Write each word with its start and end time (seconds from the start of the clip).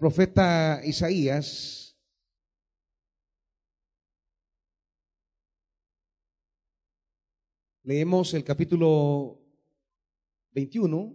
profeta 0.00 0.80
Isaías, 0.82 1.94
leemos 7.82 8.32
el 8.32 8.42
capítulo 8.42 9.38
21, 10.52 11.14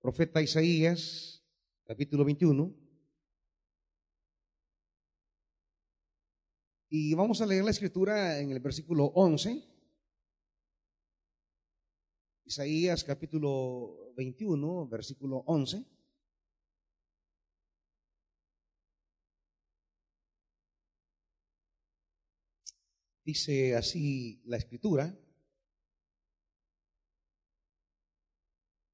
profeta 0.00 0.40
Isaías, 0.40 1.44
capítulo 1.82 2.24
21. 2.24 2.72
Y 6.88 7.12
vamos 7.14 7.40
a 7.40 7.46
leer 7.46 7.64
la 7.64 7.72
escritura 7.72 8.38
en 8.38 8.52
el 8.52 8.60
versículo 8.60 9.06
11. 9.06 9.64
Isaías 12.44 13.02
capítulo 13.02 14.12
21, 14.14 14.86
versículo 14.86 15.38
11. 15.48 15.95
Dice 23.26 23.74
así 23.74 24.40
la 24.44 24.56
escritura. 24.56 25.12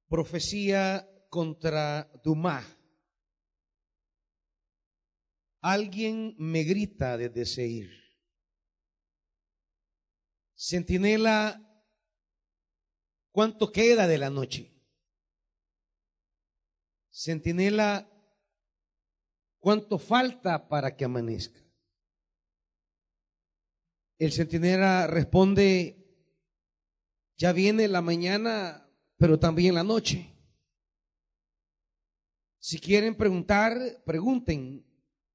Profecía 0.07 1.07
contra 1.29 2.11
Dumá. 2.23 2.65
Alguien 5.61 6.33
me 6.39 6.63
grita 6.63 7.15
desde 7.15 7.45
Seir. 7.45 7.91
Centinela, 10.57 11.61
¿cuánto 13.31 13.71
queda 13.71 14.07
de 14.07 14.17
la 14.17 14.31
noche? 14.31 14.73
Centinela, 17.11 18.09
¿cuánto 19.59 19.99
falta 19.99 20.67
para 20.67 20.95
que 20.95 21.05
amanezca? 21.05 21.62
El 24.23 24.31
centinela 24.31 25.05
responde, 25.05 25.97
ya 27.35 27.51
viene 27.51 27.89
la 27.89 28.01
mañana, 28.01 28.89
pero 29.17 29.37
también 29.37 29.75
la 29.75 29.83
noche. 29.83 30.33
Si 32.57 32.79
quieren 32.79 33.17
preguntar, 33.17 33.77
pregunten. 34.05 34.85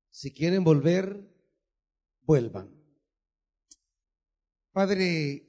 Si 0.09 0.33
quieren 0.33 0.65
volver, 0.65 1.23
vuelvan. 2.23 2.75
Padre, 4.73 5.47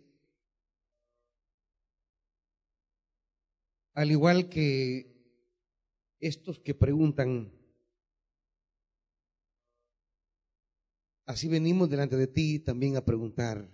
al 3.93 4.11
igual 4.11 4.49
que 4.49 5.15
estos 6.19 6.59
que 6.59 6.75
preguntan, 6.75 7.53
Así 11.29 11.47
venimos 11.47 11.87
delante 11.87 12.17
de 12.17 12.25
ti 12.25 12.57
también 12.57 12.97
a 12.97 13.05
preguntar, 13.05 13.69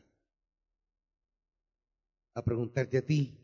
a 2.34 2.44
preguntarte 2.44 2.98
a 2.98 3.06
ti. 3.06 3.40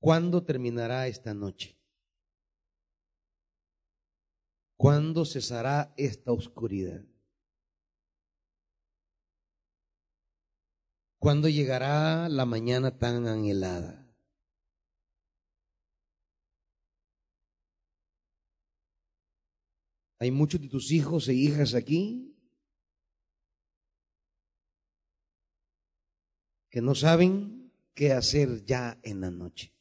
¿Cuándo 0.00 0.44
terminará 0.44 1.06
esta 1.06 1.34
noche? 1.34 1.78
¿Cuándo 4.76 5.24
cesará 5.24 5.94
esta 5.96 6.32
oscuridad? 6.32 7.04
¿Cuándo 11.20 11.48
llegará 11.48 12.28
la 12.28 12.44
mañana 12.44 12.98
tan 12.98 13.28
anhelada? 13.28 14.07
Hay 20.20 20.30
muchos 20.30 20.60
de 20.60 20.68
tus 20.68 20.90
hijos 20.90 21.28
e 21.28 21.34
hijas 21.34 21.74
aquí 21.74 22.34
que 26.70 26.80
no 26.82 26.94
saben 26.94 27.72
qué 27.94 28.12
hacer 28.12 28.64
ya 28.64 28.98
en 29.02 29.20
la 29.20 29.30
noche. 29.30 29.72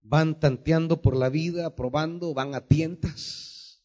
Van 0.00 0.38
tanteando 0.38 1.02
por 1.02 1.16
la 1.16 1.28
vida, 1.28 1.74
probando, 1.74 2.32
van 2.32 2.54
a 2.54 2.66
tientas. 2.66 3.84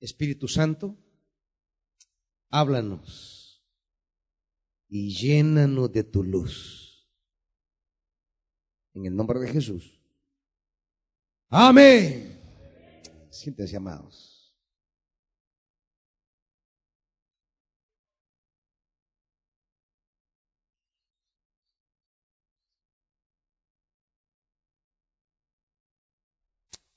Espíritu 0.00 0.48
Santo, 0.48 0.96
háblanos 2.48 3.62
y 4.88 5.14
llénanos 5.14 5.92
de 5.92 6.04
tu 6.04 6.24
luz. 6.24 7.06
En 8.94 9.04
el 9.04 9.14
nombre 9.14 9.38
de 9.38 9.48
Jesús. 9.48 9.99
Amén. 11.52 12.38
Siéntense, 13.28 13.76
amados. 13.76 14.54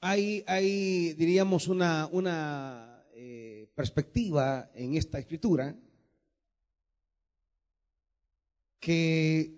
Hay, 0.02 0.44
hay 0.46 1.14
diríamos, 1.14 1.68
una, 1.68 2.08
una 2.12 3.04
eh, 3.16 3.72
perspectiva 3.74 4.70
en 4.76 4.96
esta 4.96 5.18
escritura 5.18 5.76
que, 8.80 9.58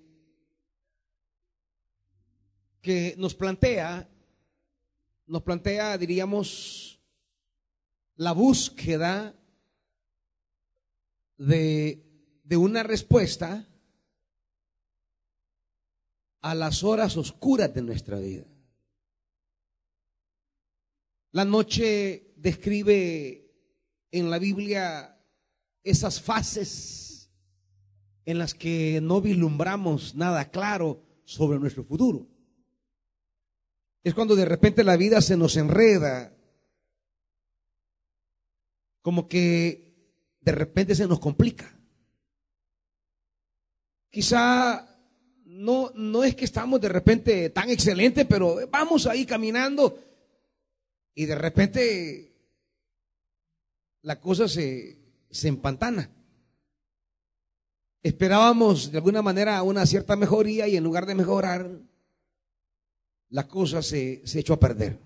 que 2.82 3.16
nos 3.18 3.36
plantea 3.36 4.08
nos 5.28 5.44
plantea, 5.44 5.98
diríamos, 5.98 7.02
la 8.16 8.32
búsqueda 8.32 9.36
de, 11.38 12.02
una 12.52 12.84
respuesta 12.84 13.68
a 16.42 16.56
las 16.56 16.84
horas 16.84 17.18
oscuras 17.18 17.74
de 17.74 17.82
nuestra 17.82 18.20
vida. 18.20 18.46
La 21.32 21.44
noche 21.44 22.34
describe 22.38 23.52
en 24.12 24.30
la 24.30 24.40
Biblia 24.40 25.20
esas 25.84 26.22
fases 26.22 27.32
en 28.26 28.38
las 28.38 28.54
que 28.54 29.00
no 29.02 29.22
vislumbramos 29.22 30.16
nada 30.16 30.50
claro 30.50 31.04
sobre 31.26 31.60
nuestro 31.60 31.84
futuro 31.84 32.35
es 34.06 34.14
cuando 34.14 34.36
de 34.36 34.46
repente 34.46 34.84
la 34.84 34.98
vida 34.98 35.20
se 35.20 35.36
nos 35.36 35.58
enreda, 35.58 36.32
como 39.02 39.28
que 39.28 39.96
de 40.42 40.52
repente 40.52 40.94
se 40.94 41.08
nos 41.08 41.20
complica. 41.20 41.76
Quizá 44.12 44.88
no, 45.46 45.92
no 45.96 46.24
es 46.24 46.36
que 46.36 46.46
estamos 46.46 46.80
de 46.80 46.90
repente 46.90 47.50
tan 47.50 47.72
excelentes, 47.72 48.28
pero 48.30 48.68
vamos 48.70 49.08
ahí 49.08 49.26
caminando 49.26 50.00
y 51.16 51.26
de 51.26 51.36
repente 51.36 52.32
la 54.04 54.20
cosa 54.20 54.48
se, 54.48 55.00
se 55.32 55.48
empantana. 55.48 56.12
Esperábamos 58.04 58.92
de 58.92 59.00
alguna 59.00 59.24
manera 59.24 59.64
una 59.64 59.84
cierta 59.88 60.16
mejoría 60.16 60.68
y 60.68 60.78
en 60.78 60.84
lugar 60.84 61.08
de 61.08 61.16
mejorar, 61.16 61.72
la 63.30 63.48
cosa 63.48 63.82
se, 63.82 64.22
se 64.26 64.40
echó 64.40 64.54
a 64.54 64.60
perder. 64.60 65.00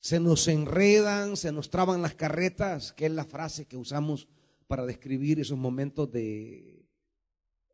Se 0.00 0.18
nos 0.18 0.48
enredan, 0.48 1.36
se 1.36 1.52
nos 1.52 1.70
traban 1.70 2.00
las 2.00 2.14
carretas, 2.14 2.92
que 2.92 3.06
es 3.06 3.12
la 3.12 3.24
frase 3.24 3.66
que 3.66 3.76
usamos 3.76 4.28
para 4.66 4.86
describir 4.86 5.40
esos 5.40 5.58
momentos 5.58 6.10
de, 6.10 6.86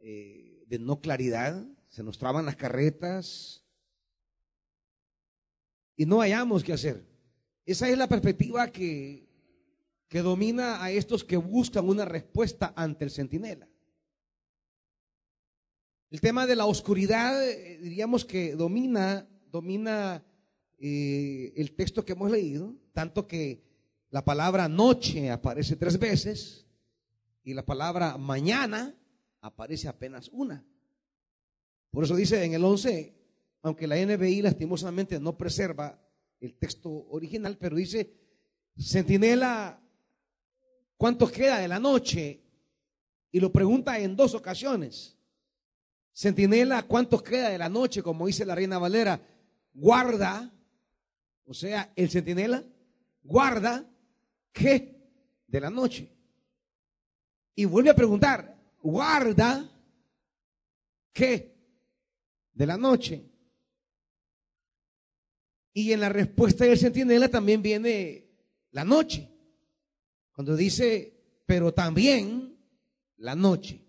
eh, 0.01 0.65
de 0.67 0.79
no 0.79 1.01
claridad. 1.01 1.65
Se 1.89 2.03
nos 2.03 2.19
traban 2.19 2.47
las 2.47 2.57
carretas 2.57 3.65
y 5.95 6.05
no 6.05 6.21
hayamos 6.21 6.65
qué 6.65 6.73
hacer. 6.73 7.07
Esa 7.65 7.89
es 7.89 7.97
la 7.97 8.09
perspectiva 8.09 8.69
que, 8.69 9.29
que 10.09 10.23
domina 10.23 10.83
a 10.83 10.91
estos 10.91 11.25
que 11.25 11.37
buscan 11.37 11.89
una 11.89 12.05
respuesta 12.05 12.73
ante 12.77 13.05
el 13.05 13.11
centinela. 13.11 13.69
El 16.17 16.23
tema 16.23 16.47
de 16.47 16.57
la 16.57 16.65
oscuridad, 16.65 17.47
eh, 17.47 17.79
diríamos 17.79 18.25
que 18.25 18.57
domina, 18.57 19.29
domina 19.53 20.25
eh, 20.79 21.53
el 21.55 21.73
texto 21.77 22.07
que 22.07 22.15
hemos 22.15 22.31
leído, 22.31 22.75
tanto 22.95 23.29
que 23.29 23.63
la 24.09 24.25
palabra 24.25 24.67
noche 24.67 25.31
aparece 25.31 25.77
tres 25.77 25.99
veces 25.99 26.65
y 27.45 27.53
la 27.53 27.67
palabra 27.67 28.17
mañana 28.17 28.95
aparece 29.43 29.89
apenas 29.89 30.31
una. 30.33 30.65
Por 31.91 32.05
eso 32.05 32.17
dice 32.17 32.43
en 32.43 32.55
el 32.55 32.65
11, 32.65 33.15
aunque 33.61 33.87
la 33.87 33.97
NBI 33.97 34.41
lastimosamente 34.41 35.21
no 35.21 35.37
preserva 35.37 36.03
el 36.41 36.55
texto 36.55 37.09
original, 37.11 37.59
pero 37.59 37.77
dice, 37.77 38.11
centinela, 38.81 39.79
¿cuánto 40.97 41.31
queda 41.31 41.59
de 41.59 41.69
la 41.69 41.79
noche? 41.79 42.41
y 43.37 43.41
lo 43.41 43.53
pregunta 43.53 43.99
en 43.99 44.17
dos 44.17 44.35
ocasiones. 44.35 45.16
Centinela, 46.17 46.83
¿cuánto 46.85 47.23
queda 47.23 47.51
de 47.51 47.59
la 47.59 47.69
noche? 47.69 48.03
Como 48.03 48.27
dice 48.27 48.47
la 48.47 48.55
reina 48.55 48.79
Valera, 48.79 49.21
guarda, 49.75 50.51
o 51.45 51.53
sea, 51.53 51.93
el 51.95 52.09
centinela, 52.09 52.65
guarda, 53.23 53.87
¿qué? 54.51 54.97
De 55.47 55.61
la 55.61 55.69
noche. 55.69 56.11
Y 57.55 57.67
vuelve 57.67 57.91
a 57.91 57.95
preguntar, 57.95 58.57
guarda, 58.81 59.71
¿qué? 61.13 61.55
De 62.55 62.65
la 62.65 62.79
noche. 62.79 63.23
Y 65.75 65.93
en 65.93 66.01
la 66.01 66.09
respuesta 66.09 66.65
del 66.65 66.79
centinela 66.79 67.29
también 67.29 67.61
viene 67.61 68.31
la 68.71 68.85
noche. 68.85 69.29
Cuando 70.33 70.57
dice, 70.57 71.43
pero 71.45 71.75
también 71.75 72.59
la 73.19 73.35
noche. 73.35 73.86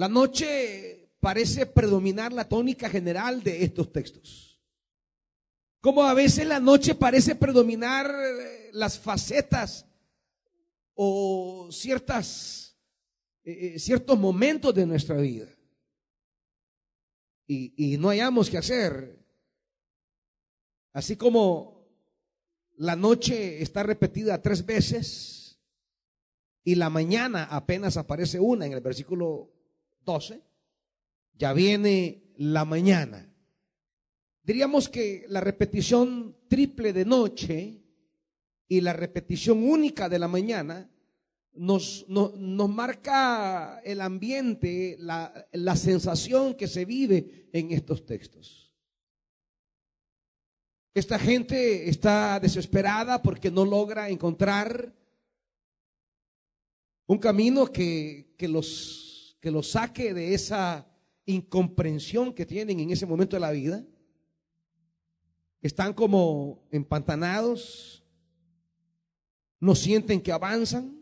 La 0.00 0.08
noche 0.08 1.10
parece 1.20 1.66
predominar 1.66 2.32
la 2.32 2.48
tónica 2.48 2.88
general 2.88 3.42
de 3.42 3.62
estos 3.62 3.92
textos. 3.92 4.58
Como 5.78 6.02
a 6.04 6.14
veces 6.14 6.46
la 6.46 6.58
noche 6.58 6.94
parece 6.94 7.34
predominar 7.34 8.10
eh, 8.10 8.70
las 8.72 8.98
facetas 8.98 9.84
o 10.94 11.68
ciertas, 11.70 12.78
eh, 13.44 13.74
eh, 13.74 13.78
ciertos 13.78 14.18
momentos 14.18 14.74
de 14.74 14.86
nuestra 14.86 15.16
vida. 15.18 15.54
Y, 17.46 17.74
y 17.76 17.98
no 17.98 18.08
hayamos 18.08 18.48
que 18.48 18.56
hacer. 18.56 19.22
Así 20.94 21.14
como 21.14 21.86
la 22.78 22.96
noche 22.96 23.60
está 23.60 23.82
repetida 23.82 24.40
tres 24.40 24.64
veces 24.64 25.60
y 26.64 26.76
la 26.76 26.88
mañana 26.88 27.44
apenas 27.50 27.98
aparece 27.98 28.40
una 28.40 28.64
en 28.64 28.72
el 28.72 28.80
versículo 28.80 29.59
12, 30.04 30.42
ya 31.34 31.52
viene 31.52 32.22
la 32.36 32.64
mañana. 32.64 33.26
Diríamos 34.42 34.88
que 34.88 35.24
la 35.28 35.40
repetición 35.40 36.36
triple 36.48 36.92
de 36.92 37.04
noche 37.04 37.82
y 38.66 38.80
la 38.80 38.92
repetición 38.92 39.62
única 39.62 40.08
de 40.08 40.18
la 40.18 40.28
mañana 40.28 40.90
nos, 41.52 42.06
nos 42.08 42.68
marca 42.68 43.80
el 43.84 44.00
ambiente, 44.00 44.96
la, 44.98 45.48
la 45.52 45.76
sensación 45.76 46.54
que 46.54 46.68
se 46.68 46.84
vive 46.84 47.48
en 47.52 47.72
estos 47.72 48.06
textos. 48.06 48.72
Esta 50.94 51.18
gente 51.18 51.88
está 51.88 52.40
desesperada 52.40 53.22
porque 53.22 53.50
no 53.50 53.64
logra 53.64 54.08
encontrar 54.08 54.92
un 57.06 57.18
camino 57.18 57.66
que, 57.66 58.34
que 58.36 58.48
los 58.48 59.09
que 59.40 59.50
los 59.50 59.70
saque 59.70 60.14
de 60.14 60.34
esa 60.34 60.86
incomprensión 61.24 62.32
que 62.32 62.46
tienen 62.46 62.80
en 62.80 62.90
ese 62.90 63.06
momento 63.06 63.36
de 63.36 63.40
la 63.40 63.50
vida. 63.50 63.84
Están 65.62 65.92
como 65.92 66.66
empantanados, 66.70 68.04
no 69.58 69.74
sienten 69.74 70.20
que 70.20 70.32
avanzan, 70.32 70.98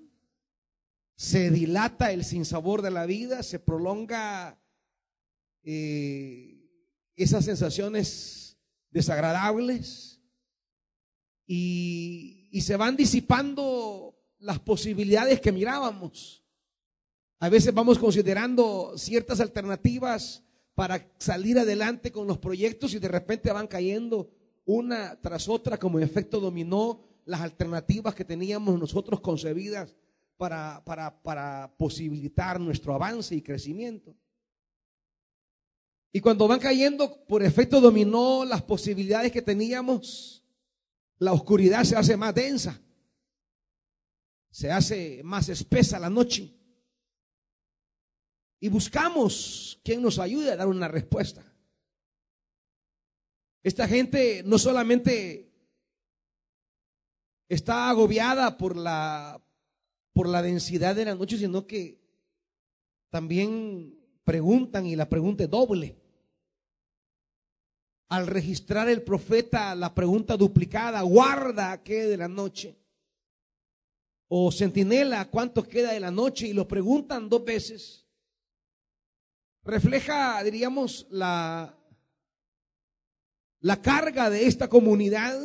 se 1.16 1.50
dilata 1.50 2.12
el 2.12 2.24
sinsabor 2.24 2.82
de 2.82 2.90
la 2.90 3.06
vida, 3.06 3.42
se 3.42 3.58
prolonga 3.58 4.60
eh, 5.62 6.64
esas 7.16 7.44
sensaciones 7.44 8.58
desagradables 8.90 10.20
y, 11.46 12.48
y 12.52 12.60
se 12.60 12.76
van 12.76 12.96
disipando 12.96 14.16
las 14.38 14.58
posibilidades 14.60 15.40
que 15.40 15.52
mirábamos. 15.52 16.37
A 17.40 17.48
veces 17.48 17.72
vamos 17.72 17.98
considerando 17.98 18.94
ciertas 18.96 19.40
alternativas 19.40 20.42
para 20.74 21.08
salir 21.18 21.58
adelante 21.58 22.10
con 22.10 22.26
los 22.26 22.38
proyectos 22.38 22.94
y 22.94 22.98
de 22.98 23.08
repente 23.08 23.52
van 23.52 23.68
cayendo 23.68 24.28
una 24.64 25.20
tras 25.20 25.48
otra 25.48 25.78
como 25.78 26.00
efecto 26.00 26.40
dominó 26.40 27.00
las 27.24 27.40
alternativas 27.40 28.14
que 28.14 28.24
teníamos 28.24 28.78
nosotros 28.78 29.20
concebidas 29.20 29.94
para, 30.36 30.82
para, 30.84 31.22
para 31.22 31.72
posibilitar 31.76 32.58
nuestro 32.58 32.92
avance 32.94 33.36
y 33.36 33.42
crecimiento. 33.42 34.16
Y 36.10 36.20
cuando 36.20 36.48
van 36.48 36.58
cayendo 36.58 37.24
por 37.24 37.44
efecto 37.44 37.80
dominó 37.80 38.44
las 38.44 38.62
posibilidades 38.62 39.30
que 39.30 39.42
teníamos, 39.42 40.42
la 41.18 41.32
oscuridad 41.32 41.84
se 41.84 41.96
hace 41.96 42.16
más 42.16 42.34
densa, 42.34 42.80
se 44.50 44.72
hace 44.72 45.20
más 45.22 45.48
espesa 45.48 46.00
la 46.00 46.10
noche 46.10 46.57
y 48.60 48.68
buscamos 48.68 49.80
quien 49.84 50.02
nos 50.02 50.18
ayude 50.18 50.52
a 50.52 50.56
dar 50.56 50.68
una 50.68 50.88
respuesta. 50.88 51.44
Esta 53.62 53.86
gente 53.86 54.42
no 54.44 54.58
solamente 54.58 55.52
está 57.48 57.88
agobiada 57.88 58.56
por 58.56 58.76
la, 58.76 59.40
por 60.12 60.28
la 60.28 60.42
densidad 60.42 60.96
de 60.96 61.04
la 61.04 61.14
noche, 61.14 61.38
sino 61.38 61.66
que 61.66 62.00
también 63.10 63.96
preguntan 64.24 64.86
y 64.86 64.96
la 64.96 65.08
pregunta 65.08 65.44
es 65.44 65.50
doble. 65.50 65.96
Al 68.08 68.26
registrar 68.26 68.88
el 68.88 69.02
profeta 69.02 69.74
la 69.74 69.94
pregunta 69.94 70.36
duplicada, 70.36 71.02
guarda 71.02 71.82
qué 71.82 72.06
de 72.06 72.16
la 72.16 72.28
noche. 72.28 72.76
O 74.28 74.50
centinela, 74.50 75.30
¿cuánto 75.30 75.62
queda 75.66 75.92
de 75.92 76.00
la 76.00 76.10
noche? 76.10 76.48
Y 76.48 76.52
lo 76.52 76.66
preguntan 76.66 77.28
dos 77.28 77.44
veces 77.44 78.07
refleja, 79.68 80.42
diríamos, 80.42 81.06
la, 81.10 81.76
la 83.60 83.82
carga 83.82 84.30
de 84.30 84.46
esta 84.46 84.68
comunidad 84.68 85.36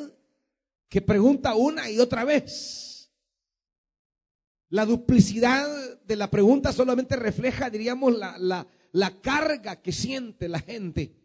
que 0.89 1.01
pregunta 1.01 1.55
una 1.55 1.89
y 1.89 1.99
otra 1.99 2.23
vez. 2.23 3.11
La 4.69 4.85
duplicidad 4.85 5.67
de 6.05 6.15
la 6.15 6.31
pregunta 6.31 6.71
solamente 6.71 7.15
refleja, 7.15 7.69
diríamos, 7.69 8.17
la, 8.17 8.37
la, 8.37 8.67
la 8.91 9.21
carga 9.21 9.81
que 9.81 9.91
siente 9.91 10.47
la 10.47 10.59
gente 10.59 11.15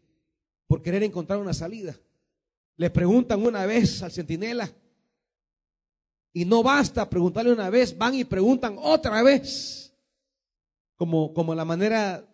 por 0.67 0.81
querer 0.81 1.03
encontrar 1.03 1.39
una 1.39 1.53
salida. 1.53 1.95
Le 2.75 2.89
preguntan 2.89 3.43
una 3.43 3.65
vez 3.65 4.03
al 4.03 4.11
centinela 4.11 4.69
y 6.31 6.45
no 6.45 6.61
basta 6.63 7.09
preguntarle 7.09 7.51
una 7.51 7.69
vez, 7.69 7.97
van 7.97 8.13
y 8.13 8.23
preguntan 8.23 8.75
otra 8.77 9.23
vez, 9.23 9.93
como, 10.95 11.33
como 11.33 11.55
la 11.55 11.65
manera 11.65 12.25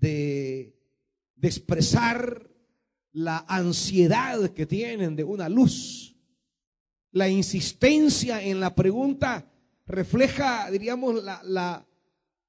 de, 0.00 0.74
expresar 1.40 2.50
la 3.12 3.44
ansiedad 3.48 4.50
que 4.50 4.66
tienen 4.66 5.16
de 5.16 5.24
una 5.24 5.48
luz. 5.48 6.16
La 7.12 7.28
insistencia 7.28 8.42
en 8.42 8.60
la 8.60 8.74
pregunta 8.74 9.50
refleja, 9.86 10.70
diríamos, 10.70 11.22
la, 11.22 11.40
la, 11.44 11.86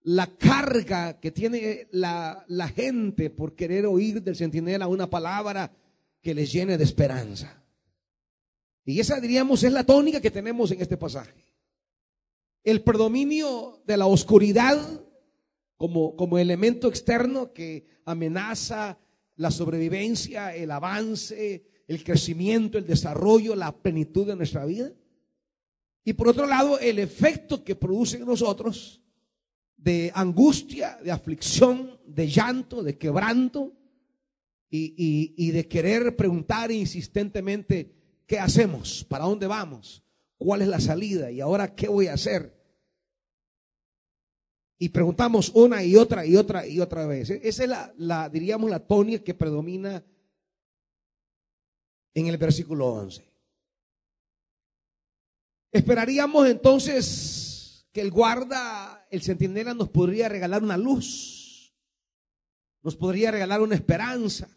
la 0.03 0.27
carga 0.27 1.20
que 1.20 1.32
tiene 1.32 1.88
la, 1.91 2.44
la, 2.48 2.68
gente 2.68 3.29
por 3.29 3.56
querer 3.56 3.86
oír 3.86 4.22
del 4.22 4.36
centinela 4.36 4.88
una 4.88 5.10
palabra 5.10 5.72
que 6.22 6.34
les 6.34 6.51
llene 6.51 6.77
de 6.77 6.84
esperanza. 6.84 7.63
Y 8.86 9.00
esa, 9.00 9.20
diríamos, 9.20 9.63
es 9.63 9.72
la 9.72 9.84
tónica 9.84 10.20
que 10.20 10.32
tenemos 10.32 10.72
en 10.72 10.82
este 10.82 10.98
pasaje. 10.98 11.46
El 12.63 12.82
predominio 12.82 13.82
de 13.86 13.98
la 13.98 14.08
oscuridad 14.08 14.99
como, 15.79 16.17
como 16.17 16.38
elemento 16.38 16.89
externo 16.89 17.53
que 17.53 17.86
amenaza 18.03 19.00
la 19.38 19.50
sobrevivencia, 19.50 20.53
el 20.53 20.71
avance, 20.71 21.63
el 21.88 22.03
crecimiento, 22.03 22.77
el 22.77 22.86
desarrollo, 22.86 23.55
la 23.55 23.71
plenitud 23.71 24.27
de 24.27 24.36
nuestra 24.36 24.65
vida. 24.65 24.91
Y 26.03 26.12
por 26.12 26.27
otro 26.27 26.48
lado, 26.48 26.77
el 26.79 27.00
efecto 27.00 27.63
que 27.63 27.77
produce 27.77 28.17
en 28.17 28.25
nosotros 28.25 29.01
de 29.77 30.12
angustia, 30.13 31.00
de 31.01 31.12
aflicción, 31.12 31.98
de 32.05 32.27
llanto, 32.27 32.83
de 32.83 32.98
quebranto 32.98 33.71
y, 34.69 34.93
y, 34.98 35.33
y 35.38 35.51
de 35.51 35.65
querer 35.69 36.17
preguntar 36.17 36.74
insistentemente, 36.74 37.95
¿qué 38.27 38.38
hacemos? 38.38 39.05
¿Para 39.05 39.24
dónde 39.24 39.48
vamos? 39.48 40.03
¿Cuál 40.38 40.62
es 40.62 40.67
la 40.67 40.81
salida? 40.81 41.31
¿Y 41.31 41.39
ahora 41.39 41.74
qué 41.74 41.88
voy 41.88 42.07
a 42.07 42.15
hacer? 42.15 42.59
Y 44.81 44.89
preguntamos 44.89 45.50
una 45.53 45.83
y 45.83 45.98
otra 45.98 46.25
y 46.25 46.38
otra 46.38 46.65
y 46.65 46.79
otra 46.79 47.05
vez. 47.05 47.29
Esa 47.29 47.63
es 47.63 47.69
la, 47.69 47.93
la 47.98 48.29
diríamos, 48.29 48.69
la 48.69 48.79
tónica 48.79 49.24
que 49.24 49.33
predomina 49.33 50.01
en 52.13 52.27
el 52.27 52.38
versículo 52.38 52.88
11. 52.88 53.29
Esperaríamos 55.71 56.48
entonces 56.48 57.88
que 57.91 58.00
el 58.00 58.09
guarda, 58.09 59.05
el 59.12 59.21
centinela, 59.21 59.74
nos 59.74 59.89
podría 59.89 60.29
regalar 60.29 60.63
una 60.63 60.77
luz, 60.77 61.75
nos 62.81 62.95
podría 62.95 63.31
regalar 63.31 63.62
una 63.62 63.75
esperanza. 63.75 64.48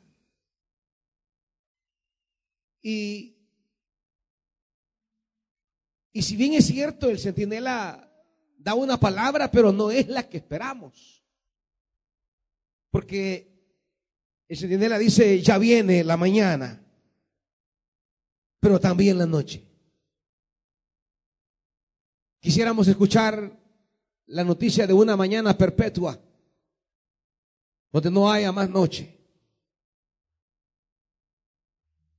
Y, 2.81 3.37
y 6.13 6.23
si 6.23 6.37
bien 6.37 6.55
es 6.55 6.67
cierto, 6.67 7.11
el 7.11 7.19
centinela 7.19 8.12
da 8.63 8.75
una 8.75 8.99
palabra, 8.99 9.51
pero 9.51 9.73
no 9.73 9.91
es 9.91 10.09
la 10.09 10.29
que 10.29 10.39
esperamos. 10.39 11.23
Porque 12.91 13.53
el 14.49 14.57
centinela 14.57 14.99
dice, 14.99 15.41
ya 15.41 15.59
viene 15.59 16.05
la 16.05 16.17
mañana, 16.17 16.85
pero 18.61 18.79
también 18.79 19.19
la 19.19 19.27
noche. 19.27 19.67
Quisiéramos 22.41 22.87
escuchar 22.89 23.59
la 24.27 24.45
noticia 24.45 24.87
de 24.87 24.93
una 24.93 25.17
mañana 25.17 25.57
perpetua, 25.57 26.21
donde 27.91 28.11
no 28.11 28.31
haya 28.31 28.53
más 28.53 28.69
noche. 28.69 29.19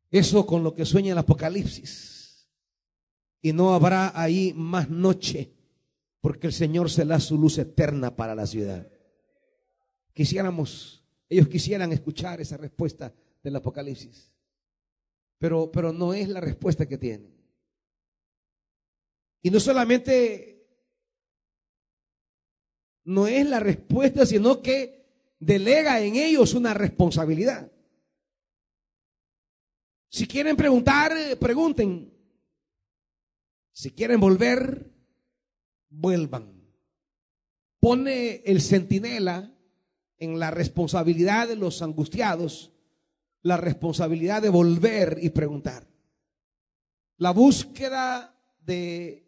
Eso 0.09 0.45
con 0.45 0.63
lo 0.63 0.73
que 0.73 0.85
sueña 0.85 1.11
el 1.11 1.17
Apocalipsis. 1.17 2.47
Y 3.41 3.51
no 3.51 3.73
habrá 3.73 4.11
ahí 4.19 4.53
más 4.53 4.89
noche, 4.89 5.52
porque 6.23 6.47
el 6.47 6.53
Señor 6.53 6.89
se 6.89 7.03
da 7.03 7.19
su 7.19 7.37
luz 7.37 7.57
eterna 7.57 8.15
para 8.15 8.33
la 8.33 8.47
ciudad. 8.47 8.87
Quisiéramos 10.13 11.03
ellos 11.27 11.49
quisieran 11.49 11.91
escuchar 11.91 12.39
esa 12.39 12.55
respuesta 12.55 13.13
del 13.41 13.57
Apocalipsis. 13.57 14.31
Pero, 15.37 15.69
pero 15.69 15.91
no 15.91 16.13
es 16.13 16.29
la 16.29 16.39
respuesta 16.39 16.85
que 16.85 16.97
tienen. 16.97 17.35
Y 19.41 19.49
no 19.49 19.59
solamente 19.59 20.65
no 23.03 23.27
es 23.27 23.45
la 23.49 23.59
respuesta, 23.59 24.25
sino 24.25 24.61
que 24.61 25.05
delega 25.39 25.99
en 25.99 26.15
ellos 26.15 26.53
una 26.53 26.73
responsabilidad. 26.73 27.69
Si 30.07 30.25
quieren 30.25 30.55
preguntar, 30.55 31.11
pregunten. 31.37 32.13
Si 33.73 33.91
quieren 33.91 34.21
volver, 34.21 34.92
vuelvan. 35.93 36.51
Pone 37.79 38.41
el 38.45 38.61
centinela 38.61 39.51
en 40.17 40.39
la 40.39 40.51
responsabilidad 40.51 41.47
de 41.47 41.55
los 41.55 41.81
angustiados, 41.81 42.71
la 43.41 43.57
responsabilidad 43.57 44.41
de 44.41 44.49
volver 44.49 45.19
y 45.21 45.29
preguntar. 45.29 45.85
La 47.17 47.31
búsqueda 47.31 48.35
de 48.61 49.27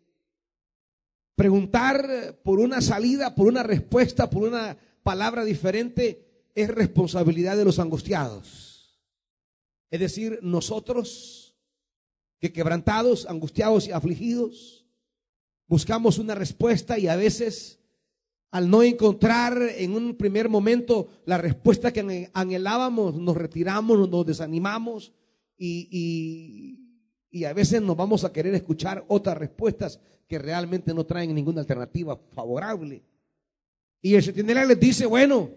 preguntar 1.35 2.39
por 2.43 2.59
una 2.59 2.81
salida, 2.81 3.35
por 3.35 3.47
una 3.47 3.63
respuesta, 3.63 4.29
por 4.29 4.43
una 4.43 4.77
palabra 5.03 5.43
diferente, 5.43 6.49
es 6.55 6.69
responsabilidad 6.69 7.57
de 7.57 7.65
los 7.65 7.79
angustiados. 7.79 9.01
Es 9.91 9.99
decir, 9.99 10.39
nosotros 10.41 11.57
que 12.39 12.53
quebrantados, 12.53 13.25
angustiados 13.27 13.87
y 13.87 13.91
afligidos, 13.91 14.84
buscamos 15.67 16.17
una 16.17 16.35
respuesta 16.35 16.97
y 16.97 17.07
a 17.07 17.15
veces 17.15 17.79
al 18.51 18.69
no 18.69 18.83
encontrar 18.83 19.61
en 19.75 19.95
un 19.95 20.15
primer 20.15 20.47
momento 20.47 21.09
la 21.25 21.37
respuesta 21.37 21.91
que 21.91 22.29
anhelábamos, 22.33 23.15
nos 23.15 23.35
retiramos, 23.35 24.09
nos 24.09 24.25
desanimamos 24.25 25.11
y, 25.57 26.79
a 27.45 27.51
veces 27.51 27.81
nos 27.81 27.97
vamos 27.97 28.23
a 28.23 28.31
querer 28.31 28.55
escuchar 28.55 29.03
otras 29.09 29.37
respuestas 29.37 29.99
que 30.25 30.39
realmente 30.39 30.93
no 30.93 31.05
traen 31.05 31.35
ninguna 31.35 31.59
alternativa 31.59 32.17
favorable. 32.31 33.03
Y 34.01 34.15
el 34.15 34.23
centinela 34.23 34.63
les 34.63 34.79
dice, 34.79 35.05
bueno, 35.05 35.49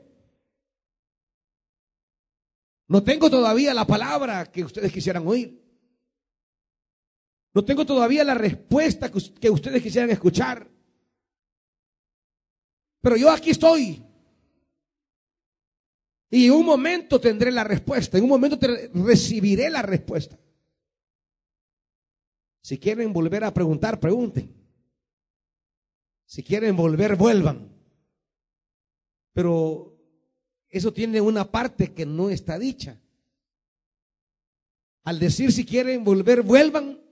no 2.89 3.03
tengo 3.05 3.31
todavía 3.31 3.73
la 3.75 3.87
palabra 3.87 4.51
que 4.51 4.65
ustedes 4.65 4.91
quisieran 4.91 5.25
oír. 5.25 5.68
No 7.59 7.65
tengo 7.65 7.85
todavía 7.85 8.23
la 8.23 8.35
respuesta 8.35 9.11
que 9.11 9.51
ustedes 9.51 9.83
quisieran 9.83 10.11
escuchar. 10.11 10.71
Pero 13.01 13.17
yo 13.17 13.29
aquí 13.29 13.51
estoy. 13.51 14.01
Y 16.31 16.47
en 16.47 16.53
un 16.53 16.65
momento 16.65 17.21
tendré 17.21 17.51
la 17.51 17.65
respuesta, 17.65 18.17
en 18.17 18.23
un 18.23 18.31
momento 18.31 18.57
recibiré 18.95 19.71
la 19.71 19.83
respuesta. 19.83 20.39
Si 22.61 22.79
quieren 22.79 23.13
volver 23.13 23.43
a 23.43 23.53
preguntar, 23.53 23.99
pregunten. 23.99 24.55
Si 26.27 26.45
quieren 26.45 26.77
volver, 26.77 27.17
vuelvan. 27.17 27.73
Pero 29.33 29.99
eso 30.69 30.93
tiene 30.93 31.21
una 31.21 31.51
parte 31.51 31.93
que 31.93 32.07
no 32.07 32.31
está 32.31 32.57
dicha. 32.57 33.01
Al 35.03 35.19
decir 35.19 35.51
si 35.51 35.67
quieren 35.67 36.05
volver, 36.05 36.43
vuelvan, 36.43 37.08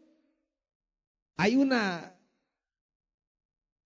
hay 1.37 1.57
una, 1.57 2.19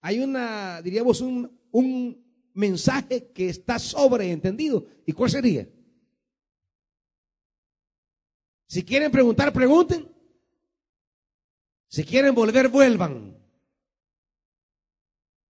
hay 0.00 0.20
una, 0.20 0.80
diríamos, 0.82 1.20
un, 1.20 1.58
un 1.72 2.48
mensaje 2.54 3.32
que 3.32 3.48
está 3.48 3.78
sobreentendido. 3.78 4.86
¿Y 5.06 5.12
cuál 5.12 5.30
sería? 5.30 5.68
Si 8.66 8.84
quieren 8.84 9.10
preguntar, 9.10 9.52
pregunten. 9.52 10.08
Si 11.88 12.04
quieren 12.04 12.34
volver, 12.34 12.68
vuelvan. 12.68 13.36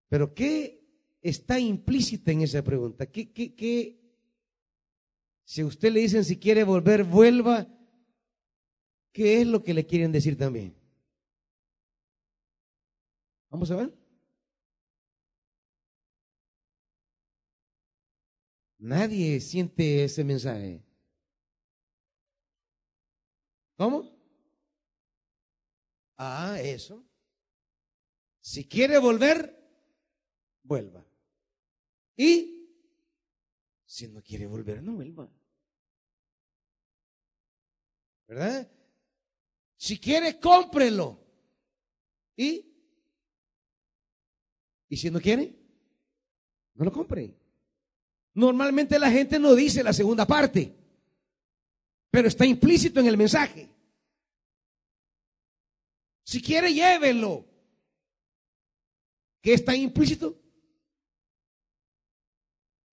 Pero 0.07 0.33
¿qué 0.33 0.87
está 1.21 1.59
implícita 1.59 2.31
en 2.31 2.41
esa 2.41 2.63
pregunta? 2.63 3.05
¿Qué, 3.05 3.31
qué, 3.33 3.53
qué? 3.53 3.99
Si 5.43 5.61
a 5.61 5.65
usted 5.65 5.91
le 5.91 5.99
dicen 5.99 6.23
si 6.23 6.37
quiere 6.37 6.63
volver, 6.63 7.03
vuelva, 7.03 7.67
¿qué 9.11 9.41
es 9.41 9.47
lo 9.47 9.63
que 9.63 9.73
le 9.73 9.85
quieren 9.85 10.11
decir 10.11 10.37
también? 10.37 10.78
Vamos 13.49 13.71
a 13.71 13.75
ver. 13.75 13.93
Nadie 18.77 19.41
siente 19.41 20.03
ese 20.05 20.23
mensaje. 20.23 20.83
¿Cómo? 23.75 24.09
Ah, 26.17 26.59
eso. 26.61 27.05
Si 28.41 28.67
quiere 28.67 28.97
volver, 28.97 29.55
vuelva. 30.63 31.05
Y 32.15 32.59
si 33.85 34.07
no 34.07 34.21
quiere 34.21 34.45
volver, 34.45 34.83
no 34.83 34.93
vuelva. 34.93 35.29
¿Verdad? 38.27 38.71
Si 39.77 39.99
quiere, 39.99 40.39
cómprelo. 40.39 41.25
¿Y? 42.35 42.68
¿Y 44.89 44.97
si 44.97 45.11
no 45.11 45.21
quiere? 45.21 45.55
No 46.73 46.85
lo 46.85 46.91
compre. 46.91 47.35
Normalmente 48.33 48.97
la 48.97 49.11
gente 49.11 49.39
no 49.39 49.53
dice 49.53 49.83
la 49.83 49.93
segunda 49.93 50.25
parte, 50.25 50.73
pero 52.09 52.27
está 52.27 52.45
implícito 52.45 52.99
en 52.99 53.05
el 53.05 53.17
mensaje. 53.17 53.69
Si 56.23 56.41
quiere, 56.41 56.73
llévelo. 56.73 57.45
¿Qué 59.41 59.53
está 59.53 59.75
implícito? 59.75 60.37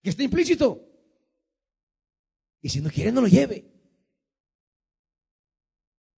¿Qué 0.03 0.11
está 0.11 0.23
implícito? 0.23 0.83
Y 2.61 2.69
si 2.69 2.81
no 2.81 2.91
quiere, 2.91 3.13
no 3.13 3.21
lo 3.21 3.29
lleve. 3.29 3.65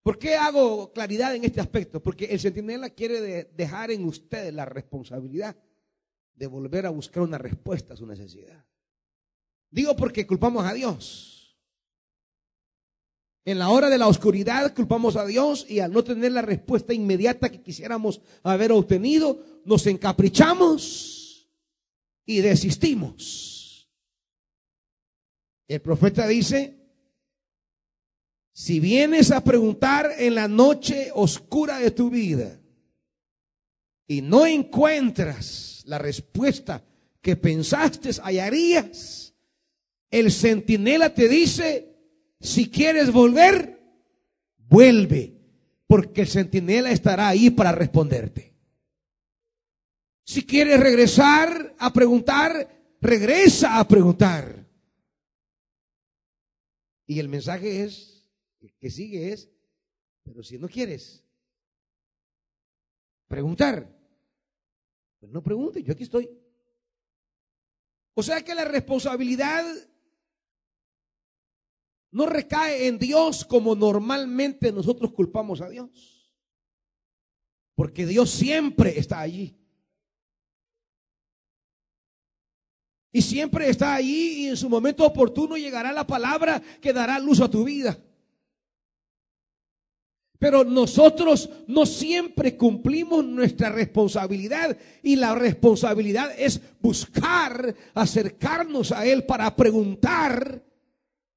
¿Por 0.02 0.18
qué 0.18 0.36
hago 0.36 0.92
claridad 0.92 1.34
en 1.34 1.44
este 1.44 1.60
aspecto? 1.60 2.02
Porque 2.02 2.26
el 2.26 2.40
centinela 2.40 2.90
quiere 2.90 3.44
dejar 3.44 3.90
en 3.90 4.04
ustedes 4.04 4.54
la 4.54 4.64
responsabilidad 4.64 5.56
de 6.38 6.46
volver 6.46 6.86
a 6.86 6.90
buscar 6.90 7.24
una 7.24 7.36
respuesta 7.36 7.94
a 7.94 7.96
su 7.96 8.06
necesidad. 8.06 8.64
Digo 9.70 9.96
porque 9.96 10.26
culpamos 10.26 10.64
a 10.64 10.72
Dios. 10.72 11.58
En 13.44 13.58
la 13.58 13.70
hora 13.70 13.90
de 13.90 13.98
la 13.98 14.06
oscuridad 14.06 14.74
culpamos 14.74 15.16
a 15.16 15.26
Dios 15.26 15.66
y 15.68 15.80
al 15.80 15.92
no 15.92 16.04
tener 16.04 16.32
la 16.32 16.42
respuesta 16.42 16.94
inmediata 16.94 17.50
que 17.50 17.62
quisiéramos 17.62 18.20
haber 18.42 18.72
obtenido, 18.72 19.42
nos 19.64 19.86
encaprichamos 19.86 21.50
y 22.24 22.40
desistimos. 22.40 23.90
El 25.66 25.80
profeta 25.80 26.26
dice, 26.26 26.78
si 28.52 28.80
vienes 28.80 29.30
a 29.30 29.42
preguntar 29.42 30.12
en 30.18 30.34
la 30.34 30.46
noche 30.46 31.10
oscura 31.14 31.78
de 31.78 31.90
tu 31.90 32.10
vida 32.10 32.60
y 34.06 34.22
no 34.22 34.46
encuentras 34.46 35.77
la 35.88 35.98
respuesta 35.98 36.84
que 37.20 37.34
pensaste 37.34 38.10
hallarías, 38.22 39.34
el 40.10 40.30
centinela 40.30 41.14
te 41.14 41.28
dice, 41.28 41.96
si 42.40 42.70
quieres 42.70 43.10
volver, 43.10 43.80
vuelve, 44.58 45.34
porque 45.86 46.22
el 46.22 46.28
centinela 46.28 46.92
estará 46.92 47.28
ahí 47.28 47.50
para 47.50 47.72
responderte. 47.72 48.54
Si 50.24 50.44
quieres 50.44 50.78
regresar 50.78 51.74
a 51.78 51.90
preguntar, 51.90 52.68
regresa 53.00 53.78
a 53.78 53.88
preguntar. 53.88 54.66
Y 57.06 57.18
el 57.18 57.28
mensaje 57.28 57.84
es, 57.84 58.30
que 58.78 58.90
sigue 58.90 59.32
es, 59.32 59.48
pero 60.22 60.42
si 60.42 60.58
no 60.58 60.68
quieres 60.68 61.24
preguntar, 63.26 63.97
Pues 65.18 65.32
no 65.32 65.42
pregunte, 65.42 65.82
yo 65.82 65.92
aquí 65.92 66.04
estoy. 66.04 66.30
O 68.14 68.22
sea 68.22 68.42
que 68.42 68.54
la 68.54 68.64
responsabilidad 68.64 69.64
no 72.10 72.26
recae 72.26 72.86
en 72.86 72.98
Dios 72.98 73.44
como 73.44 73.74
normalmente 73.74 74.72
nosotros 74.72 75.12
culpamos 75.12 75.60
a 75.60 75.68
Dios. 75.68 76.32
Porque 77.74 78.06
Dios 78.06 78.30
siempre 78.30 78.98
está 78.98 79.20
allí. 79.20 79.56
Y 83.12 83.22
siempre 83.22 83.68
está 83.68 83.94
allí 83.94 84.44
y 84.44 84.48
en 84.48 84.56
su 84.56 84.68
momento 84.68 85.04
oportuno 85.04 85.56
llegará 85.56 85.92
la 85.92 86.06
palabra 86.06 86.60
que 86.80 86.92
dará 86.92 87.18
luz 87.18 87.40
a 87.40 87.50
tu 87.50 87.64
vida. 87.64 87.98
Pero 90.38 90.62
nosotros 90.62 91.50
no 91.66 91.84
siempre 91.84 92.56
cumplimos 92.56 93.24
nuestra 93.24 93.70
responsabilidad 93.70 94.76
y 95.02 95.16
la 95.16 95.34
responsabilidad 95.34 96.32
es 96.38 96.60
buscar, 96.80 97.74
acercarnos 97.94 98.92
a 98.92 99.04
Él 99.04 99.24
para 99.24 99.54
preguntar. 99.56 100.62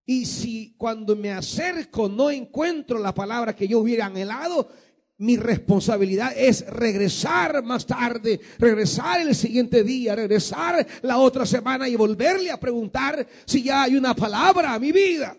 Y 0.05 0.25
si 0.25 0.75
cuando 0.77 1.15
me 1.15 1.31
acerco 1.31 2.09
no 2.09 2.29
encuentro 2.29 2.99
la 2.99 3.13
palabra 3.13 3.55
que 3.55 3.67
yo 3.67 3.79
hubiera 3.79 4.05
anhelado, 4.05 4.69
mi 5.17 5.37
responsabilidad 5.37 6.33
es 6.35 6.65
regresar 6.67 7.63
más 7.63 7.85
tarde, 7.85 8.39
regresar 8.57 9.21
el 9.21 9.35
siguiente 9.35 9.83
día, 9.83 10.15
regresar 10.15 10.85
la 11.01 11.17
otra 11.17 11.45
semana 11.45 11.87
y 11.87 11.95
volverle 11.95 12.51
a 12.51 12.59
preguntar 12.59 13.27
si 13.45 13.63
ya 13.63 13.83
hay 13.83 13.95
una 13.95 14.15
palabra 14.15 14.73
a 14.73 14.79
mi 14.79 14.91
vida. 14.91 15.37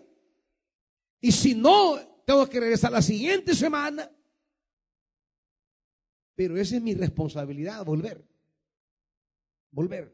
Y 1.19 1.31
si 1.31 1.55
no, 1.55 1.97
tengo 2.25 2.47
que 2.49 2.59
regresar 2.59 2.91
la 2.91 3.01
siguiente 3.01 3.53
semana. 3.55 4.09
Pero 6.35 6.57
esa 6.57 6.77
es 6.77 6.81
mi 6.81 6.93
responsabilidad, 6.93 7.85
volver. 7.85 8.25
Volver. 9.71 10.13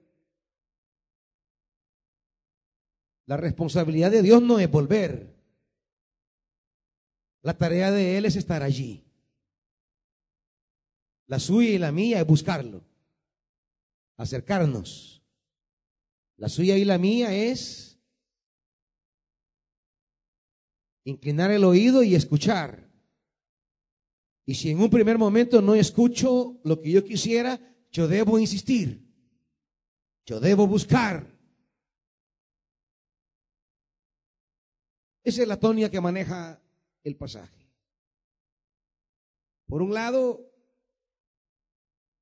La 3.26 3.38
responsabilidad 3.38 4.12
de 4.12 4.22
Dios 4.22 4.42
no 4.42 4.60
es 4.60 4.70
volver. 4.70 5.36
La 7.42 7.58
tarea 7.58 7.92
de 7.92 8.18
Él 8.18 8.26
es 8.26 8.36
estar 8.36 8.64
allí. 8.64 9.06
La 11.28 11.40
suya 11.40 11.70
y 11.70 11.78
la 11.78 11.92
mía 11.92 12.20
es 12.20 12.26
buscarlo, 12.26 12.84
acercarnos. 14.18 15.22
La 16.38 16.50
suya 16.50 16.76
y 16.76 16.86
la 16.86 16.98
mía 16.98 17.34
es 17.34 17.89
inclinar 21.04 21.52
el 21.52 21.64
oído 21.64 22.04
y 22.04 22.16
escuchar. 22.16 22.90
Y 24.46 24.56
si 24.56 24.72
en 24.72 24.80
un 24.80 24.90
primer 24.90 25.18
momento 25.18 25.62
no 25.62 25.76
escucho 25.76 26.60
lo 26.64 26.82
que 26.82 26.92
yo 26.92 27.04
quisiera, 27.04 27.60
yo 27.92 28.08
debo 28.08 28.40
insistir. 28.40 29.08
Yo 30.26 30.40
debo 30.40 30.68
buscar. 30.68 31.38
Esa 35.24 35.42
es 35.44 35.48
la 35.48 35.60
tónica 35.60 35.90
que 35.90 36.02
maneja 36.02 36.62
el 37.04 37.16
pasaje. 37.16 37.70
Por 39.68 39.84
un 39.84 39.94
lado, 39.94 40.52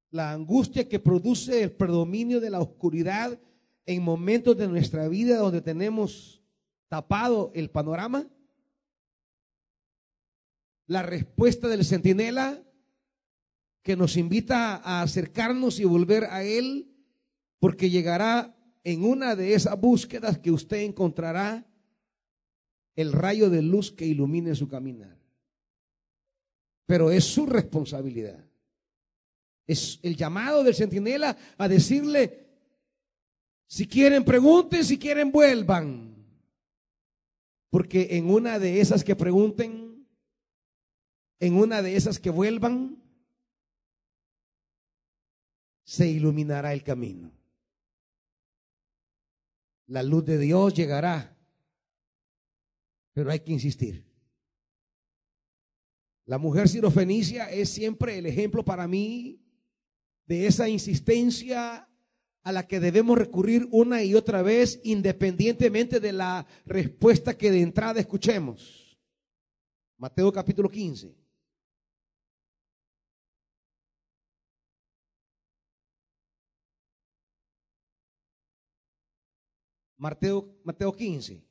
la 0.10 0.32
angustia 0.32 0.90
que 0.90 1.00
produce 1.00 1.64
el 1.64 1.72
predominio 1.72 2.42
de 2.42 2.50
la 2.50 2.60
oscuridad 2.60 3.40
en 3.86 4.04
momentos 4.04 4.58
de 4.58 4.68
nuestra 4.68 5.08
vida 5.08 5.38
donde 5.38 5.62
tenemos 5.62 6.44
tapado 6.90 7.52
el 7.56 7.70
panorama 7.70 8.28
la 10.88 11.04
respuesta 11.04 11.68
del 11.68 11.86
centinela 11.86 12.64
que 13.84 13.96
nos 13.96 14.18
invita 14.18 14.76
a 14.78 15.02
acercarnos 15.02 15.80
y 15.80 15.86
volver 15.86 16.26
a 16.26 16.44
Él, 16.44 16.92
porque 17.60 17.90
llegará 17.90 18.58
en 18.84 19.04
una 19.04 19.36
de 19.36 19.54
esas 19.54 19.80
búsquedas 19.80 20.40
que 20.40 20.52
usted 20.52 20.78
encontrará 20.80 21.66
el 22.96 23.14
rayo 23.14 23.50
de 23.50 23.62
luz 23.62 23.92
que 23.92 24.06
ilumine 24.06 24.56
su 24.56 24.68
caminar. 24.68 25.18
Pero 26.86 27.12
es 27.12 27.26
su 27.26 27.46
responsabilidad. 27.46 28.44
Es 29.66 30.00
el 30.02 30.16
llamado 30.16 30.64
del 30.64 30.74
centinela 30.74 31.38
a 31.58 31.68
decirle, 31.68 32.48
si 33.68 33.88
quieren 33.88 34.24
pregunten, 34.24 34.84
si 34.84 34.98
quieren 34.98 35.32
vuelvan. 35.32 36.16
Porque 37.70 38.08
en 38.12 38.30
una 38.30 38.58
de 38.60 38.80
esas 38.80 39.04
que 39.04 39.16
pregunten, 39.16 39.87
en 41.40 41.56
una 41.56 41.82
de 41.82 41.96
esas 41.96 42.20
que 42.20 42.30
vuelvan, 42.30 43.02
se 45.84 46.08
iluminará 46.08 46.74
el 46.74 46.84
camino. 46.84 47.32
La 49.88 50.04
luz 50.04 50.26
de 50.26 50.38
Dios 50.38 50.74
llegará, 50.74 51.38
pero 53.14 53.32
hay 53.32 53.40
que 53.40 53.54
insistir. 53.54 54.06
La 56.26 56.38
mujer 56.38 56.68
sirofenicia 56.68 57.50
es 57.50 57.70
siempre 57.70 58.18
el 58.18 58.26
ejemplo 58.26 58.66
para 58.66 58.86
mí 58.86 59.40
de 60.26 60.46
esa 60.46 60.68
insistencia 60.68 61.88
a 62.44 62.52
la 62.52 62.68
que 62.68 62.82
debemos 62.82 63.18
recurrir 63.18 63.68
una 63.72 64.04
y 64.04 64.14
otra 64.14 64.42
vez 64.42 64.82
independientemente 64.84 66.02
de 66.02 66.12
la 66.12 66.46
respuesta 66.66 67.38
que 67.38 67.50
de 67.50 67.62
entrada 67.62 68.02
escuchemos. 68.02 69.00
Mateo 69.98 70.32
capítulo 70.34 70.70
15. 70.70 71.27
Mateo, 79.98 80.60
Mateo 80.64 80.96
15, 80.96 81.44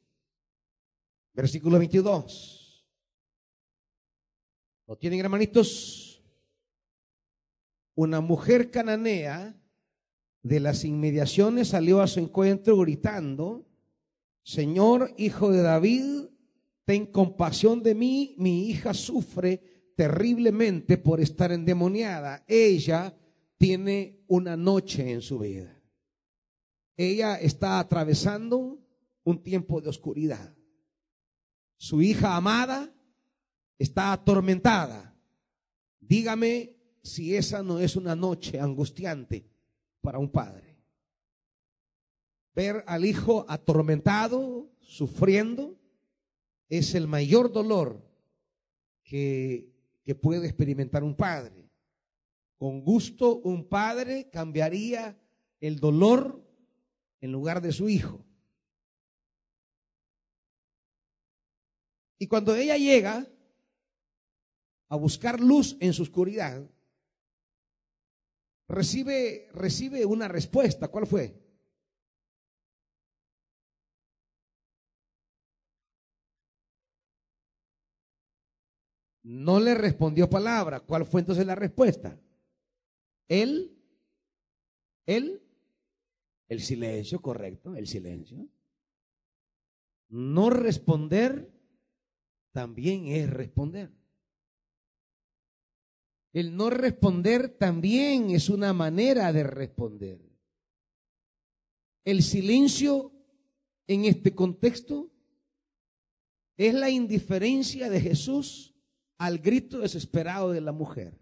versículo 1.34 1.78
22. 1.78 2.86
¿Lo 4.86 4.96
tienen, 4.96 5.20
hermanitos? 5.20 6.22
Una 7.94 8.20
mujer 8.20 8.70
cananea 8.70 9.60
de 10.42 10.60
las 10.60 10.84
inmediaciones 10.84 11.68
salió 11.68 12.00
a 12.00 12.06
su 12.06 12.20
encuentro 12.20 12.76
gritando, 12.78 13.66
Señor, 14.44 15.12
hijo 15.16 15.50
de 15.50 15.62
David, 15.62 16.26
ten 16.84 17.06
compasión 17.06 17.82
de 17.82 17.96
mí, 17.96 18.36
mi 18.38 18.68
hija 18.68 18.94
sufre 18.94 19.92
terriblemente 19.96 20.98
por 20.98 21.20
estar 21.20 21.50
endemoniada. 21.50 22.44
Ella 22.46 23.12
tiene 23.58 24.22
una 24.28 24.56
noche 24.56 25.10
en 25.10 25.20
su 25.20 25.40
vida. 25.40 25.75
Ella 26.96 27.36
está 27.36 27.78
atravesando 27.78 28.78
un 29.24 29.42
tiempo 29.42 29.80
de 29.80 29.90
oscuridad. 29.90 30.54
Su 31.76 32.00
hija 32.00 32.36
amada 32.36 32.92
está 33.78 34.12
atormentada. 34.12 35.14
Dígame 36.00 36.74
si 37.02 37.36
esa 37.36 37.62
no 37.62 37.80
es 37.80 37.96
una 37.96 38.16
noche 38.16 38.58
angustiante 38.60 39.46
para 40.00 40.18
un 40.18 40.30
padre. 40.30 40.78
Ver 42.54 42.82
al 42.86 43.04
hijo 43.04 43.44
atormentado, 43.48 44.70
sufriendo, 44.80 45.78
es 46.68 46.94
el 46.94 47.06
mayor 47.06 47.52
dolor 47.52 48.02
que, 49.04 49.70
que 50.04 50.14
puede 50.14 50.46
experimentar 50.46 51.04
un 51.04 51.14
padre. 51.14 51.68
Con 52.56 52.82
gusto 52.82 53.36
un 53.36 53.68
padre 53.68 54.30
cambiaría 54.30 55.20
el 55.60 55.78
dolor 55.78 56.45
en 57.26 57.32
lugar 57.32 57.60
de 57.60 57.72
su 57.72 57.88
hijo. 57.88 58.24
Y 62.18 62.28
cuando 62.28 62.54
ella 62.54 62.76
llega 62.76 63.26
a 64.88 64.96
buscar 64.96 65.40
luz 65.40 65.76
en 65.80 65.92
su 65.92 66.02
oscuridad, 66.02 66.70
recibe, 68.68 69.50
recibe 69.52 70.06
una 70.06 70.28
respuesta. 70.28 70.88
¿Cuál 70.88 71.06
fue? 71.06 71.34
No 79.24 79.58
le 79.58 79.74
respondió 79.74 80.30
palabra. 80.30 80.78
¿Cuál 80.78 81.04
fue 81.04 81.20
entonces 81.22 81.44
la 81.44 81.56
respuesta? 81.56 82.16
Él, 83.26 83.76
él 85.06 85.45
el 86.48 86.60
silencio, 86.60 87.20
correcto, 87.20 87.74
el 87.74 87.86
silencio. 87.86 88.48
No 90.08 90.50
responder 90.50 91.50
también 92.52 93.08
es 93.08 93.28
responder. 93.28 93.92
El 96.32 96.56
no 96.56 96.70
responder 96.70 97.48
también 97.48 98.30
es 98.30 98.48
una 98.48 98.72
manera 98.72 99.32
de 99.32 99.42
responder. 99.42 100.20
El 102.04 102.22
silencio 102.22 103.12
en 103.86 104.04
este 104.04 104.34
contexto 104.34 105.10
es 106.56 106.74
la 106.74 106.90
indiferencia 106.90 107.90
de 107.90 108.00
Jesús 108.00 108.74
al 109.18 109.38
grito 109.38 109.80
desesperado 109.80 110.52
de 110.52 110.60
la 110.60 110.72
mujer. 110.72 111.18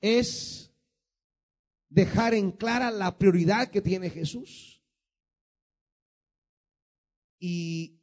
Es 0.00 0.71
dejar 1.92 2.32
en 2.32 2.52
clara 2.52 2.90
la 2.90 3.18
prioridad 3.18 3.70
que 3.70 3.82
tiene 3.82 4.08
Jesús. 4.08 4.82
Y, 7.38 7.98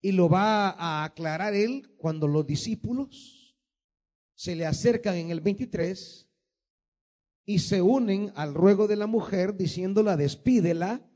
y 0.00 0.12
lo 0.12 0.28
va 0.28 0.70
a 0.70 1.04
aclarar 1.04 1.54
él 1.54 1.94
cuando 1.96 2.26
los 2.26 2.46
discípulos 2.46 3.56
se 4.34 4.56
le 4.56 4.66
acercan 4.66 5.16
en 5.16 5.30
el 5.30 5.40
23 5.40 6.28
y 7.44 7.58
se 7.60 7.82
unen 7.82 8.32
al 8.34 8.54
ruego 8.54 8.88
de 8.88 8.96
la 8.96 9.06
mujer 9.06 9.56
diciéndola, 9.56 10.16
despídela 10.16 11.08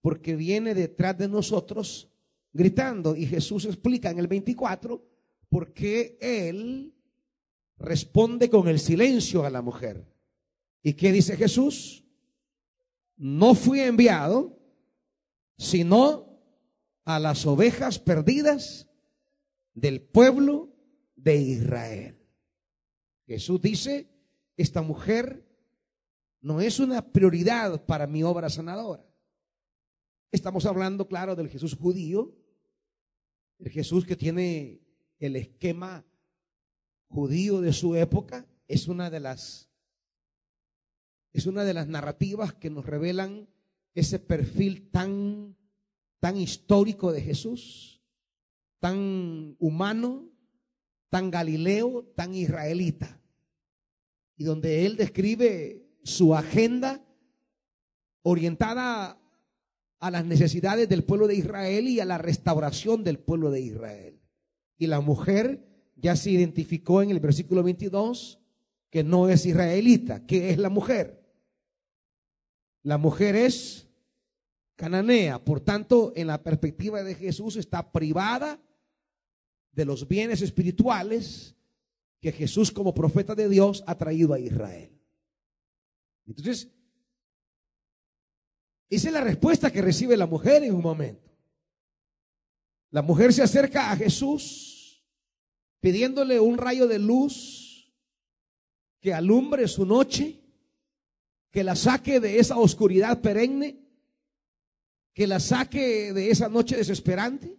porque 0.00 0.36
viene 0.36 0.74
detrás 0.74 1.16
de 1.16 1.28
nosotros 1.28 2.10
gritando. 2.52 3.16
Y 3.16 3.26
Jesús 3.26 3.64
explica 3.64 4.10
en 4.10 4.18
el 4.18 4.26
24 4.26 5.02
por 5.48 5.72
qué 5.72 6.18
él 6.20 6.91
responde 7.82 8.48
con 8.48 8.68
el 8.68 8.78
silencio 8.78 9.44
a 9.44 9.50
la 9.50 9.60
mujer. 9.60 10.06
¿Y 10.82 10.94
qué 10.94 11.12
dice 11.12 11.36
Jesús? 11.36 12.04
No 13.16 13.54
fui 13.54 13.80
enviado, 13.80 14.58
sino 15.58 16.40
a 17.04 17.18
las 17.18 17.44
ovejas 17.46 17.98
perdidas 17.98 18.88
del 19.74 20.00
pueblo 20.00 20.74
de 21.16 21.36
Israel. 21.36 22.18
Jesús 23.26 23.60
dice, 23.60 24.08
esta 24.56 24.82
mujer 24.82 25.46
no 26.40 26.60
es 26.60 26.80
una 26.80 27.12
prioridad 27.12 27.84
para 27.84 28.06
mi 28.06 28.22
obra 28.22 28.48
sanadora. 28.48 29.06
Estamos 30.30 30.66
hablando, 30.66 31.06
claro, 31.06 31.36
del 31.36 31.48
Jesús 31.48 31.76
judío, 31.76 32.34
el 33.58 33.70
Jesús 33.70 34.04
que 34.04 34.16
tiene 34.16 34.80
el 35.18 35.36
esquema 35.36 36.04
judío 37.12 37.60
de 37.60 37.72
su 37.72 37.94
época, 37.94 38.46
es 38.68 38.88
una 38.88 39.10
de 39.10 39.20
las 39.20 39.68
es 41.32 41.46
una 41.46 41.64
de 41.64 41.72
las 41.72 41.88
narrativas 41.88 42.52
que 42.52 42.68
nos 42.68 42.84
revelan 42.84 43.48
ese 43.94 44.18
perfil 44.18 44.90
tan 44.90 45.56
tan 46.20 46.36
histórico 46.36 47.10
de 47.12 47.20
Jesús, 47.20 48.00
tan 48.78 49.56
humano, 49.58 50.30
tan 51.10 51.30
galileo, 51.30 52.04
tan 52.14 52.34
israelita. 52.34 53.20
Y 54.36 54.44
donde 54.44 54.86
él 54.86 54.96
describe 54.96 55.84
su 56.04 56.34
agenda 56.34 57.04
orientada 58.22 59.20
a 59.98 60.10
las 60.10 60.24
necesidades 60.24 60.88
del 60.88 61.04
pueblo 61.04 61.26
de 61.26 61.34
Israel 61.34 61.88
y 61.88 62.00
a 62.00 62.04
la 62.04 62.18
restauración 62.18 63.04
del 63.04 63.18
pueblo 63.18 63.50
de 63.50 63.60
Israel. 63.60 64.20
Y 64.78 64.86
la 64.86 65.00
mujer 65.00 65.71
ya 66.02 66.16
se 66.16 66.32
identificó 66.32 67.00
en 67.00 67.10
el 67.10 67.20
versículo 67.20 67.62
22 67.62 68.40
que 68.90 69.04
no 69.04 69.28
es 69.28 69.46
israelita. 69.46 70.26
¿Qué 70.26 70.50
es 70.50 70.58
la 70.58 70.68
mujer? 70.68 71.24
La 72.82 72.98
mujer 72.98 73.36
es 73.36 73.88
cananea. 74.74 75.42
Por 75.42 75.60
tanto, 75.60 76.12
en 76.16 76.26
la 76.26 76.42
perspectiva 76.42 77.04
de 77.04 77.14
Jesús 77.14 77.56
está 77.56 77.92
privada 77.92 78.60
de 79.70 79.84
los 79.84 80.08
bienes 80.08 80.42
espirituales 80.42 81.54
que 82.20 82.32
Jesús 82.32 82.72
como 82.72 82.92
profeta 82.92 83.36
de 83.36 83.48
Dios 83.48 83.84
ha 83.86 83.96
traído 83.96 84.34
a 84.34 84.40
Israel. 84.40 85.00
Entonces, 86.26 86.68
esa 88.90 89.08
es 89.08 89.14
la 89.14 89.22
respuesta 89.22 89.70
que 89.70 89.82
recibe 89.82 90.16
la 90.16 90.26
mujer 90.26 90.64
en 90.64 90.74
un 90.74 90.82
momento. 90.82 91.30
La 92.90 93.02
mujer 93.02 93.32
se 93.32 93.42
acerca 93.42 93.92
a 93.92 93.96
Jesús 93.96 94.71
pidiéndole 95.82 96.38
un 96.38 96.58
rayo 96.58 96.86
de 96.86 97.00
luz 97.00 97.92
que 99.00 99.12
alumbre 99.12 99.66
su 99.66 99.84
noche, 99.84 100.40
que 101.50 101.64
la 101.64 101.74
saque 101.74 102.20
de 102.20 102.38
esa 102.38 102.56
oscuridad 102.56 103.20
perenne, 103.20 103.80
que 105.12 105.26
la 105.26 105.40
saque 105.40 106.12
de 106.12 106.30
esa 106.30 106.48
noche 106.48 106.76
desesperante. 106.76 107.58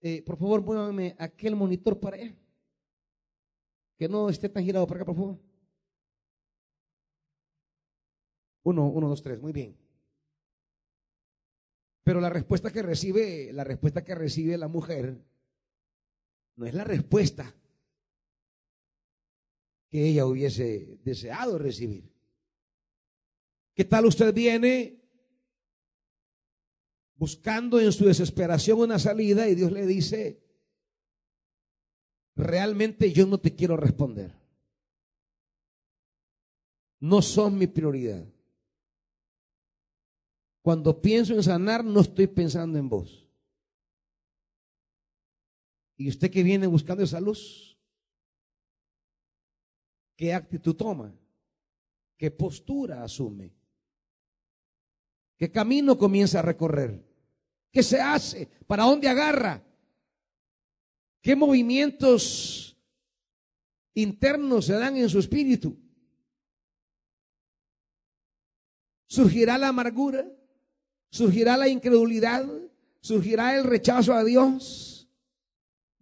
Eh, 0.00 0.20
por 0.22 0.36
favor, 0.36 0.62
muévame 0.62 1.14
aquel 1.16 1.54
monitor 1.54 2.00
para 2.00 2.16
allá. 2.16 2.34
Que 3.96 4.08
no 4.08 4.28
esté 4.28 4.48
tan 4.48 4.64
girado 4.64 4.88
para 4.88 4.98
acá, 4.98 5.06
por 5.06 5.14
favor. 5.14 5.38
Uno, 8.64 8.88
uno, 8.88 9.08
dos, 9.08 9.22
tres, 9.22 9.40
muy 9.40 9.52
bien. 9.52 9.76
Pero 12.02 12.20
la 12.20 12.30
respuesta 12.30 12.72
que 12.72 12.82
recibe, 12.82 13.52
la 13.52 13.62
respuesta 13.62 14.02
que 14.02 14.16
recibe 14.16 14.58
la 14.58 14.66
mujer, 14.66 15.24
no 16.60 16.66
es 16.66 16.74
la 16.74 16.84
respuesta 16.84 17.54
que 19.88 20.08
ella 20.08 20.26
hubiese 20.26 20.98
deseado 21.02 21.58
recibir. 21.58 22.12
¿Qué 23.72 23.86
tal 23.86 24.04
usted 24.04 24.34
viene 24.34 25.02
buscando 27.14 27.80
en 27.80 27.90
su 27.90 28.04
desesperación 28.04 28.78
una 28.78 28.98
salida 28.98 29.48
y 29.48 29.54
Dios 29.54 29.72
le 29.72 29.86
dice, 29.86 30.44
realmente 32.36 33.10
yo 33.10 33.26
no 33.26 33.40
te 33.40 33.56
quiero 33.56 33.78
responder? 33.78 34.30
No 36.98 37.22
son 37.22 37.56
mi 37.56 37.68
prioridad. 37.68 38.22
Cuando 40.60 41.00
pienso 41.00 41.32
en 41.32 41.42
sanar, 41.42 41.82
no 41.82 42.00
estoy 42.00 42.26
pensando 42.26 42.78
en 42.78 42.90
vos. 42.90 43.29
Y 46.00 46.08
usted 46.08 46.30
que 46.30 46.42
viene 46.42 46.66
buscando 46.66 47.04
esa 47.04 47.20
luz, 47.20 47.76
¿qué 50.16 50.32
actitud 50.32 50.74
toma? 50.74 51.14
¿Qué 52.16 52.30
postura 52.30 53.04
asume? 53.04 53.52
¿Qué 55.36 55.52
camino 55.52 55.98
comienza 55.98 56.38
a 56.38 56.42
recorrer? 56.42 57.04
¿Qué 57.70 57.82
se 57.82 58.00
hace? 58.00 58.48
¿Para 58.66 58.84
dónde 58.84 59.10
agarra? 59.10 59.62
¿Qué 61.20 61.36
movimientos 61.36 62.74
internos 63.92 64.64
se 64.64 64.72
dan 64.72 64.96
en 64.96 65.10
su 65.10 65.18
espíritu? 65.18 65.78
¿Surgirá 69.06 69.58
la 69.58 69.68
amargura? 69.68 70.24
surgirá 71.10 71.56
la 71.56 71.68
incredulidad, 71.68 72.46
surgirá 73.00 73.56
el 73.56 73.64
rechazo 73.64 74.14
a 74.14 74.24
Dios, 74.24 74.89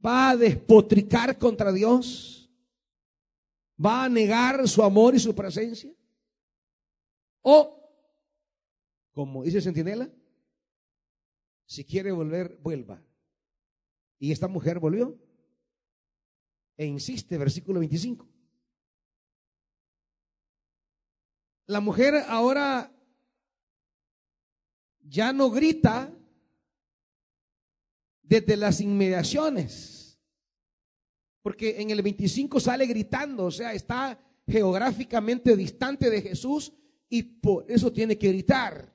va 0.04 0.30
a 0.30 0.36
despotricar 0.36 1.38
contra 1.38 1.72
Dios, 1.72 2.50
va 3.84 4.04
a 4.04 4.08
negar 4.08 4.66
su 4.68 4.82
amor 4.82 5.14
y 5.14 5.18
su 5.18 5.34
presencia. 5.34 5.92
O, 7.42 7.78
como 9.12 9.42
dice 9.42 9.60
Centinela, 9.60 10.10
si 11.66 11.84
quiere 11.84 12.12
volver, 12.12 12.58
vuelva. 12.62 13.02
Y 14.18 14.32
esta 14.32 14.48
mujer 14.48 14.78
volvió. 14.78 15.18
E 16.76 16.86
insiste, 16.86 17.36
versículo 17.36 17.80
25. 17.80 18.26
La 21.66 21.80
mujer 21.80 22.14
ahora 22.28 22.90
ya 25.00 25.32
no 25.32 25.50
grita 25.50 26.17
desde 28.28 28.56
las 28.56 28.80
inmediaciones. 28.80 30.20
Porque 31.42 31.80
en 31.80 31.90
el 31.90 32.02
25 32.02 32.60
sale 32.60 32.86
gritando, 32.86 33.46
o 33.46 33.50
sea, 33.50 33.72
está 33.72 34.20
geográficamente 34.46 35.56
distante 35.56 36.10
de 36.10 36.20
Jesús 36.20 36.72
y 37.08 37.22
por 37.22 37.64
eso 37.70 37.92
tiene 37.92 38.18
que 38.18 38.28
gritar. 38.28 38.94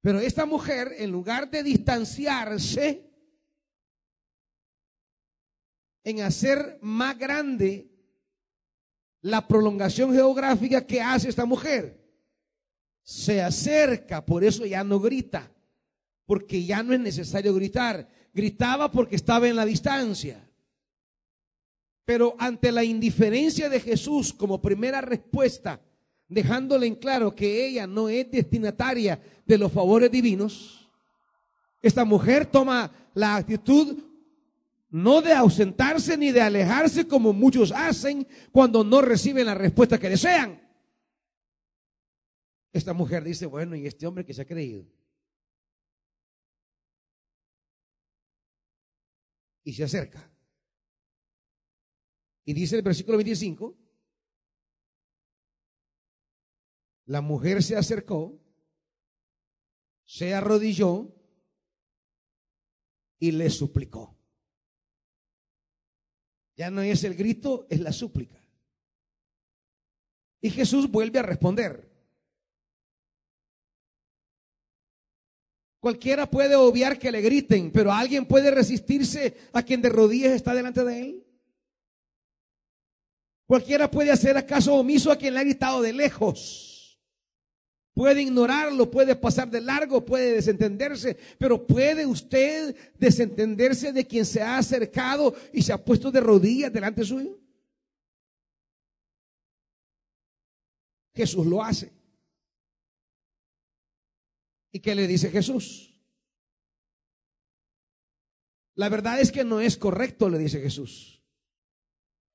Pero 0.00 0.20
esta 0.20 0.46
mujer, 0.46 0.94
en 0.96 1.10
lugar 1.10 1.50
de 1.50 1.62
distanciarse, 1.62 3.04
en 6.04 6.22
hacer 6.22 6.78
más 6.80 7.18
grande 7.18 7.90
la 9.20 9.46
prolongación 9.46 10.14
geográfica 10.14 10.86
que 10.86 11.02
hace 11.02 11.28
esta 11.28 11.44
mujer, 11.44 11.98
se 13.02 13.42
acerca, 13.42 14.24
por 14.24 14.44
eso 14.44 14.64
ya 14.64 14.84
no 14.84 15.00
grita, 15.00 15.50
porque 16.28 16.62
ya 16.62 16.82
no 16.82 16.92
es 16.92 17.00
necesario 17.00 17.54
gritar. 17.54 18.06
Gritaba 18.34 18.92
porque 18.92 19.16
estaba 19.16 19.48
en 19.48 19.56
la 19.56 19.64
distancia. 19.64 20.46
Pero 22.04 22.36
ante 22.38 22.70
la 22.70 22.84
indiferencia 22.84 23.70
de 23.70 23.80
Jesús 23.80 24.34
como 24.34 24.60
primera 24.60 25.00
respuesta, 25.00 25.80
dejándole 26.28 26.86
en 26.86 26.96
claro 26.96 27.34
que 27.34 27.66
ella 27.66 27.86
no 27.86 28.10
es 28.10 28.30
destinataria 28.30 29.18
de 29.46 29.56
los 29.56 29.72
favores 29.72 30.10
divinos, 30.10 30.86
esta 31.80 32.04
mujer 32.04 32.44
toma 32.44 32.92
la 33.14 33.36
actitud 33.36 33.96
no 34.90 35.22
de 35.22 35.32
ausentarse 35.32 36.18
ni 36.18 36.30
de 36.30 36.42
alejarse 36.42 37.08
como 37.08 37.32
muchos 37.32 37.72
hacen 37.72 38.26
cuando 38.52 38.84
no 38.84 39.00
reciben 39.00 39.46
la 39.46 39.54
respuesta 39.54 39.98
que 39.98 40.10
desean. 40.10 40.60
Esta 42.70 42.92
mujer 42.92 43.24
dice, 43.24 43.46
bueno, 43.46 43.74
¿y 43.76 43.86
este 43.86 44.06
hombre 44.06 44.26
que 44.26 44.34
se 44.34 44.42
ha 44.42 44.46
creído? 44.46 44.84
Y 49.64 49.72
se 49.72 49.84
acerca. 49.84 50.30
Y 52.44 52.54
dice 52.54 52.76
el 52.76 52.82
versículo 52.82 53.18
25, 53.18 53.76
la 57.06 57.20
mujer 57.20 57.62
se 57.62 57.76
acercó, 57.76 58.40
se 60.04 60.34
arrodilló 60.34 61.14
y 63.18 63.32
le 63.32 63.50
suplicó. 63.50 64.16
Ya 66.56 66.70
no 66.70 66.82
es 66.82 67.04
el 67.04 67.14
grito, 67.14 67.66
es 67.70 67.80
la 67.80 67.92
súplica. 67.92 68.42
Y 70.40 70.50
Jesús 70.50 70.90
vuelve 70.90 71.18
a 71.18 71.22
responder. 71.22 71.87
Cualquiera 75.80 76.28
puede 76.28 76.56
obviar 76.56 76.98
que 76.98 77.12
le 77.12 77.20
griten, 77.20 77.70
pero 77.70 77.92
alguien 77.92 78.26
puede 78.26 78.50
resistirse 78.50 79.36
a 79.52 79.62
quien 79.62 79.80
de 79.80 79.88
rodillas 79.88 80.32
está 80.32 80.54
delante 80.54 80.84
de 80.84 81.00
él. 81.00 81.24
Cualquiera 83.46 83.90
puede 83.90 84.10
hacer 84.10 84.36
acaso 84.36 84.74
omiso 84.74 85.10
a 85.10 85.16
quien 85.16 85.34
le 85.34 85.40
ha 85.40 85.44
gritado 85.44 85.80
de 85.80 85.92
lejos. 85.92 87.00
Puede 87.94 88.22
ignorarlo, 88.22 88.90
puede 88.90 89.16
pasar 89.16 89.50
de 89.50 89.60
largo, 89.60 90.04
puede 90.04 90.34
desentenderse, 90.34 91.16
pero 91.38 91.66
¿puede 91.66 92.06
usted 92.06 92.76
desentenderse 92.96 93.92
de 93.92 94.06
quien 94.06 94.24
se 94.24 94.42
ha 94.42 94.58
acercado 94.58 95.34
y 95.52 95.62
se 95.62 95.72
ha 95.72 95.84
puesto 95.84 96.10
de 96.10 96.20
rodillas 96.20 96.72
delante 96.72 97.04
suyo? 97.04 97.38
Jesús 101.14 101.46
lo 101.46 101.62
hace. 101.62 101.97
¿Y 104.78 104.80
qué 104.80 104.94
le 104.94 105.08
dice 105.08 105.28
Jesús? 105.30 105.92
La 108.76 108.88
verdad 108.88 109.18
es 109.18 109.32
que 109.32 109.42
no 109.42 109.58
es 109.58 109.76
correcto, 109.76 110.30
le 110.30 110.38
dice 110.38 110.60
Jesús, 110.60 111.20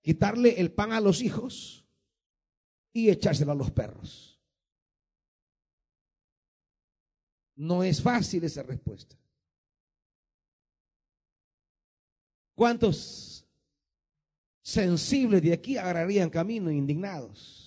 quitarle 0.01 0.59
el 0.59 0.73
pan 0.73 0.91
a 0.91 0.99
los 0.99 1.21
hijos 1.21 1.85
y 2.91 3.09
echárselo 3.09 3.53
a 3.53 3.55
los 3.55 3.71
perros. 3.71 4.41
No 7.55 7.81
es 7.81 8.01
fácil 8.01 8.43
esa 8.43 8.63
respuesta. 8.63 9.15
¿Cuántos 12.55 13.47
sensibles 14.61 15.41
de 15.41 15.53
aquí 15.53 15.77
agarrarían 15.77 16.29
camino 16.29 16.69
indignados? 16.69 17.62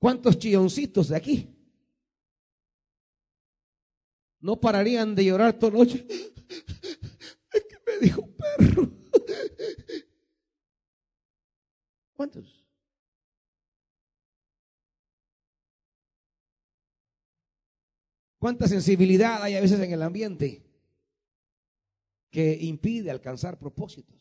¿Cuántos 0.00 0.38
chilloncitos 0.38 1.08
de 1.08 1.16
aquí? 1.16 1.54
No 4.40 4.58
pararían 4.58 5.14
de 5.14 5.26
llorar 5.26 5.58
toda 5.58 5.78
noche. 5.78 6.06
Es 7.52 7.64
que 7.64 7.76
me 7.84 7.98
dijo 7.98 8.26
perro. 8.36 8.88
¿Cuántos? 12.14 12.64
¿Cuánta 18.38 18.68
sensibilidad 18.68 19.42
hay 19.42 19.56
a 19.56 19.60
veces 19.60 19.80
en 19.80 19.92
el 19.92 20.02
ambiente 20.02 20.62
que 22.30 22.56
impide 22.62 23.10
alcanzar 23.10 23.58
propósitos? 23.58 24.19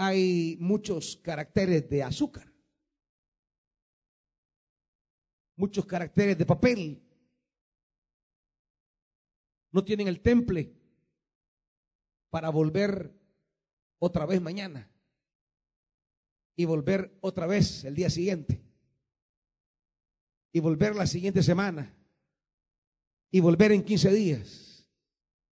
Hay 0.00 0.56
muchos 0.60 1.16
caracteres 1.16 1.90
de 1.90 2.04
azúcar, 2.04 2.48
muchos 5.56 5.84
caracteres 5.84 6.38
de 6.38 6.46
papel. 6.46 7.02
No 9.72 9.84
tienen 9.84 10.06
el 10.06 10.20
temple 10.20 10.72
para 12.30 12.48
volver 12.50 13.12
otra 13.98 14.24
vez 14.24 14.40
mañana 14.40 14.88
y 16.54 16.64
volver 16.64 17.18
otra 17.20 17.48
vez 17.48 17.82
el 17.84 17.96
día 17.96 18.08
siguiente 18.08 18.62
y 20.52 20.60
volver 20.60 20.94
la 20.94 21.08
siguiente 21.08 21.42
semana 21.42 21.92
y 23.32 23.40
volver 23.40 23.72
en 23.72 23.82
15 23.82 24.12
días 24.12 24.88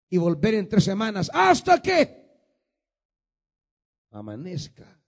y 0.08 0.18
volver 0.18 0.54
en 0.54 0.68
tres 0.68 0.84
semanas 0.84 1.32
hasta 1.34 1.82
que 1.82 2.25
amanezca 4.10 5.02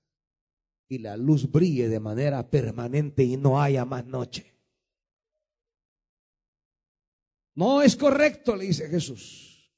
y 0.88 0.98
la 0.98 1.16
luz 1.16 1.50
brille 1.50 1.88
de 1.88 2.00
manera 2.00 2.48
permanente 2.48 3.22
y 3.22 3.37
no 3.37 3.61
haya 3.61 3.84
más 3.84 4.06
noche. 4.06 4.54
No 7.54 7.82
es 7.82 7.96
correcto, 7.96 8.56
le 8.56 8.66
dice 8.66 8.88
Jesús. 8.88 9.72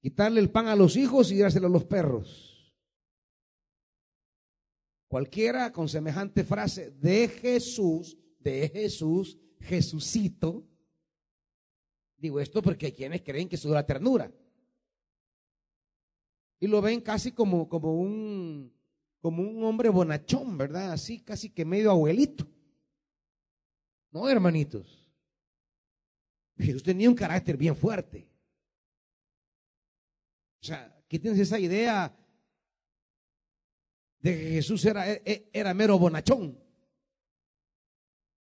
Quitarle 0.00 0.40
el 0.40 0.50
pan 0.50 0.66
a 0.66 0.74
los 0.74 0.96
hijos 0.96 1.30
y 1.30 1.38
dárselo 1.38 1.68
a 1.68 1.70
los 1.70 1.84
perros. 1.84 2.74
Cualquiera 5.06 5.72
con 5.72 5.88
semejante 5.88 6.42
frase 6.42 6.90
de 6.90 7.28
Jesús, 7.28 8.18
de 8.40 8.68
Jesús, 8.70 9.38
Jesucito. 9.60 10.66
Digo 12.16 12.40
esto 12.40 12.62
porque 12.62 12.86
hay 12.86 12.92
quienes 12.92 13.22
creen 13.22 13.48
que 13.48 13.56
es 13.56 13.64
la 13.64 13.86
ternura 13.86 14.32
y 16.62 16.68
lo 16.68 16.80
ven 16.80 17.00
casi 17.00 17.32
como, 17.32 17.68
como, 17.68 17.92
un, 17.92 18.72
como 19.20 19.42
un 19.42 19.64
hombre 19.64 19.88
bonachón, 19.88 20.56
¿verdad? 20.56 20.92
Así 20.92 21.18
casi 21.18 21.50
que 21.50 21.64
medio 21.64 21.90
abuelito. 21.90 22.46
No, 24.12 24.28
hermanitos. 24.28 25.12
Jesús 26.56 26.84
tenía 26.84 27.08
un 27.08 27.16
carácter 27.16 27.56
bien 27.56 27.74
fuerte. 27.74 28.30
O 30.60 30.64
sea, 30.64 31.04
quítense 31.08 31.42
esa 31.42 31.58
idea 31.58 32.16
de 34.20 34.38
que 34.38 34.50
Jesús 34.50 34.84
era, 34.84 35.10
e, 35.10 35.20
e, 35.24 35.50
era 35.52 35.74
mero 35.74 35.98
bonachón. 35.98 36.56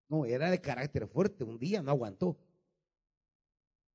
No, 0.09 0.25
era 0.25 0.53
de 0.53 0.61
carácter 0.61 1.09
fuerte. 1.09 1.43
Un 1.43 1.59
día 1.59 1.83
no 1.83 1.91
aguantó. 1.91 2.39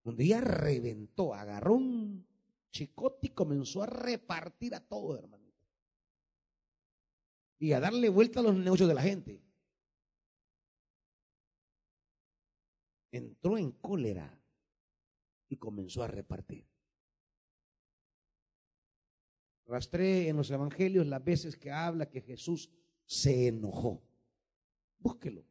Un 0.04 0.18
día 0.18 0.42
reventó, 0.42 1.34
agarró 1.34 1.76
un 1.76 2.29
Chicote 2.72 3.34
comenzó 3.34 3.84
a 3.84 3.88
repartir 3.88 4.76
a 4.76 4.80
todo, 4.80 5.18
hermanito. 5.18 5.58
Y 7.58 7.74
a 7.74 7.80
darle 7.80 8.10
vuelta 8.10 8.40
a 8.40 8.44
los 8.44 8.56
negocios 8.56 8.88
de 8.88 8.96
la 8.96 9.02
gente. 9.02 9.44
Entró 13.12 13.58
en 13.58 13.72
cólera 13.72 14.40
y 15.50 15.58
comenzó 15.58 16.04
a 16.04 16.08
repartir. 16.08 16.66
Rastré 19.66 20.30
en 20.30 20.38
los 20.38 20.50
evangelios 20.50 21.06
las 21.06 21.24
veces 21.24 21.56
que 21.58 21.72
habla 21.72 22.10
que 22.10 22.22
Jesús 22.22 22.72
se 23.06 23.48
enojó. 23.48 24.02
Búsquelo. 25.00 25.44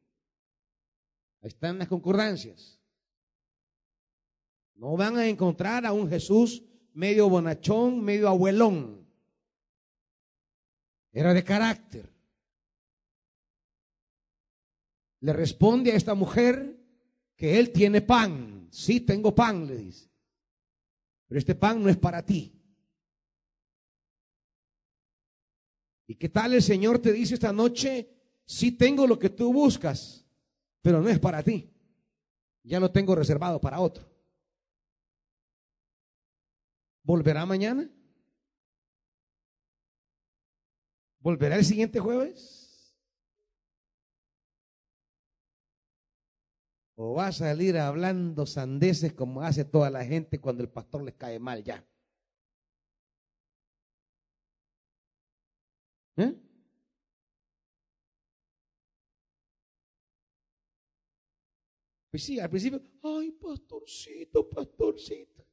Ahí 1.41 1.49
están 1.49 1.79
las 1.79 1.89
concordancias. 1.89 2.81
No 4.75 4.97
van 4.97 5.17
a 5.17 5.27
encontrar 5.27 5.85
a 5.85 5.93
un 5.93 6.09
Jesús 6.09 6.63
medio 6.99 7.29
bonachón, 7.29 8.03
medio 8.03 8.27
abuelón. 8.29 9.07
Era 11.13 11.33
de 11.33 11.45
carácter. 11.45 12.13
Le 15.21 15.33
responde 15.33 15.93
a 15.93 15.95
esta 15.95 16.15
mujer 16.17 16.77
que 17.37 17.61
él 17.61 17.71
tiene 17.71 18.01
pan. 18.01 18.69
Sí, 18.73 19.01
tengo 19.01 19.33
pan, 19.33 19.69
le 19.69 19.77
dice. 19.77 20.11
Pero 21.29 21.39
este 21.39 21.55
pan 21.55 21.81
no 21.81 21.89
es 21.89 21.97
para 21.97 22.25
ti. 22.25 22.53
¿Y 26.09 26.17
qué 26.17 26.29
tal 26.29 26.55
el 26.55 26.63
Señor 26.63 26.99
te 26.99 27.13
dice 27.13 27.35
esta 27.35 27.53
noche? 27.53 28.11
Sí 28.45 28.73
tengo 28.73 29.07
lo 29.07 29.21
que 29.21 29.31
tú 29.31 29.53
buscas, 29.53 30.27
pero 30.83 31.01
no 31.01 31.09
es 31.09 31.21
para 31.21 31.45
ti. 31.45 31.71
Ya 32.65 32.81
lo 32.81 32.91
tengo 32.91 33.15
reservado 33.15 33.61
para 33.61 33.79
otro. 33.79 34.08
¿Volverá 37.09 37.47
mañana? 37.47 37.91
¿Volverá 41.21 41.57
el 41.57 41.65
siguiente 41.65 41.99
jueves? 42.01 42.95
¿O 46.97 47.15
va 47.15 47.29
a 47.29 47.33
salir 47.33 47.79
hablando 47.79 48.45
sandeces 48.45 49.15
como 49.15 49.41
hace 49.41 49.65
toda 49.65 49.89
la 49.89 50.05
gente 50.05 50.39
cuando 50.39 50.63
el 50.63 50.69
pastor 50.69 51.03
les 51.03 51.15
cae 51.15 51.39
mal 51.39 51.65
ya? 51.65 51.83
¿Eh? 56.19 56.35
Pues 62.11 62.23
sí, 62.23 62.39
al 62.39 62.51
principio, 62.51 62.83
ay, 63.03 63.31
pastorcito, 63.33 64.47
pastorcito 64.51 65.48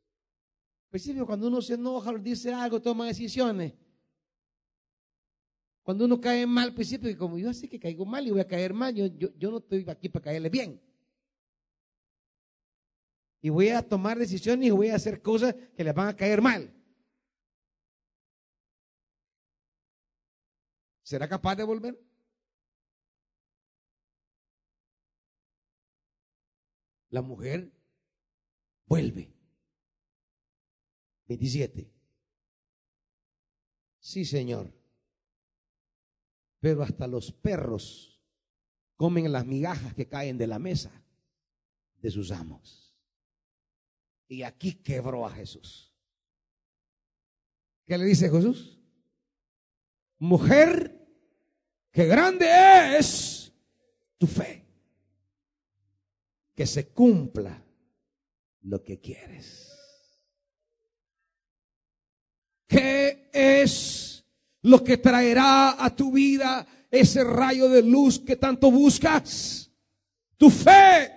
principio, 0.96 1.26
cuando 1.26 1.48
uno 1.48 1.62
se 1.62 1.74
enoja, 1.74 2.14
dice 2.14 2.54
algo, 2.54 2.82
toma 2.82 3.06
decisiones. 3.06 3.74
Cuando 5.84 6.06
uno 6.06 6.22
cae 6.22 6.48
mal, 6.48 6.70
al 6.70 6.74
principio, 6.74 7.10
y 7.10 7.18
como 7.18 7.38
yo 7.38 7.54
sé 7.54 7.68
que 7.68 7.78
caigo 7.78 8.06
mal 8.06 8.26
y 8.26 8.32
voy 8.32 8.40
a 8.40 8.48
caer 8.48 8.74
mal, 8.74 8.96
yo, 8.96 9.08
yo, 9.08 9.52
no 9.52 9.58
estoy 9.58 9.86
aquí 9.90 10.08
para 10.08 10.24
caerle 10.24 10.50
bien. 10.50 10.82
y 13.42 13.50
voy 13.50 13.70
a 13.70 13.82
tomar 13.82 14.18
decisiones 14.18 14.68
y 14.68 14.72
voy 14.72 14.88
a 14.88 14.96
hacer 14.96 15.22
cosas 15.22 15.54
que 15.76 15.84
les 15.84 15.94
van 15.94 16.08
a 16.08 16.16
caer 16.16 16.42
mal. 16.42 16.74
¿Será 21.04 21.28
capaz 21.28 21.58
de 21.58 21.64
volver? 21.64 22.00
La 27.10 27.22
mujer 27.22 27.70
vuelve. 28.88 29.35
27. 31.28 31.92
Sí, 34.00 34.26
Señor. 34.26 34.72
Pero 36.60 36.84
hasta 36.84 37.08
los 37.08 37.32
perros 37.32 38.22
comen 38.96 39.32
las 39.32 39.46
migajas 39.46 39.94
que 39.94 40.08
caen 40.08 40.38
de 40.38 40.48
la 40.48 40.60
mesa 40.60 41.04
de 42.02 42.12
sus 42.12 42.32
amos. 42.32 42.96
Y 44.28 44.44
aquí 44.44 44.74
quebró 44.74 45.26
a 45.26 45.32
Jesús. 45.32 45.94
¿Qué 47.86 47.98
le 47.98 48.06
dice 48.06 48.30
Jesús? 48.30 48.80
Mujer, 50.18 51.08
qué 51.92 52.06
grande 52.06 52.48
es 52.98 53.54
tu 54.18 54.26
fe. 54.26 54.66
Que 56.56 56.66
se 56.66 56.88
cumpla 56.88 57.64
lo 58.62 58.82
que 58.84 59.00
quieres. 59.00 59.75
¿Qué 62.76 63.30
es 63.32 64.26
lo 64.64 64.84
que 64.84 64.98
traerá 64.98 65.82
a 65.82 65.96
tu 65.96 66.12
vida 66.12 66.68
ese 66.92 67.24
rayo 67.24 67.70
de 67.70 67.82
luz 67.82 68.20
que 68.20 68.36
tanto 68.36 68.70
buscas? 68.70 69.72
Tu 70.36 70.50
fe. 70.50 71.10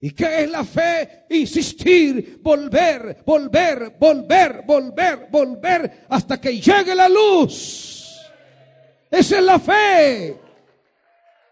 ¿Y 0.00 0.12
qué 0.12 0.44
es 0.44 0.50
la 0.50 0.64
fe? 0.64 1.26
Insistir, 1.28 2.40
volver, 2.42 3.22
volver, 3.26 3.94
volver, 3.98 4.62
volver, 4.62 5.28
volver 5.30 6.06
hasta 6.08 6.40
que 6.40 6.58
llegue 6.58 6.94
la 6.94 7.10
luz. 7.10 8.16
Esa 9.10 9.36
es 9.36 9.44
la 9.44 9.58
fe. 9.58 10.40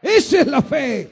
Esa 0.00 0.40
es 0.40 0.46
la 0.46 0.62
fe. 0.62 1.10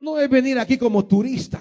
No 0.00 0.18
es 0.18 0.30
venir 0.30 0.58
aquí 0.58 0.78
como 0.78 1.06
turista. 1.06 1.60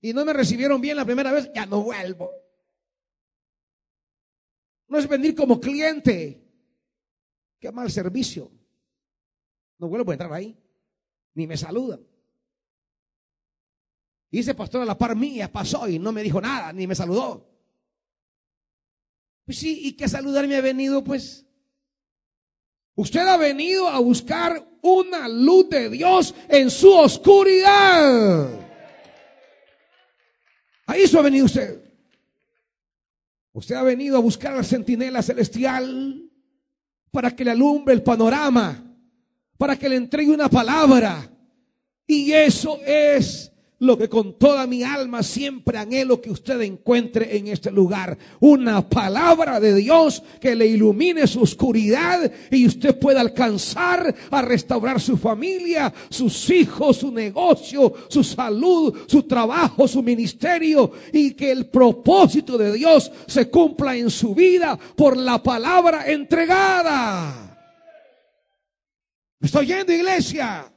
Y 0.00 0.12
no 0.12 0.24
me 0.24 0.32
recibieron 0.32 0.80
bien 0.80 0.96
la 0.96 1.04
primera 1.04 1.32
vez, 1.32 1.50
ya 1.54 1.66
no 1.66 1.82
vuelvo. 1.82 2.30
No 4.88 4.98
es 4.98 5.08
venir 5.08 5.34
como 5.34 5.60
cliente. 5.60 6.42
Qué 7.58 7.70
mal 7.70 7.90
servicio. 7.90 8.50
No 9.78 9.88
vuelvo 9.88 10.10
a 10.10 10.14
entrar 10.14 10.32
ahí. 10.32 10.56
Ni 11.34 11.46
me 11.46 11.56
saludan. 11.56 12.00
Y 14.30 14.38
ese 14.38 14.54
pastor 14.54 14.82
a 14.82 14.84
la 14.84 14.96
par 14.96 15.16
mía 15.16 15.50
pasó 15.50 15.88
y 15.88 15.98
no 15.98 16.12
me 16.12 16.22
dijo 16.22 16.40
nada, 16.40 16.72
ni 16.72 16.86
me 16.86 16.94
saludó. 16.94 17.46
Pues 19.44 19.58
sí, 19.58 19.86
¿y 19.86 19.92
qué 19.92 20.08
saludarme 20.08 20.56
ha 20.56 20.60
venido 20.60 21.02
pues? 21.02 21.44
Usted 22.94 23.26
ha 23.26 23.36
venido 23.36 23.88
a 23.88 23.98
buscar 23.98 24.64
una 24.82 25.28
luz 25.28 25.68
de 25.68 25.90
Dios 25.90 26.34
en 26.48 26.70
su 26.70 26.92
oscuridad. 26.92 28.59
A 30.90 30.96
eso 30.96 31.20
ha 31.20 31.22
venido 31.22 31.44
usted. 31.44 31.80
Usted 33.52 33.76
ha 33.76 33.82
venido 33.84 34.16
a 34.16 34.20
buscar 34.20 34.54
a 34.54 34.56
la 34.56 34.64
centinela 34.64 35.22
celestial 35.22 36.28
para 37.12 37.30
que 37.30 37.44
le 37.44 37.52
alumbre 37.52 37.94
el 37.94 38.02
panorama, 38.02 38.92
para 39.56 39.78
que 39.78 39.88
le 39.88 39.94
entregue 39.94 40.32
una 40.32 40.48
palabra. 40.48 41.30
Y 42.08 42.32
eso 42.32 42.80
es 42.84 43.49
lo 43.80 43.96
que 43.96 44.08
con 44.08 44.38
toda 44.38 44.66
mi 44.66 44.82
alma 44.82 45.22
siempre 45.22 45.78
anhelo 45.78 46.20
que 46.20 46.30
usted 46.30 46.60
encuentre 46.60 47.36
en 47.36 47.48
este 47.48 47.70
lugar. 47.70 48.16
Una 48.38 48.86
palabra 48.88 49.58
de 49.58 49.74
Dios 49.74 50.22
que 50.40 50.54
le 50.54 50.66
ilumine 50.66 51.26
su 51.26 51.40
oscuridad 51.40 52.30
y 52.50 52.66
usted 52.66 52.98
pueda 52.98 53.22
alcanzar 53.22 54.14
a 54.30 54.42
restaurar 54.42 55.00
su 55.00 55.16
familia, 55.16 55.92
sus 56.10 56.50
hijos, 56.50 56.98
su 56.98 57.10
negocio, 57.10 57.94
su 58.08 58.22
salud, 58.22 58.94
su 59.06 59.22
trabajo, 59.22 59.88
su 59.88 60.02
ministerio 60.02 60.92
y 61.12 61.32
que 61.32 61.50
el 61.50 61.66
propósito 61.66 62.58
de 62.58 62.74
Dios 62.74 63.10
se 63.26 63.48
cumpla 63.48 63.96
en 63.96 64.10
su 64.10 64.34
vida 64.34 64.78
por 64.94 65.16
la 65.16 65.42
palabra 65.42 66.04
entregada. 66.06 67.46
¿Me 69.38 69.46
estoy 69.46 69.66
yendo, 69.68 69.90
iglesia? 69.90 70.70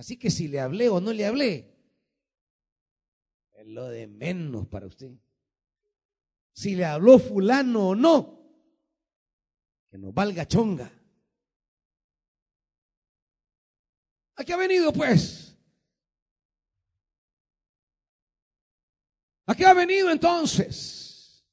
Así 0.00 0.16
que 0.16 0.30
si 0.30 0.48
le 0.48 0.60
hablé 0.60 0.88
o 0.88 0.98
no 0.98 1.12
le 1.12 1.26
hablé, 1.26 1.76
es 3.52 3.66
lo 3.66 3.86
de 3.86 4.06
menos 4.06 4.66
para 4.66 4.86
usted. 4.86 5.12
Si 6.54 6.74
le 6.74 6.86
habló 6.86 7.18
fulano 7.18 7.88
o 7.88 7.94
no, 7.94 8.40
que 9.90 9.98
nos 9.98 10.14
valga 10.14 10.48
chonga. 10.48 10.90
¿A 14.36 14.42
qué 14.42 14.54
ha 14.54 14.56
venido 14.56 14.90
pues? 14.90 15.54
¿A 19.44 19.54
qué 19.54 19.66
ha 19.66 19.74
venido 19.74 20.10
entonces? 20.10 21.44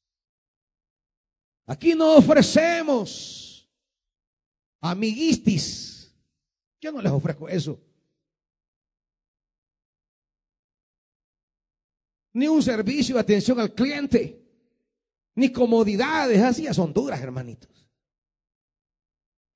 Aquí 1.66 1.96
no 1.96 2.16
ofrecemos 2.16 3.70
amiguistis. 4.80 6.16
Yo 6.80 6.94
no 6.94 7.02
les 7.02 7.12
ofrezco 7.12 7.50
eso. 7.50 7.84
Ni 12.38 12.48
un 12.48 12.62
servicio 12.62 13.16
de 13.16 13.22
atención 13.22 13.60
al 13.60 13.74
cliente, 13.74 14.40
ni 15.34 15.52
comodidades, 15.52 16.40
así 16.44 16.64
ya 16.64 16.74
son 16.74 16.94
duras, 16.94 17.20
hermanitos. 17.20 17.90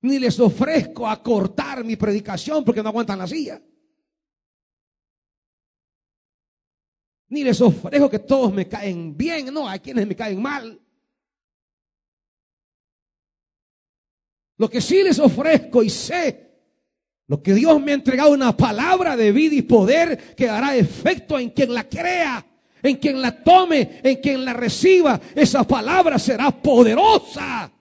Ni 0.00 0.18
les 0.18 0.40
ofrezco 0.40 1.06
acortar 1.06 1.84
mi 1.84 1.94
predicación 1.94 2.64
porque 2.64 2.82
no 2.82 2.88
aguantan 2.88 3.20
la 3.20 3.28
silla. 3.28 3.62
Ni 7.28 7.44
les 7.44 7.60
ofrezco 7.60 8.10
que 8.10 8.18
todos 8.18 8.52
me 8.52 8.66
caen 8.66 9.16
bien, 9.16 9.54
no, 9.54 9.68
hay 9.68 9.78
quienes 9.78 10.04
me 10.04 10.16
caen 10.16 10.42
mal. 10.42 10.80
Lo 14.56 14.68
que 14.68 14.80
sí 14.80 15.04
les 15.04 15.20
ofrezco 15.20 15.84
y 15.84 15.88
sé, 15.88 16.50
lo 17.28 17.40
que 17.40 17.54
Dios 17.54 17.80
me 17.80 17.92
ha 17.92 17.94
entregado 17.94 18.32
una 18.32 18.56
palabra 18.56 19.16
de 19.16 19.30
vida 19.30 19.54
y 19.54 19.62
poder 19.62 20.34
que 20.34 20.48
hará 20.48 20.74
efecto 20.74 21.38
en 21.38 21.50
quien 21.50 21.72
la 21.72 21.88
crea 21.88 22.48
en 22.82 22.96
quien 22.96 23.22
la 23.22 23.42
tome, 23.42 24.00
en 24.02 24.16
quien 24.16 24.44
la 24.44 24.52
reciba, 24.52 25.20
esa 25.34 25.64
palabra 25.64 26.18
será 26.18 26.50
poderosa. 26.50 27.72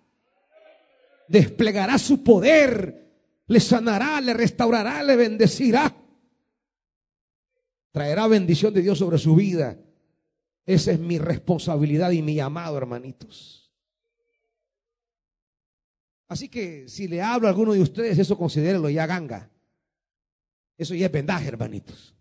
Desplegará 1.27 1.97
su 1.97 2.23
poder, 2.23 3.11
le 3.47 3.59
sanará, 3.59 4.21
le 4.21 4.33
restaurará, 4.33 5.01
le 5.01 5.15
bendecirá. 5.15 5.95
Traerá 7.91 8.27
bendición 8.27 8.73
de 8.73 8.81
Dios 8.81 8.99
sobre 8.99 9.17
su 9.17 9.35
vida. 9.35 9.77
Esa 10.65 10.91
es 10.91 10.99
mi 10.99 11.17
responsabilidad 11.17 12.11
y 12.11 12.21
mi 12.21 12.35
llamado, 12.35 12.77
hermanitos. 12.77 13.71
Así 16.27 16.47
que 16.47 16.87
si 16.87 17.07
le 17.07 17.21
hablo 17.21 17.47
a 17.47 17.49
alguno 17.49 17.73
de 17.73 17.81
ustedes, 17.81 18.17
eso 18.17 18.37
considérelo 18.37 18.89
ya 18.89 19.05
ganga. 19.05 19.49
Eso 20.77 20.95
ya 20.95 21.07
es 21.07 21.11
vendaje, 21.11 21.47
hermanitos. 21.47 22.15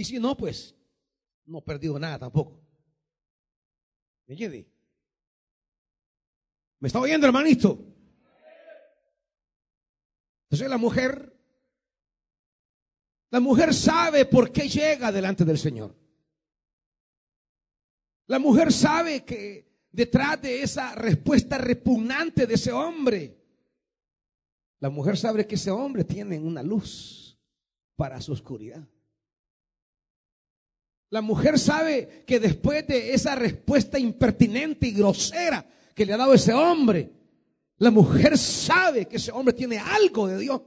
Y 0.00 0.04
si 0.04 0.18
no, 0.18 0.34
pues 0.34 0.74
no 1.44 1.58
he 1.58 1.62
perdido 1.62 1.98
nada 1.98 2.20
tampoco. 2.20 2.58
¿Me 4.26 4.32
entiende? 4.32 4.66
¿Me 6.78 6.86
está 6.86 7.00
oyendo, 7.00 7.26
hermanito? 7.26 7.84
Entonces 10.44 10.70
la 10.70 10.78
mujer, 10.78 11.38
la 13.28 13.40
mujer 13.40 13.74
sabe 13.74 14.24
por 14.24 14.50
qué 14.50 14.70
llega 14.70 15.12
delante 15.12 15.44
del 15.44 15.58
Señor. 15.58 15.94
La 18.26 18.38
mujer 18.38 18.72
sabe 18.72 19.22
que 19.26 19.84
detrás 19.92 20.40
de 20.40 20.62
esa 20.62 20.94
respuesta 20.94 21.58
repugnante 21.58 22.46
de 22.46 22.54
ese 22.54 22.72
hombre, 22.72 23.36
la 24.78 24.88
mujer 24.88 25.18
sabe 25.18 25.46
que 25.46 25.56
ese 25.56 25.70
hombre 25.70 26.04
tiene 26.04 26.38
una 26.38 26.62
luz 26.62 27.38
para 27.96 28.18
su 28.22 28.32
oscuridad. 28.32 28.88
La 31.10 31.20
mujer 31.20 31.58
sabe 31.58 32.24
que 32.24 32.38
después 32.38 32.86
de 32.86 33.12
esa 33.12 33.34
respuesta 33.34 33.98
impertinente 33.98 34.86
y 34.86 34.92
grosera 34.92 35.68
que 35.94 36.06
le 36.06 36.12
ha 36.12 36.16
dado 36.16 36.34
ese 36.34 36.54
hombre, 36.54 37.12
la 37.78 37.90
mujer 37.90 38.38
sabe 38.38 39.06
que 39.06 39.16
ese 39.16 39.32
hombre 39.32 39.52
tiene 39.52 39.78
algo 39.78 40.28
de 40.28 40.38
Dios. 40.38 40.62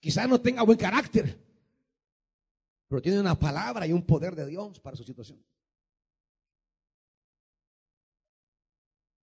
Quizás 0.00 0.28
no 0.28 0.40
tenga 0.40 0.62
buen 0.62 0.78
carácter. 0.78 1.40
pero 2.88 3.02
tiene 3.02 3.20
una 3.20 3.38
palabra 3.38 3.86
y 3.86 3.92
un 3.92 4.04
poder 4.04 4.34
de 4.34 4.46
Dios 4.46 4.80
para 4.80 4.96
su 4.96 5.04
situación. 5.04 5.44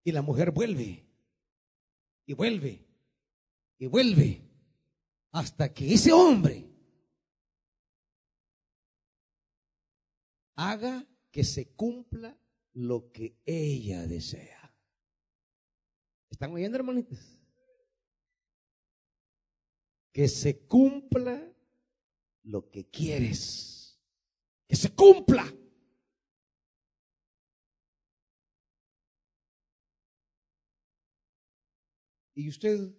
Y 0.05 0.13
la 0.13 0.23
mujer 0.23 0.51
vuelve, 0.51 1.05
y 2.27 2.35
vuelve, 2.35 2.85
y 3.79 3.87
vuelve, 3.87 4.43
hasta 5.31 5.73
que 5.73 5.95
ese 5.95 6.13
hombre 6.13 6.72
haga 10.71 11.07
que 11.31 11.45
se 11.45 11.75
cumpla 11.75 12.39
lo 12.75 13.11
que 13.11 13.41
ella 13.45 14.07
desea. 14.07 14.75
¿Están 16.31 16.53
oyendo, 16.53 16.79
hermanitos? 16.79 17.39
Que 20.13 20.29
se 20.29 20.67
cumpla 20.67 21.53
lo 22.45 22.71
que 22.71 22.89
quieres. 22.89 23.99
Que 24.69 24.77
se 24.77 24.95
cumpla. 24.95 25.53
¿Y 32.35 32.49
usted 32.49 32.95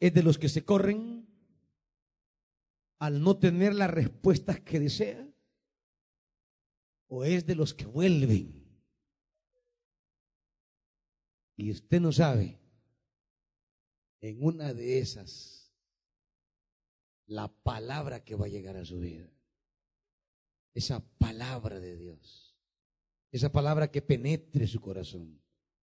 es 0.00 0.14
de 0.14 0.22
los 0.22 0.38
que 0.38 0.48
se 0.48 0.64
corren 0.64 1.27
al 2.98 3.22
no 3.22 3.38
tener 3.38 3.74
las 3.74 3.90
respuestas 3.90 4.60
que 4.60 4.80
desea? 4.80 5.26
¿O 7.08 7.24
es 7.24 7.46
de 7.46 7.54
los 7.54 7.74
que 7.74 7.86
vuelven? 7.86 8.66
Y 11.56 11.70
usted 11.70 12.00
no 12.00 12.12
sabe, 12.12 12.58
en 14.20 14.42
una 14.42 14.74
de 14.74 14.98
esas, 14.98 15.72
la 17.26 17.48
palabra 17.48 18.24
que 18.24 18.34
va 18.34 18.46
a 18.46 18.50
llegar 18.50 18.76
a 18.76 18.84
su 18.84 18.98
vida. 18.98 19.28
Esa 20.74 21.00
palabra 21.18 21.80
de 21.80 21.96
Dios. 21.96 22.56
Esa 23.30 23.50
palabra 23.52 23.90
que 23.90 24.02
penetre 24.02 24.66
su 24.66 24.80
corazón. 24.80 25.40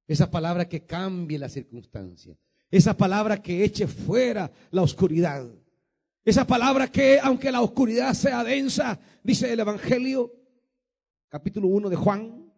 Esa 0.08 0.30
palabra 0.30 0.68
que 0.68 0.86
cambie 0.86 1.40
la 1.40 1.50
circunstancia. 1.50 2.38
Esa 2.70 2.96
palabra 2.96 3.42
que 3.42 3.64
eche 3.64 3.88
fuera 3.88 4.52
la 4.72 4.82
oscuridad. 4.82 5.52
Esa 6.26 6.48
palabra 6.48 6.88
que, 6.88 7.20
aunque 7.20 7.52
la 7.52 7.62
oscuridad 7.62 8.14
sea 8.14 8.46
densa, 8.46 8.98
dice 9.24 9.52
el 9.52 9.60
Evangelio, 9.60 10.32
capítulo 11.28 11.68
1 11.68 11.90
de 11.90 11.96
Juan, 11.98 12.54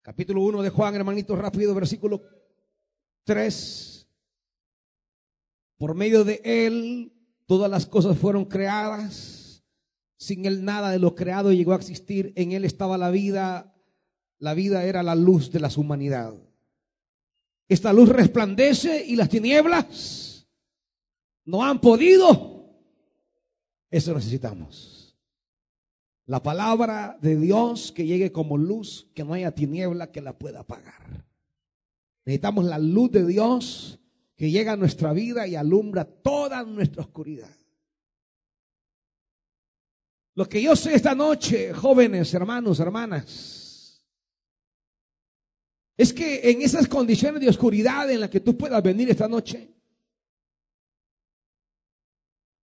capítulo 0.00 0.40
1 0.40 0.62
de 0.62 0.70
Juan, 0.70 0.94
hermanito, 0.94 1.36
rápido, 1.36 1.74
versículo 1.74 2.22
3. 3.24 4.08
Por 5.76 5.94
medio 5.94 6.24
de 6.24 6.40
él, 6.42 7.12
todas 7.44 7.70
las 7.70 7.84
cosas 7.84 8.16
fueron 8.16 8.46
creadas. 8.46 9.37
Sin 10.18 10.44
él 10.44 10.64
nada 10.64 10.90
de 10.90 10.98
lo 10.98 11.14
creado 11.14 11.52
llegó 11.52 11.72
a 11.72 11.76
existir. 11.76 12.32
En 12.36 12.52
él 12.52 12.64
estaba 12.64 12.98
la 12.98 13.10
vida. 13.10 13.74
La 14.38 14.52
vida 14.52 14.84
era 14.84 15.02
la 15.02 15.14
luz 15.14 15.50
de 15.50 15.60
la 15.60 15.70
humanidad. 15.76 16.34
Esta 17.68 17.92
luz 17.92 18.08
resplandece 18.08 19.04
y 19.06 19.16
las 19.16 19.28
tinieblas 19.28 20.48
no 21.44 21.64
han 21.64 21.80
podido. 21.80 22.58
Eso 23.90 24.12
necesitamos. 24.14 25.16
La 26.26 26.42
palabra 26.42 27.16
de 27.22 27.36
Dios 27.36 27.92
que 27.92 28.04
llegue 28.04 28.32
como 28.32 28.58
luz, 28.58 29.08
que 29.14 29.24
no 29.24 29.34
haya 29.34 29.54
tiniebla 29.54 30.10
que 30.10 30.20
la 30.20 30.36
pueda 30.36 30.60
apagar. 30.60 31.24
Necesitamos 32.24 32.64
la 32.66 32.78
luz 32.78 33.10
de 33.12 33.26
Dios 33.26 33.98
que 34.36 34.50
llega 34.50 34.72
a 34.72 34.76
nuestra 34.76 35.12
vida 35.12 35.46
y 35.46 35.56
alumbra 35.56 36.04
toda 36.04 36.62
nuestra 36.64 37.02
oscuridad. 37.02 37.48
Lo 40.38 40.48
que 40.48 40.62
yo 40.62 40.76
sé 40.76 40.94
esta 40.94 41.16
noche, 41.16 41.72
jóvenes, 41.72 42.32
hermanos, 42.32 42.78
hermanas, 42.78 44.06
es 45.96 46.12
que 46.12 46.48
en 46.48 46.62
esas 46.62 46.86
condiciones 46.86 47.40
de 47.40 47.48
oscuridad 47.48 48.08
en 48.08 48.20
las 48.20 48.30
que 48.30 48.38
tú 48.38 48.56
puedas 48.56 48.80
venir 48.80 49.10
esta 49.10 49.26
noche, 49.26 49.74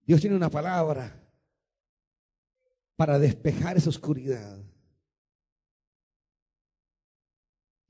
Dios 0.06 0.22
tiene 0.22 0.36
una 0.36 0.48
palabra 0.48 1.22
para 2.96 3.18
despejar 3.18 3.76
esa 3.76 3.90
oscuridad. 3.90 4.58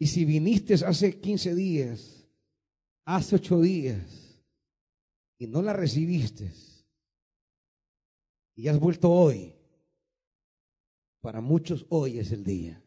Y 0.00 0.08
si 0.08 0.24
viniste 0.24 0.74
hace 0.74 1.20
15 1.20 1.54
días, 1.54 2.26
hace 3.04 3.36
8 3.36 3.60
días, 3.60 4.42
y 5.38 5.46
no 5.46 5.62
la 5.62 5.72
recibiste, 5.72 6.52
y 8.56 8.66
has 8.66 8.80
vuelto 8.80 9.12
hoy, 9.12 9.55
para 11.26 11.40
muchos 11.40 11.84
hoy 11.88 12.20
es 12.20 12.30
el 12.30 12.44
día. 12.44 12.80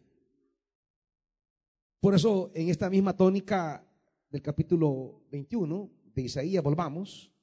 Por 2.00 2.16
eso, 2.16 2.54
en 2.56 2.70
esta 2.70 2.90
misma 2.90 3.12
tónica 3.14 3.86
del 4.30 4.42
capítulo 4.42 5.26
21 5.30 5.92
de 6.16 6.22
Isaías, 6.22 6.64
volvamos. 6.64 7.34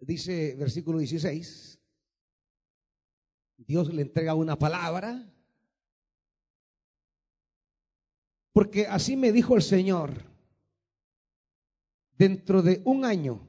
dice 0.00 0.54
versículo 0.54 1.00
16, 1.00 1.78
Dios 3.58 3.92
le 3.92 4.00
entrega 4.00 4.34
una 4.34 4.58
palabra, 4.58 5.30
porque 8.54 8.86
así 8.86 9.14
me 9.14 9.30
dijo 9.30 9.56
el 9.56 9.62
Señor, 9.62 10.22
dentro 12.16 12.62
de 12.62 12.80
un 12.86 13.04
año, 13.04 13.47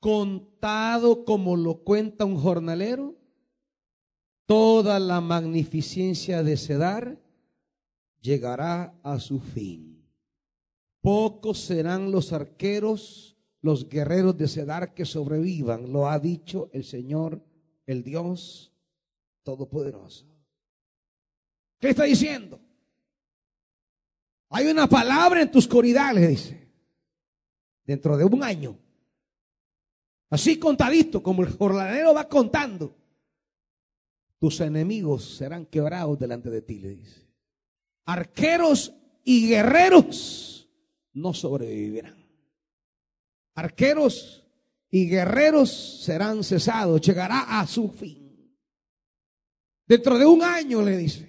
contado 0.00 1.24
como 1.24 1.56
lo 1.56 1.82
cuenta 1.84 2.24
un 2.24 2.36
jornalero, 2.36 3.16
toda 4.46 4.98
la 4.98 5.20
magnificencia 5.20 6.42
de 6.42 6.56
Cedar 6.56 7.20
llegará 8.20 8.98
a 9.02 9.18
su 9.20 9.40
fin. 9.40 10.04
Pocos 11.00 11.58
serán 11.58 12.10
los 12.10 12.32
arqueros 12.32 13.38
los 13.60 13.88
guerreros 13.88 14.36
de 14.36 14.48
Cedar 14.48 14.94
que 14.94 15.04
sobrevivan, 15.04 15.92
lo 15.92 16.08
ha 16.08 16.18
dicho 16.18 16.70
el 16.72 16.84
Señor, 16.84 17.44
el 17.86 18.02
Dios 18.02 18.72
Todopoderoso. 19.42 20.26
¿Qué 21.78 21.90
está 21.90 22.04
diciendo? 22.04 22.60
Hay 24.50 24.66
una 24.66 24.86
palabra 24.86 25.42
en 25.42 25.50
tu 25.50 25.58
oscuridad, 25.58 26.14
le 26.14 26.28
dice, 26.28 26.68
dentro 27.84 28.16
de 28.16 28.24
un 28.24 28.42
año. 28.42 28.78
Así 30.30 30.58
contadito, 30.58 31.22
como 31.22 31.42
el 31.42 31.50
jornalero 31.56 32.14
va 32.14 32.28
contando, 32.28 32.94
tus 34.38 34.60
enemigos 34.60 35.36
serán 35.36 35.66
quebrados 35.66 36.18
delante 36.18 36.50
de 36.50 36.62
ti, 36.62 36.78
le 36.78 36.96
dice. 36.96 37.26
Arqueros 38.04 38.92
y 39.24 39.48
guerreros 39.48 40.68
no 41.14 41.32
sobrevivirán 41.34 42.18
arqueros 43.58 44.44
y 44.90 45.08
guerreros 45.08 46.02
serán 46.04 46.44
cesados, 46.44 47.00
llegará 47.00 47.60
a 47.60 47.66
su 47.66 47.88
fin. 47.90 48.54
Dentro 49.86 50.16
de 50.16 50.26
un 50.26 50.42
año, 50.42 50.80
le 50.80 50.96
dice, 50.96 51.27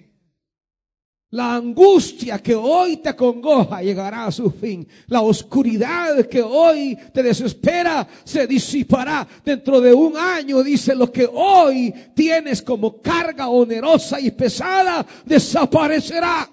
la 1.30 1.54
angustia 1.54 2.40
que 2.40 2.54
hoy 2.54 2.96
te 2.96 3.10
acongoja 3.10 3.82
llegará 3.82 4.26
a 4.26 4.32
su 4.32 4.50
fin. 4.50 4.86
La 5.06 5.20
oscuridad 5.20 6.26
que 6.26 6.42
hoy 6.42 6.98
te 7.12 7.22
desespera 7.22 8.06
se 8.24 8.46
disipará. 8.46 9.26
Dentro 9.44 9.80
de 9.80 9.94
un 9.94 10.16
año, 10.16 10.62
dice, 10.62 10.94
lo 10.94 11.12
que 11.12 11.28
hoy 11.32 11.94
tienes 12.14 12.62
como 12.62 13.00
carga 13.00 13.48
onerosa 13.48 14.20
y 14.20 14.32
pesada 14.32 15.06
desaparecerá. 15.24 16.50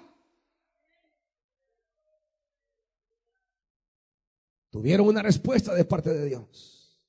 Tuvieron 4.70 5.08
una 5.08 5.22
respuesta 5.22 5.74
de 5.74 5.84
parte 5.84 6.10
de 6.10 6.26
Dios. 6.26 7.00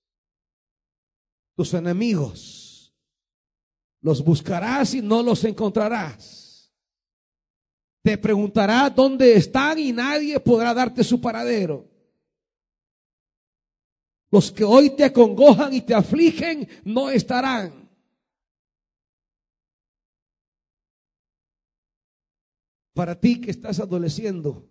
Tus 1.55 1.73
enemigos 1.75 2.95
los 4.01 4.23
buscarás 4.23 4.95
y 4.95 5.01
no 5.01 5.21
los 5.21 5.43
encontrarás. 5.43 6.48
Te 8.01 8.17
preguntarás 8.17 8.95
dónde 8.95 9.35
están 9.35 9.77
y 9.77 9.91
nadie 9.91 10.39
podrá 10.39 10.73
darte 10.73 11.03
su 11.03 11.19
paradero. 11.19 11.89
Los 14.31 14.51
que 14.51 14.63
hoy 14.63 14.95
te 14.95 15.03
acongojan 15.03 15.73
y 15.73 15.81
te 15.81 15.93
afligen 15.93 16.67
no 16.83 17.09
estarán. 17.09 17.89
Para 22.93 23.19
ti 23.19 23.41
que 23.41 23.51
estás 23.51 23.79
adoleciendo, 23.79 24.67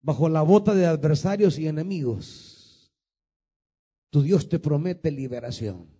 bajo 0.00 0.28
la 0.28 0.42
bota 0.42 0.74
de 0.74 0.86
adversarios 0.86 1.58
y 1.58 1.68
enemigos, 1.68 2.92
tu 4.10 4.22
Dios 4.22 4.48
te 4.48 4.58
promete 4.58 5.10
liberación. 5.10 5.95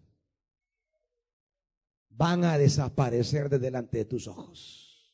Van 2.16 2.44
a 2.44 2.56
desaparecer 2.56 3.50
de 3.50 3.58
delante 3.58 3.98
de 3.98 4.04
tus 4.06 4.26
ojos. 4.26 5.12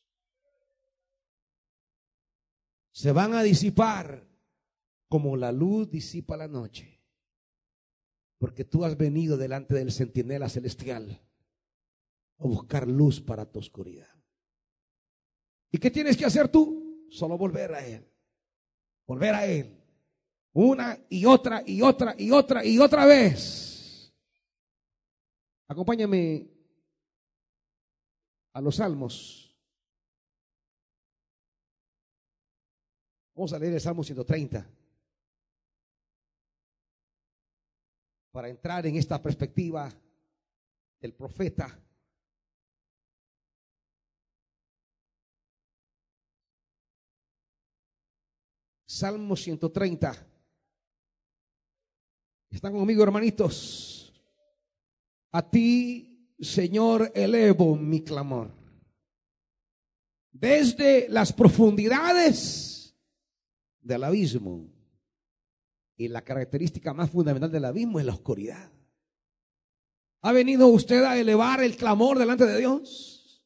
Se 2.91 3.11
van 3.11 3.33
a 3.33 3.43
disipar 3.43 4.25
como 5.09 5.35
la 5.35 5.51
luz 5.51 5.89
disipa 5.89 6.37
la 6.37 6.47
noche. 6.47 7.01
Porque 8.37 8.63
tú 8.63 8.85
has 8.85 8.97
venido 8.97 9.35
delante 9.35 9.75
del 9.75 9.91
centinela 9.91 10.47
celestial 10.47 11.21
a 12.37 12.47
buscar 12.47 12.87
luz 12.87 13.19
para 13.19 13.45
tu 13.45 13.59
oscuridad. 13.59 14.09
¿Y 15.71 15.79
qué 15.79 15.91
tienes 15.91 16.15
que 16.15 16.25
hacer 16.25 16.47
tú? 16.47 17.05
Solo 17.09 17.37
volver 17.37 17.73
a 17.73 17.85
Él. 17.85 18.07
Volver 19.05 19.35
a 19.35 19.45
Él. 19.45 19.77
Una 20.53 20.97
y 21.09 21.25
otra 21.25 21.63
y 21.65 21.81
otra 21.81 22.15
y 22.17 22.31
otra 22.31 22.63
y 22.63 22.77
otra 22.79 23.05
vez. 23.05 24.13
Acompáñame 25.67 26.52
a 28.53 28.61
los 28.61 28.75
salmos. 28.75 29.53
Vamos 33.35 33.51
a 33.51 33.59
leer 33.59 33.73
el 33.73 33.81
Salmo 33.81 34.03
130. 34.03 34.65
Para 38.31 38.49
entrar 38.49 38.85
en 38.85 38.95
esta 38.95 39.21
perspectiva 39.21 39.91
del 40.99 41.13
profeta. 41.13 41.79
Salmo 48.85 49.35
130. 49.35 50.27
¿Están 52.51 52.73
conmigo, 52.73 53.01
hermanitos? 53.01 54.13
A 55.31 55.49
ti, 55.49 56.12
Señor, 56.39 57.11
elevo 57.15 57.75
mi 57.75 58.03
clamor. 58.03 58.51
Desde 60.31 61.07
las 61.09 61.31
profundidades 61.31 62.95
del 63.81 64.03
abismo. 64.03 64.69
Y 65.95 66.07
la 66.07 66.23
característica 66.23 66.93
más 66.93 67.11
fundamental 67.11 67.51
del 67.51 67.65
abismo 67.65 67.99
es 67.99 68.05
la 68.05 68.13
oscuridad. 68.13 68.71
¿Ha 70.21 70.31
venido 70.31 70.67
usted 70.67 71.03
a 71.03 71.17
elevar 71.17 71.61
el 71.61 71.75
clamor 71.75 72.17
delante 72.17 72.45
de 72.45 72.57
Dios? 72.57 73.43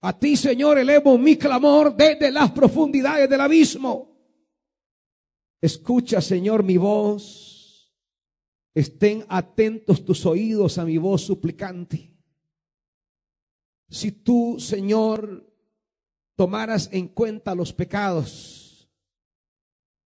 A 0.00 0.16
ti, 0.16 0.36
Señor, 0.36 0.78
elevo 0.78 1.18
mi 1.18 1.36
clamor 1.36 1.96
desde 1.96 2.30
las 2.30 2.52
profundidades 2.52 3.28
del 3.28 3.40
abismo. 3.40 4.16
Escucha, 5.60 6.20
Señor, 6.20 6.62
mi 6.62 6.76
voz. 6.76 7.47
Estén 8.78 9.24
atentos 9.28 10.04
tus 10.04 10.24
oídos 10.24 10.78
a 10.78 10.84
mi 10.84 10.98
voz 10.98 11.22
suplicante. 11.22 12.14
Si 13.90 14.12
tú, 14.12 14.60
Señor, 14.60 15.52
tomaras 16.36 16.88
en 16.92 17.08
cuenta 17.08 17.56
los 17.56 17.72
pecados, 17.72 18.88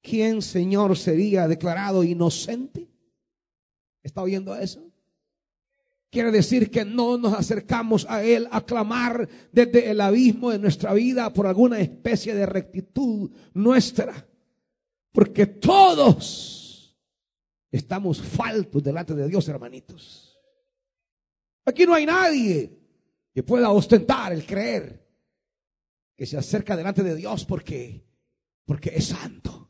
¿quién, 0.01 0.41
Señor, 0.41 0.97
sería 0.97 1.49
declarado 1.49 2.05
inocente? 2.05 2.87
¿Está 4.03 4.21
oyendo 4.21 4.55
eso? 4.55 4.89
Quiere 6.09 6.31
decir 6.31 6.71
que 6.71 6.85
no 6.85 7.17
nos 7.17 7.33
acercamos 7.33 8.05
a 8.09 8.23
Él 8.23 8.47
a 8.51 8.61
clamar 8.61 9.27
desde 9.51 9.91
el 9.91 9.99
abismo 9.99 10.49
de 10.49 10.59
nuestra 10.59 10.93
vida 10.93 11.33
por 11.33 11.45
alguna 11.45 11.81
especie 11.81 12.33
de 12.33 12.45
rectitud 12.45 13.31
nuestra. 13.53 14.25
Porque 15.11 15.45
todos 15.45 16.60
estamos 17.71 18.21
faltos 18.21 18.83
delante 18.83 19.13
de 19.15 19.27
Dios, 19.27 19.47
hermanitos. 19.47 20.39
Aquí 21.65 21.85
no 21.85 21.93
hay 21.93 22.05
nadie 22.05 22.77
que 23.33 23.43
pueda 23.43 23.69
ostentar 23.69 24.33
el 24.33 24.45
creer 24.45 25.07
que 26.15 26.25
se 26.25 26.37
acerca 26.37 26.75
delante 26.75 27.03
de 27.03 27.15
Dios 27.15 27.45
porque 27.45 28.03
porque 28.65 28.91
es 28.95 29.07
santo. 29.07 29.69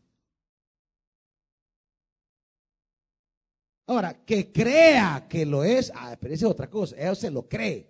Ahora, 3.87 4.23
que 4.23 4.51
crea 4.51 5.25
que 5.27 5.45
lo 5.45 5.63
es, 5.63 5.91
ah, 5.95 6.15
pero 6.19 6.33
esa 6.33 6.45
es 6.45 6.51
otra 6.51 6.69
cosa, 6.69 6.95
él 6.95 7.15
se 7.15 7.31
lo 7.31 7.49
cree. 7.49 7.89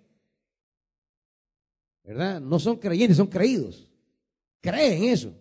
¿Verdad? 2.02 2.40
No 2.40 2.58
son 2.58 2.76
creyentes, 2.76 3.18
son 3.18 3.26
creídos. 3.28 3.88
Creen 4.60 5.04
eso. 5.04 5.34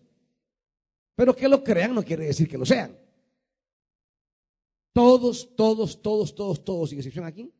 Pero 1.15 1.35
que 1.35 1.47
lo 1.47 1.63
crean 1.63 1.95
no 1.95 2.03
quiere 2.03 2.25
decir 2.25 2.47
que 2.47 2.57
lo 2.57 2.65
sean. 2.65 3.00
Todos, 4.93 5.55
todos, 5.55 6.01
todos, 6.01 6.35
todos, 6.35 6.63
todos, 6.63 6.89
sin 6.89 6.99
excepción 6.99 7.25
aquí, 7.25 7.53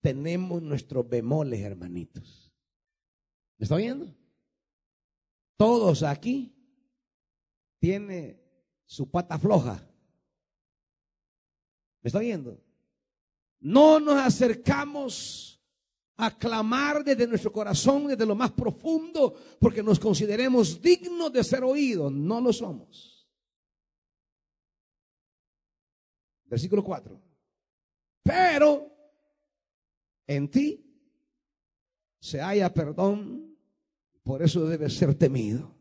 tenemos 0.00 0.62
nuestros 0.62 1.08
bemoles, 1.08 1.60
hermanitos. 1.60 2.52
¿Me 3.58 3.64
está 3.64 3.76
viendo? 3.76 4.14
Todos 5.56 6.02
aquí 6.02 6.54
tiene 7.78 8.40
su 8.86 9.10
pata 9.10 9.38
floja. 9.38 9.84
¿Me 12.00 12.08
está 12.08 12.20
viendo? 12.20 12.60
No 13.60 13.98
nos 13.98 14.16
acercamos 14.18 15.60
a 16.16 16.36
clamar 16.36 17.04
desde 17.04 17.26
nuestro 17.26 17.52
corazón, 17.52 18.08
desde 18.08 18.26
lo 18.26 18.34
más 18.34 18.52
profundo, 18.52 19.34
porque 19.60 19.82
nos 19.82 19.98
consideremos 19.98 20.80
dignos 20.80 21.32
de 21.32 21.44
ser 21.44 21.62
oídos. 21.62 22.12
No 22.12 22.40
lo 22.40 22.52
somos. 22.52 23.17
Versículo 26.48 26.82
4. 26.82 27.20
Pero 28.22 28.90
en 30.26 30.50
ti 30.50 30.84
se 32.20 32.40
haya 32.40 32.72
perdón, 32.72 33.56
por 34.22 34.42
eso 34.42 34.66
debe 34.66 34.90
ser 34.90 35.14
temido. 35.14 35.74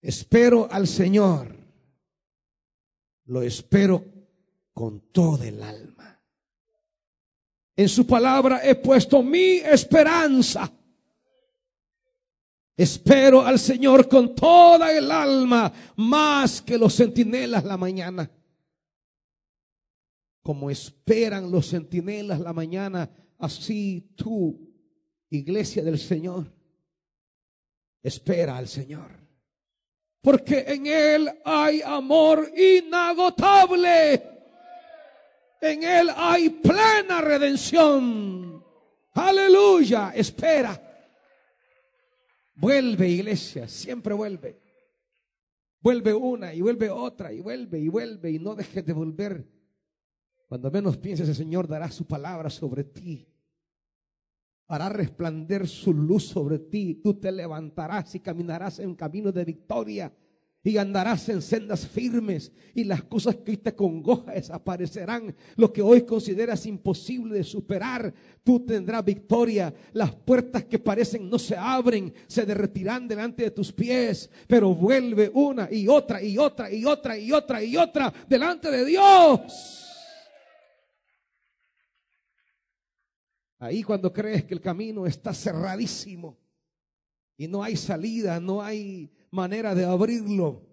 Espero 0.00 0.68
al 0.70 0.86
Señor, 0.86 1.56
lo 3.26 3.42
espero 3.42 4.04
con 4.72 5.12
todo 5.12 5.42
el 5.44 5.62
alma. 5.62 6.20
En 7.76 7.88
su 7.88 8.06
palabra 8.06 8.60
he 8.62 8.74
puesto 8.74 9.22
mi 9.22 9.56
esperanza. 9.56 10.70
Espero 12.76 13.42
al 13.42 13.58
Señor 13.58 14.08
con 14.08 14.34
toda 14.34 14.92
el 14.92 15.10
alma, 15.10 15.72
más 15.96 16.62
que 16.62 16.78
los 16.78 16.96
centinelas 16.96 17.64
la 17.64 17.76
mañana. 17.76 18.30
Como 20.42 20.70
esperan 20.70 21.50
los 21.50 21.70
centinelas 21.70 22.40
la 22.40 22.52
mañana, 22.52 23.08
así 23.38 24.12
tú, 24.16 24.72
iglesia 25.30 25.82
del 25.84 25.98
Señor, 25.98 26.52
espera 28.02 28.56
al 28.56 28.68
Señor. 28.68 29.22
Porque 30.20 30.64
en 30.68 30.86
Él 30.86 31.30
hay 31.44 31.82
amor 31.82 32.50
inagotable. 32.56 34.22
En 35.60 35.82
Él 35.82 36.10
hay 36.16 36.48
plena 36.48 37.20
redención. 37.20 38.64
Aleluya. 39.14 40.12
Espera. 40.14 40.80
Vuelve, 42.54 43.08
iglesia. 43.08 43.66
Siempre 43.66 44.14
vuelve. 44.14 44.60
Vuelve 45.80 46.14
una 46.14 46.54
y 46.54 46.60
vuelve 46.60 46.88
otra 46.88 47.32
y 47.32 47.40
vuelve 47.40 47.80
y 47.80 47.88
vuelve 47.88 48.30
y 48.30 48.38
no 48.38 48.54
dejes 48.54 48.86
de 48.86 48.92
volver. 48.92 49.44
Cuando 50.52 50.70
menos 50.70 50.98
pienses, 50.98 51.26
el 51.30 51.34
Señor 51.34 51.66
dará 51.66 51.90
su 51.90 52.04
palabra 52.04 52.50
sobre 52.50 52.84
ti. 52.84 53.26
Hará 54.68 54.90
resplandecer 54.90 55.66
su 55.66 55.94
luz 55.94 56.26
sobre 56.26 56.58
ti. 56.58 57.00
Tú 57.02 57.14
te 57.14 57.32
levantarás 57.32 58.14
y 58.16 58.20
caminarás 58.20 58.78
en 58.78 58.94
camino 58.94 59.32
de 59.32 59.46
victoria 59.46 60.12
y 60.62 60.76
andarás 60.76 61.26
en 61.30 61.40
sendas 61.40 61.86
firmes 61.86 62.52
y 62.74 62.84
las 62.84 63.02
cosas 63.02 63.36
que 63.36 63.52
hoy 63.52 63.56
te 63.56 63.74
congoja 63.74 64.32
desaparecerán. 64.32 65.34
Lo 65.56 65.72
que 65.72 65.80
hoy 65.80 66.02
consideras 66.02 66.66
imposible 66.66 67.36
de 67.36 67.44
superar, 67.44 68.12
tú 68.44 68.60
tendrás 68.60 69.02
victoria. 69.06 69.72
Las 69.94 70.14
puertas 70.14 70.66
que 70.66 70.78
parecen 70.78 71.30
no 71.30 71.38
se 71.38 71.56
abren, 71.56 72.12
se 72.26 72.44
derretirán 72.44 73.08
delante 73.08 73.44
de 73.44 73.52
tus 73.52 73.72
pies, 73.72 74.28
pero 74.46 74.74
vuelve 74.74 75.30
una 75.32 75.72
y 75.72 75.88
otra 75.88 76.22
y 76.22 76.36
otra 76.36 76.70
y 76.70 76.84
otra 76.84 77.16
y 77.16 77.32
otra 77.32 77.64
y 77.64 77.74
otra 77.74 78.12
delante 78.28 78.70
de 78.70 78.84
Dios. 78.84 79.88
Ahí 83.62 83.84
cuando 83.84 84.12
crees 84.12 84.44
que 84.44 84.54
el 84.54 84.60
camino 84.60 85.06
está 85.06 85.32
cerradísimo 85.32 86.36
y 87.36 87.46
no 87.46 87.62
hay 87.62 87.76
salida, 87.76 88.40
no 88.40 88.60
hay 88.60 89.08
manera 89.30 89.72
de 89.72 89.84
abrirlo. 89.84 90.66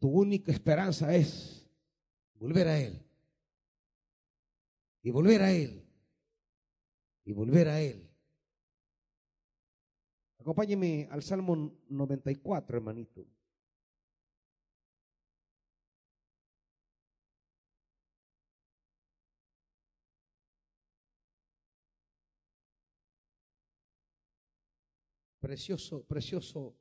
Tu 0.00 0.08
única 0.08 0.50
esperanza 0.50 1.14
es 1.14 1.64
volver 2.34 2.66
a 2.66 2.80
Él. 2.80 3.00
Y 5.02 5.10
volver 5.10 5.42
a 5.42 5.52
Él. 5.52 5.88
Y 7.24 7.32
volver 7.32 7.68
a 7.68 7.80
Él. 7.80 8.10
Acompáñeme 10.40 11.06
al 11.12 11.22
Salmo 11.22 11.78
94, 11.88 12.76
hermanito. 12.76 13.24
Precioso, 25.46 26.04
precioso. 26.04 26.76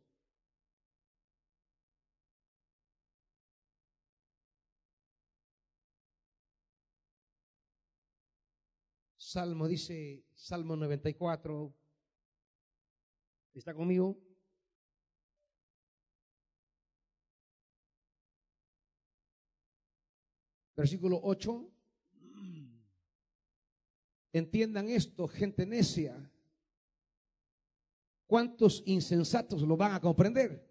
Salmo 9.17 9.67
dice, 9.67 10.25
Salmo 10.33 10.75
94. 10.75 11.75
¿Está 13.53 13.75
conmigo? 13.75 14.19
Versículo 20.75 21.19
8. 21.21 21.71
Entiendan 24.33 24.89
esto, 24.89 25.27
gente 25.27 25.67
necia. 25.67 26.31
¿Cuántos 28.27 28.83
insensatos 28.85 29.61
lo 29.61 29.77
van 29.77 29.93
a 29.93 30.01
comprender? 30.01 30.65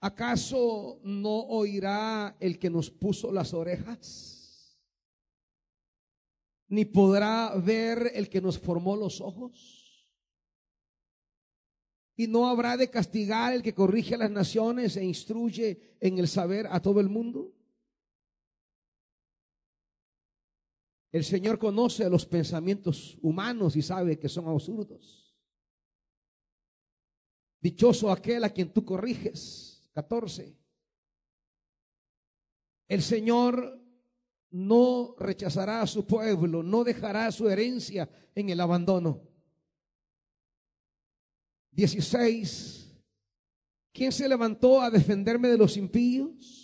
¿Acaso 0.00 1.00
no 1.02 1.40
oirá 1.46 2.36
el 2.38 2.58
que 2.58 2.70
nos 2.70 2.90
puso 2.90 3.32
las 3.32 3.54
orejas? 3.54 4.78
¿Ni 6.68 6.84
podrá 6.84 7.54
ver 7.56 8.12
el 8.14 8.28
que 8.28 8.40
nos 8.40 8.58
formó 8.58 8.96
los 8.96 9.20
ojos? 9.20 9.84
¿Y 12.16 12.26
no 12.28 12.48
habrá 12.48 12.76
de 12.76 12.90
castigar 12.90 13.54
el 13.54 13.62
que 13.62 13.74
corrige 13.74 14.14
a 14.14 14.18
las 14.18 14.30
naciones 14.30 14.96
e 14.96 15.04
instruye 15.04 15.96
en 16.00 16.18
el 16.18 16.28
saber 16.28 16.68
a 16.70 16.80
todo 16.80 17.00
el 17.00 17.08
mundo? 17.08 17.52
El 21.14 21.22
Señor 21.22 21.60
conoce 21.60 22.10
los 22.10 22.26
pensamientos 22.26 23.16
humanos 23.22 23.76
y 23.76 23.82
sabe 23.82 24.18
que 24.18 24.28
son 24.28 24.48
absurdos. 24.48 25.32
Dichoso 27.60 28.10
aquel 28.10 28.42
a 28.42 28.50
quien 28.50 28.72
tú 28.72 28.84
corriges. 28.84 29.88
14. 29.92 30.58
El 32.88 33.00
Señor 33.00 33.80
no 34.50 35.14
rechazará 35.20 35.82
a 35.82 35.86
su 35.86 36.04
pueblo, 36.04 36.64
no 36.64 36.82
dejará 36.82 37.30
su 37.30 37.48
herencia 37.48 38.10
en 38.34 38.50
el 38.50 38.60
abandono. 38.60 39.22
16. 41.70 42.92
¿Quién 43.92 44.10
se 44.10 44.28
levantó 44.28 44.80
a 44.80 44.90
defenderme 44.90 45.46
de 45.46 45.58
los 45.58 45.76
impíos? 45.76 46.63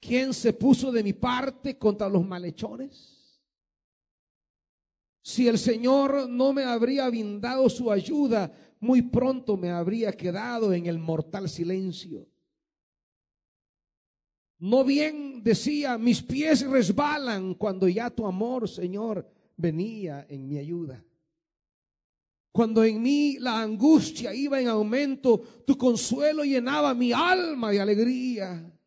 ¿Quién 0.00 0.32
se 0.32 0.52
puso 0.54 0.90
de 0.90 1.02
mi 1.02 1.12
parte 1.12 1.76
contra 1.78 2.08
los 2.08 2.26
malhechores? 2.26 3.20
Si 5.22 5.46
el 5.46 5.58
Señor 5.58 6.28
no 6.28 6.52
me 6.52 6.64
habría 6.64 7.08
brindado 7.08 7.68
su 7.68 7.92
ayuda, 7.92 8.50
muy 8.80 9.02
pronto 9.02 9.56
me 9.58 9.70
habría 9.70 10.12
quedado 10.12 10.72
en 10.72 10.86
el 10.86 10.98
mortal 10.98 11.48
silencio. 11.48 12.26
No 14.58 14.84
bien 14.84 15.42
decía, 15.42 15.98
mis 15.98 16.22
pies 16.22 16.66
resbalan 16.66 17.54
cuando 17.54 17.88
ya 17.88 18.10
tu 18.10 18.26
amor, 18.26 18.68
Señor, 18.68 19.30
venía 19.56 20.26
en 20.28 20.48
mi 20.48 20.58
ayuda. 20.58 21.04
Cuando 22.52 22.82
en 22.82 23.00
mí 23.00 23.38
la 23.38 23.60
angustia 23.60 24.34
iba 24.34 24.60
en 24.60 24.68
aumento, 24.68 25.38
tu 25.66 25.78
consuelo 25.78 26.42
llenaba 26.44 26.94
mi 26.94 27.12
alma 27.12 27.70
de 27.70 27.80
alegría. 27.80 28.79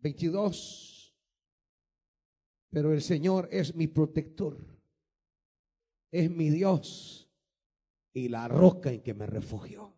22. 0.00 1.14
Pero 2.70 2.92
el 2.92 3.02
Señor 3.02 3.48
es 3.50 3.74
mi 3.74 3.86
protector, 3.86 4.58
es 6.10 6.30
mi 6.30 6.50
Dios 6.50 7.30
y 8.12 8.28
la 8.28 8.46
roca 8.46 8.90
en 8.90 9.02
que 9.02 9.14
me 9.14 9.26
refugio. 9.26 9.94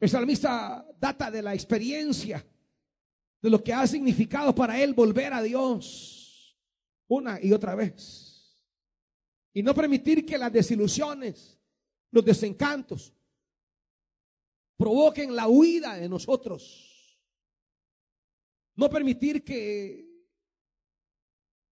El 0.00 0.08
salmista 0.08 0.86
data 0.98 1.30
de 1.30 1.42
la 1.42 1.54
experiencia, 1.54 2.44
de 3.42 3.50
lo 3.50 3.62
que 3.62 3.72
ha 3.72 3.86
significado 3.86 4.54
para 4.54 4.80
él 4.82 4.94
volver 4.94 5.32
a 5.32 5.42
Dios 5.42 6.56
una 7.08 7.38
y 7.42 7.52
otra 7.52 7.74
vez. 7.74 8.56
Y 9.52 9.62
no 9.62 9.74
permitir 9.74 10.24
que 10.24 10.38
las 10.38 10.52
desilusiones, 10.52 11.58
los 12.10 12.24
desencantos, 12.24 13.12
provoquen 14.76 15.34
la 15.34 15.48
huida 15.48 15.96
de 15.96 16.08
nosotros 16.08 16.87
no 18.78 18.88
permitir 18.88 19.44
que 19.44 20.08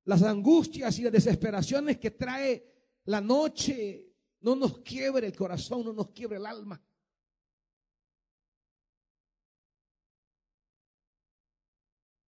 las 0.07 0.25
angustias 0.25 0.99
y 0.99 1.03
las 1.03 1.13
desesperaciones 1.13 1.99
que 1.99 2.11
trae 2.11 2.99
la 3.05 3.21
noche 3.21 4.13
no 4.41 4.57
nos 4.57 4.81
quiebre 4.81 5.29
el 5.29 5.37
corazón, 5.37 5.85
no 5.85 5.93
nos 5.93 6.11
quiebre 6.11 6.39
el 6.39 6.47
alma. 6.47 6.85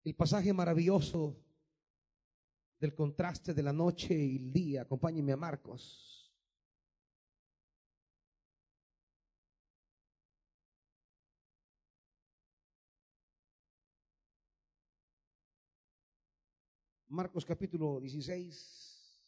El 0.05 0.14
pasaje 0.14 0.53
maravilloso 0.53 1.43
del 2.79 2.95
contraste 2.95 3.55
de 3.55 3.62
la 3.62 3.72
noche 3.72 4.14
y 4.14 4.37
el 4.37 4.53
día. 4.53 4.83
Acompáñenme 4.83 5.33
a 5.33 5.39
Marcos. 5.39 6.15
Marcos 17.16 17.46
capítulo 17.46 17.98
16. 17.98 19.20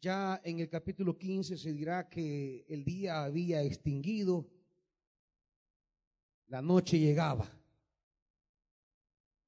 Ya 0.00 0.40
en 0.44 0.60
el 0.60 0.68
capítulo 0.68 1.18
15 1.18 1.56
se 1.58 1.72
dirá 1.72 2.08
que 2.08 2.64
el 2.68 2.84
día 2.84 3.24
había 3.24 3.62
extinguido, 3.64 4.48
la 6.46 6.62
noche 6.62 7.00
llegaba. 7.00 7.50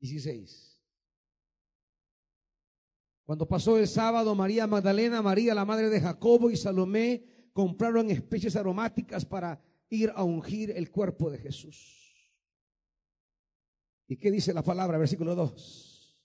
16. 0.00 0.75
Cuando 3.26 3.48
pasó 3.48 3.76
el 3.76 3.88
sábado, 3.88 4.36
María 4.36 4.68
Magdalena, 4.68 5.20
María 5.20 5.52
la 5.52 5.64
madre 5.64 5.90
de 5.90 6.00
Jacobo 6.00 6.48
y 6.48 6.56
Salomé 6.56 7.24
compraron 7.52 8.08
especies 8.08 8.54
aromáticas 8.54 9.24
para 9.24 9.60
ir 9.90 10.12
a 10.14 10.22
ungir 10.22 10.70
el 10.70 10.92
cuerpo 10.92 11.28
de 11.28 11.38
Jesús. 11.38 12.30
¿Y 14.06 14.16
qué 14.16 14.30
dice 14.30 14.54
la 14.54 14.62
palabra? 14.62 14.96
Versículo 14.96 15.34
2. 15.34 16.16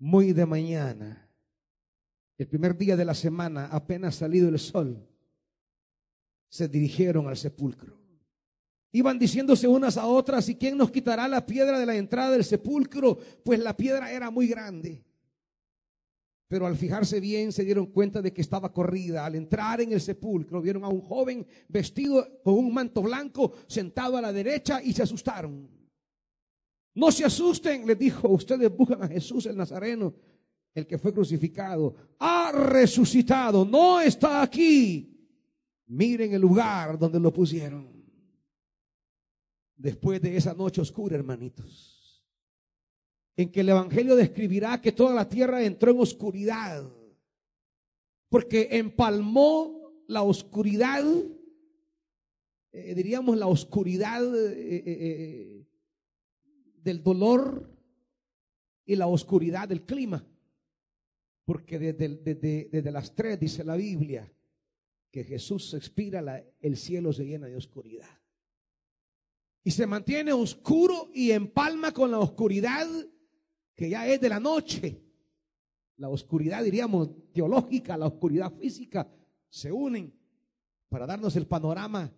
Muy 0.00 0.32
de 0.32 0.44
mañana, 0.44 1.30
el 2.36 2.48
primer 2.48 2.76
día 2.76 2.96
de 2.96 3.04
la 3.04 3.14
semana, 3.14 3.66
apenas 3.66 4.16
salido 4.16 4.48
el 4.48 4.58
sol, 4.58 5.06
se 6.48 6.66
dirigieron 6.66 7.28
al 7.28 7.36
sepulcro. 7.36 7.96
Iban 8.90 9.20
diciéndose 9.20 9.68
unas 9.68 9.96
a 9.96 10.06
otras, 10.06 10.48
¿y 10.48 10.56
quién 10.56 10.76
nos 10.76 10.90
quitará 10.90 11.28
la 11.28 11.46
piedra 11.46 11.78
de 11.78 11.86
la 11.86 11.94
entrada 11.94 12.32
del 12.32 12.42
sepulcro? 12.42 13.16
Pues 13.44 13.60
la 13.60 13.76
piedra 13.76 14.10
era 14.10 14.32
muy 14.32 14.48
grande. 14.48 15.04
Pero 16.50 16.66
al 16.66 16.76
fijarse 16.76 17.20
bien 17.20 17.52
se 17.52 17.64
dieron 17.64 17.86
cuenta 17.86 18.20
de 18.20 18.32
que 18.32 18.40
estaba 18.40 18.72
corrida. 18.72 19.24
Al 19.24 19.36
entrar 19.36 19.80
en 19.82 19.92
el 19.92 20.00
sepulcro 20.00 20.60
vieron 20.60 20.82
a 20.82 20.88
un 20.88 21.00
joven 21.00 21.46
vestido 21.68 22.26
con 22.42 22.54
un 22.54 22.74
manto 22.74 23.02
blanco 23.02 23.52
sentado 23.68 24.16
a 24.16 24.20
la 24.20 24.32
derecha 24.32 24.82
y 24.82 24.92
se 24.92 25.04
asustaron. 25.04 25.70
No 26.96 27.12
se 27.12 27.24
asusten, 27.24 27.86
les 27.86 27.96
dijo, 27.96 28.28
ustedes 28.28 28.68
buscan 28.76 29.00
a 29.00 29.06
Jesús 29.06 29.46
el 29.46 29.56
Nazareno, 29.56 30.12
el 30.74 30.88
que 30.88 30.98
fue 30.98 31.14
crucificado. 31.14 31.94
Ha 32.18 32.50
resucitado, 32.50 33.64
no 33.64 34.00
está 34.00 34.42
aquí. 34.42 35.08
Miren 35.86 36.34
el 36.34 36.40
lugar 36.40 36.98
donde 36.98 37.20
lo 37.20 37.32
pusieron. 37.32 37.88
Después 39.76 40.20
de 40.20 40.36
esa 40.36 40.52
noche 40.52 40.80
oscura, 40.80 41.14
hermanitos 41.14 41.99
en 43.42 43.50
que 43.50 43.60
el 43.60 43.70
Evangelio 43.70 44.16
describirá 44.16 44.82
que 44.82 44.92
toda 44.92 45.14
la 45.14 45.26
tierra 45.26 45.62
entró 45.62 45.92
en 45.92 46.00
oscuridad, 46.00 46.86
porque 48.28 48.68
empalmó 48.72 49.94
la 50.08 50.22
oscuridad, 50.22 51.02
eh, 52.72 52.94
diríamos 52.94 53.38
la 53.38 53.46
oscuridad 53.46 54.22
eh, 54.36 54.82
eh, 54.84 55.66
del 56.82 57.02
dolor 57.02 57.74
y 58.84 58.96
la 58.96 59.06
oscuridad 59.06 59.66
del 59.68 59.86
clima. 59.86 60.22
Porque 61.46 61.78
desde, 61.78 62.16
desde, 62.16 62.68
desde 62.70 62.92
las 62.92 63.14
tres 63.14 63.40
dice 63.40 63.64
la 63.64 63.76
Biblia 63.76 64.30
que 65.10 65.24
Jesús 65.24 65.72
expira, 65.72 66.20
la, 66.20 66.44
el 66.60 66.76
cielo 66.76 67.10
se 67.10 67.24
llena 67.24 67.46
de 67.46 67.56
oscuridad. 67.56 68.20
Y 69.64 69.70
se 69.70 69.86
mantiene 69.86 70.34
oscuro 70.34 71.10
y 71.14 71.30
empalma 71.30 71.92
con 71.92 72.10
la 72.10 72.18
oscuridad 72.18 72.86
que 73.80 73.88
ya 73.88 74.06
es 74.06 74.20
de 74.20 74.28
la 74.28 74.38
noche. 74.38 75.02
La 75.96 76.10
oscuridad, 76.10 76.62
diríamos, 76.62 77.32
teológica, 77.32 77.96
la 77.96 78.08
oscuridad 78.08 78.52
física, 78.52 79.10
se 79.48 79.72
unen 79.72 80.14
para 80.90 81.06
darnos 81.06 81.34
el 81.36 81.46
panorama 81.46 82.12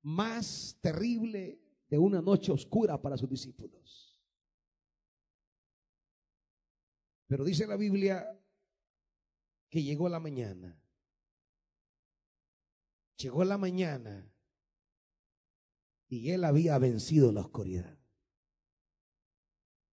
más 0.00 0.78
terrible 0.80 1.60
de 1.86 1.98
una 1.98 2.22
noche 2.22 2.50
oscura 2.50 3.02
para 3.02 3.18
sus 3.18 3.28
discípulos. 3.28 4.18
Pero 7.26 7.44
dice 7.44 7.66
la 7.66 7.76
Biblia 7.76 8.26
que 9.68 9.82
llegó 9.82 10.08
la 10.08 10.18
mañana. 10.18 10.82
Llegó 13.18 13.44
la 13.44 13.58
mañana 13.58 14.32
y 16.08 16.30
él 16.30 16.42
había 16.44 16.78
vencido 16.78 17.32
la 17.32 17.42
oscuridad. 17.42 18.01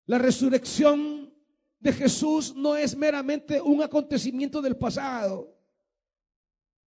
La 0.09 0.17
resurrección 0.17 1.31
de 1.79 1.93
Jesús 1.93 2.55
no 2.55 2.75
es 2.75 2.97
meramente 2.97 3.61
un 3.61 3.83
acontecimiento 3.83 4.59
del 4.59 4.75
pasado. 4.75 5.55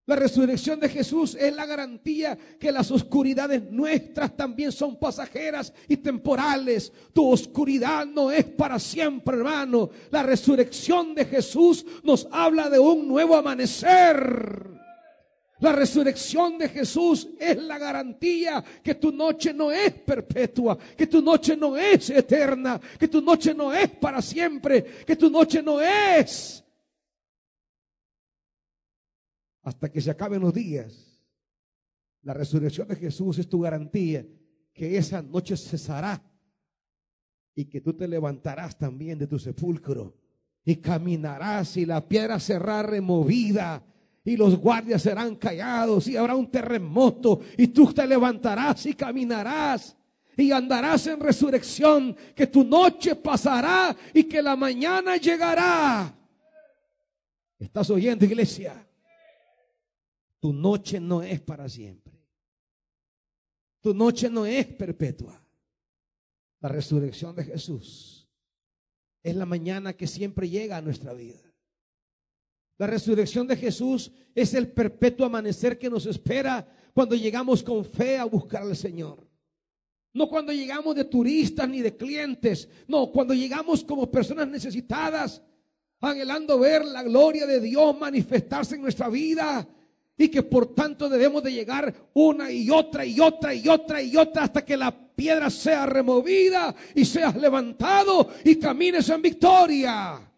La 0.07 0.15
resurrección 0.15 0.79
de 0.79 0.89
Jesús 0.89 1.35
es 1.35 1.53
la 1.53 1.67
garantía 1.67 2.39
que 2.61 2.71
las 2.71 2.93
oscuridades 2.93 3.73
nuestras 3.73 4.37
también 4.37 4.71
son 4.71 5.01
pasajeras 5.01 5.73
y 5.89 5.97
temporales. 5.97 6.93
Tu 7.13 7.29
oscuridad 7.29 8.07
no 8.07 8.31
es 8.31 8.45
para 8.45 8.79
siempre, 8.79 9.37
hermano. 9.37 9.91
La 10.11 10.23
resurrección 10.23 11.13
de 11.17 11.25
Jesús 11.25 11.85
nos 12.05 12.29
habla 12.31 12.71
de 12.71 12.79
un 12.79 13.09
nuevo 13.09 13.35
amanecer. 13.35 14.78
La 15.61 15.73
resurrección 15.73 16.57
de 16.59 16.69
Jesús 16.69 17.29
es 17.39 17.57
la 17.57 17.79
garantía 17.79 18.65
que 18.83 18.95
tu 18.95 19.11
noche 19.11 19.53
no 19.53 19.73
es 19.73 19.93
perpetua, 19.93 20.79
que 20.97 21.07
tu 21.07 21.21
noche 21.21 21.57
no 21.57 21.77
es 21.77 22.11
eterna, 22.11 22.81
que 22.99 23.09
tu 23.09 23.21
noche 23.21 23.53
no 23.55 23.73
es 23.73 23.91
para 23.91 24.23
siempre, 24.23 24.85
que 25.05 25.17
tu 25.17 25.29
noche 25.29 25.63
no 25.63 25.81
es 25.81 26.65
hasta 29.69 29.93
que 29.93 30.01
se 30.01 30.11
acaben 30.11 30.41
los 30.41 30.55
días. 30.55 31.21
La 32.23 32.33
resurrección 32.33 32.89
de 32.89 32.97
Jesús 32.97 33.39
es 33.39 33.49
tu 33.49 33.61
garantía 33.61 34.27
que 34.73 34.97
esa 34.97 35.21
noche 35.21 35.57
cesará 35.57 36.23
y 37.55 37.67
que 37.67 37.81
tú 37.81 37.93
te 37.93 38.09
levantarás 38.09 38.79
también 38.79 39.19
de 39.19 39.27
tu 39.27 39.39
sepulcro 39.39 40.17
y 40.65 40.77
caminarás 40.77 41.77
y 41.77 41.85
la 41.85 42.07
piedra 42.07 42.41
será 42.41 42.83
removida 42.83 43.85
y 44.29 44.37
los 44.37 44.59
guardias 44.59 45.01
serán 45.01 45.37
callados 45.37 46.07
y 46.07 46.17
habrá 46.17 46.37
un 46.37 46.51
terremoto 46.51 47.41
y 47.57 47.69
tú 47.69 47.95
te 47.95 48.07
levantarás 48.07 48.85
y 48.85 48.93
caminarás 48.93 49.97
y 50.37 50.53
andarás 50.53 51.07
en 51.07 51.19
resurrección, 51.19 52.15
que 52.37 52.47
tu 52.47 52.63
noche 52.63 53.17
pasará 53.17 53.97
y 54.13 54.25
que 54.25 54.43
la 54.43 54.55
mañana 54.55 55.17
llegará. 55.17 56.15
¿Estás 57.59 57.89
oyendo, 57.91 58.25
iglesia? 58.27 58.87
Tu 60.39 60.53
noche 60.53 61.01
no 61.01 61.23
es 61.23 61.41
para 61.41 61.69
siempre. 61.69 62.13
Tu 63.81 63.95
noche 63.95 64.29
no 64.29 64.45
es 64.45 64.67
perpetua. 64.67 65.43
La 66.61 66.69
resurrección 66.69 67.35
de 67.35 67.45
Jesús 67.45 68.29
es 69.23 69.35
la 69.35 69.47
mañana 69.47 69.95
que 69.95 70.07
siempre 70.07 70.49
llega 70.49 70.77
a 70.77 70.83
nuestra 70.83 71.15
vida. 71.15 71.48
La 72.79 72.87
resurrección 72.87 73.47
de 73.47 73.57
Jesús 73.57 74.13
es 74.35 74.55
el 74.55 74.69
perpetuo 74.69 75.27
amanecer 75.27 75.79
que 75.79 75.91
nos 75.91 76.07
espera 76.07 76.67
cuando 76.95 77.17
llegamos 77.17 77.63
con 77.63 77.85
fe 77.85 78.17
a 78.17 78.25
buscar 78.25 78.63
al 78.63 78.77
Señor. 78.77 79.27
No 80.15 80.29
cuando 80.29 80.53
llegamos 80.53 80.95
de 80.95 81.05
turistas 81.05 81.69
ni 81.69 81.83
de 81.83 81.97
clientes, 81.97 82.69
no, 82.87 83.11
cuando 83.11 83.35
llegamos 83.35 83.85
como 83.85 84.11
personas 84.11 84.49
necesitadas, 84.49 85.43
anhelando 86.01 86.59
ver 86.59 86.85
la 86.85 87.03
gloria 87.03 87.47
de 87.47 87.61
Dios 87.61 87.99
manifestarse 87.99 88.77
en 88.77 88.83
nuestra 88.83 89.09
vida 89.09 89.69
y 90.17 90.29
que 90.29 90.45
por 90.45 90.75
tanto 90.75 91.09
debemos 91.09 91.43
de 91.43 91.53
llegar 91.53 91.93
una 92.15 92.51
y 92.51 92.71
otra 92.71 93.05
y 93.05 93.19
otra 93.21 93.55
y 93.55 93.69
otra 93.69 94.03
y 94.03 94.17
otra 94.17 94.45
hasta 94.45 94.65
que 94.65 94.77
la 94.77 94.97
piedra 95.15 95.51
sea 95.51 95.85
removida 95.87 96.75
y 96.95 97.05
seas 97.05 97.37
levantado 97.37 98.31
y 98.45 98.57
camines 98.57 99.09
en 99.09 99.23
victoria. 99.23 100.29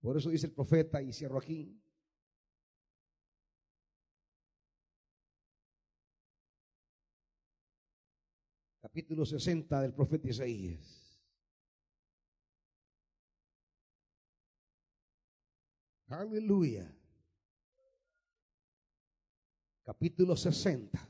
Por 0.00 0.16
eso 0.16 0.30
dice 0.30 0.46
el 0.46 0.52
profeta, 0.52 1.02
y 1.02 1.12
cierro 1.12 1.38
aquí, 1.38 1.78
capítulo 8.80 9.26
60 9.26 9.82
del 9.82 9.92
profeta 9.92 10.28
Isaías. 10.28 11.00
Aleluya. 16.08 16.92
Capítulo 19.84 20.34
60. 20.34 21.08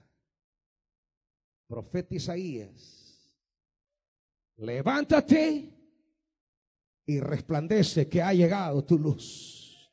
Profeta 1.67 2.15
Isaías. 2.15 3.35
Levántate 4.57 5.80
y 7.07 7.21
resplandece 7.21 8.09
que 8.09 8.23
ha 8.23 8.33
llegado 8.33 8.85
tu 8.85 8.99
luz. 8.99 9.91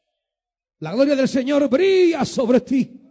La 0.79 0.93
gloria 0.93 1.15
del 1.15 1.27
Señor 1.27 1.67
brilla 1.69 2.23
sobre 2.25 2.61
ti. 2.61 3.01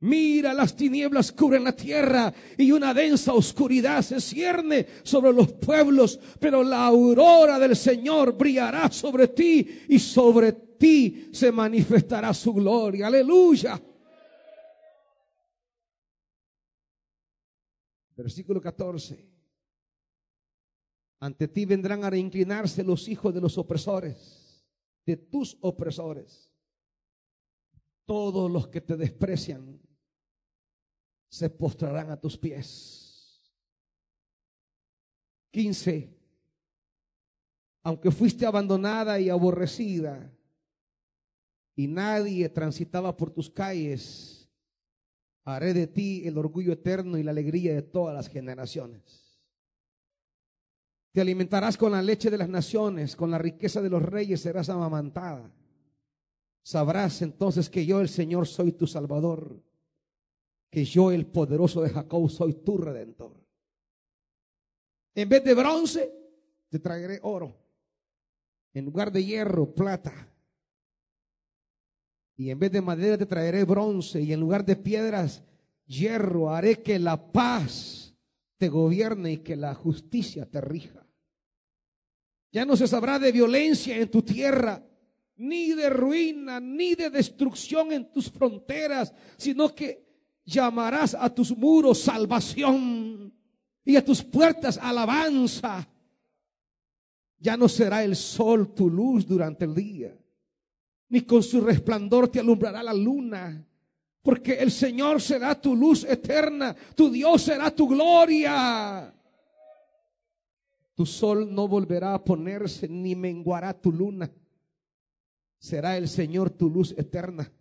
Mira, 0.00 0.52
las 0.52 0.76
tinieblas 0.76 1.32
cubren 1.32 1.64
la 1.64 1.74
tierra 1.74 2.32
y 2.58 2.70
una 2.70 2.92
densa 2.92 3.32
oscuridad 3.32 4.02
se 4.02 4.20
cierne 4.20 4.86
sobre 5.02 5.32
los 5.32 5.52
pueblos, 5.54 6.20
pero 6.38 6.62
la 6.62 6.86
aurora 6.86 7.58
del 7.58 7.74
Señor 7.74 8.36
brillará 8.36 8.90
sobre 8.90 9.28
ti 9.28 9.84
y 9.88 9.98
sobre 9.98 10.52
ti 10.52 11.30
se 11.32 11.50
manifestará 11.50 12.34
su 12.34 12.52
gloria. 12.52 13.06
Aleluya. 13.06 13.80
Versículo 18.16 18.60
14. 18.60 19.35
Ante 21.18 21.48
ti 21.48 21.64
vendrán 21.64 22.04
a 22.04 22.10
reinclinarse 22.10 22.84
los 22.84 23.08
hijos 23.08 23.32
de 23.32 23.40
los 23.40 23.56
opresores, 23.56 24.64
de 25.04 25.16
tus 25.16 25.56
opresores. 25.60 26.52
Todos 28.04 28.50
los 28.50 28.68
que 28.68 28.80
te 28.80 28.96
desprecian 28.96 29.80
se 31.28 31.50
postrarán 31.50 32.10
a 32.10 32.20
tus 32.20 32.36
pies. 32.36 33.06
15. 35.50 36.14
Aunque 37.82 38.10
fuiste 38.10 38.44
abandonada 38.44 39.18
y 39.18 39.30
aborrecida 39.30 40.32
y 41.74 41.86
nadie 41.86 42.48
transitaba 42.48 43.16
por 43.16 43.30
tus 43.30 43.48
calles, 43.48 44.50
haré 45.44 45.72
de 45.72 45.86
ti 45.86 46.26
el 46.26 46.36
orgullo 46.36 46.72
eterno 46.72 47.16
y 47.16 47.22
la 47.22 47.30
alegría 47.30 47.74
de 47.74 47.82
todas 47.82 48.14
las 48.14 48.28
generaciones. 48.28 49.25
Te 51.16 51.22
alimentarás 51.22 51.78
con 51.78 51.92
la 51.92 52.02
leche 52.02 52.28
de 52.28 52.36
las 52.36 52.50
naciones, 52.50 53.16
con 53.16 53.30
la 53.30 53.38
riqueza 53.38 53.80
de 53.80 53.88
los 53.88 54.02
reyes 54.02 54.38
serás 54.42 54.68
amamantada. 54.68 55.50
Sabrás 56.62 57.22
entonces 57.22 57.70
que 57.70 57.86
yo, 57.86 58.02
el 58.02 58.10
Señor, 58.10 58.46
soy 58.46 58.72
tu 58.72 58.86
Salvador, 58.86 59.62
que 60.68 60.84
yo, 60.84 61.10
el 61.10 61.24
poderoso 61.24 61.80
de 61.80 61.88
Jacob, 61.88 62.28
soy 62.28 62.52
tu 62.62 62.76
redentor. 62.76 63.32
En 65.14 65.30
vez 65.30 65.42
de 65.42 65.54
bronce, 65.54 66.12
te 66.68 66.80
traeré 66.80 67.18
oro. 67.22 67.56
En 68.74 68.84
lugar 68.84 69.10
de 69.10 69.24
hierro, 69.24 69.74
plata. 69.74 70.30
Y 72.36 72.50
en 72.50 72.58
vez 72.58 72.70
de 72.72 72.82
madera, 72.82 73.16
te 73.16 73.24
traeré 73.24 73.64
bronce. 73.64 74.20
Y 74.20 74.34
en 74.34 74.40
lugar 74.40 74.66
de 74.66 74.76
piedras, 74.76 75.42
hierro. 75.86 76.50
Haré 76.50 76.82
que 76.82 76.98
la 76.98 77.32
paz 77.32 78.14
te 78.58 78.68
gobierne 78.68 79.32
y 79.32 79.38
que 79.38 79.56
la 79.56 79.74
justicia 79.74 80.44
te 80.44 80.60
rija. 80.60 81.05
Ya 82.50 82.64
no 82.64 82.76
se 82.76 82.86
sabrá 82.86 83.18
de 83.18 83.32
violencia 83.32 83.96
en 83.96 84.10
tu 84.10 84.22
tierra, 84.22 84.82
ni 85.36 85.72
de 85.72 85.90
ruina, 85.90 86.60
ni 86.60 86.94
de 86.94 87.10
destrucción 87.10 87.92
en 87.92 88.10
tus 88.10 88.30
fronteras, 88.30 89.12
sino 89.36 89.74
que 89.74 90.06
llamarás 90.44 91.14
a 91.14 91.28
tus 91.34 91.56
muros 91.56 92.00
salvación 92.00 93.34
y 93.84 93.96
a 93.96 94.04
tus 94.04 94.22
puertas 94.22 94.78
alabanza. 94.78 95.86
Ya 97.38 97.56
no 97.56 97.68
será 97.68 98.02
el 98.02 98.16
sol 98.16 98.74
tu 98.74 98.88
luz 98.88 99.26
durante 99.26 99.66
el 99.66 99.74
día, 99.74 100.16
ni 101.08 101.20
con 101.22 101.42
su 101.42 101.60
resplandor 101.60 102.28
te 102.28 102.40
alumbrará 102.40 102.82
la 102.82 102.94
luna, 102.94 103.66
porque 104.22 104.54
el 104.54 104.72
Señor 104.72 105.20
será 105.20 105.60
tu 105.60 105.76
luz 105.76 106.04
eterna, 106.04 106.74
tu 106.94 107.10
Dios 107.10 107.42
será 107.42 107.70
tu 107.70 107.86
gloria. 107.86 109.12
Tu 110.96 111.04
sol 111.04 111.54
no 111.54 111.68
volverá 111.68 112.14
a 112.14 112.24
ponerse 112.24 112.88
ni 112.88 113.14
menguará 113.14 113.78
tu 113.78 113.92
luna. 113.92 114.32
Será 115.58 115.98
el 115.98 116.08
Señor 116.08 116.48
tu 116.48 116.70
luz 116.70 116.94
eterna 116.96 117.52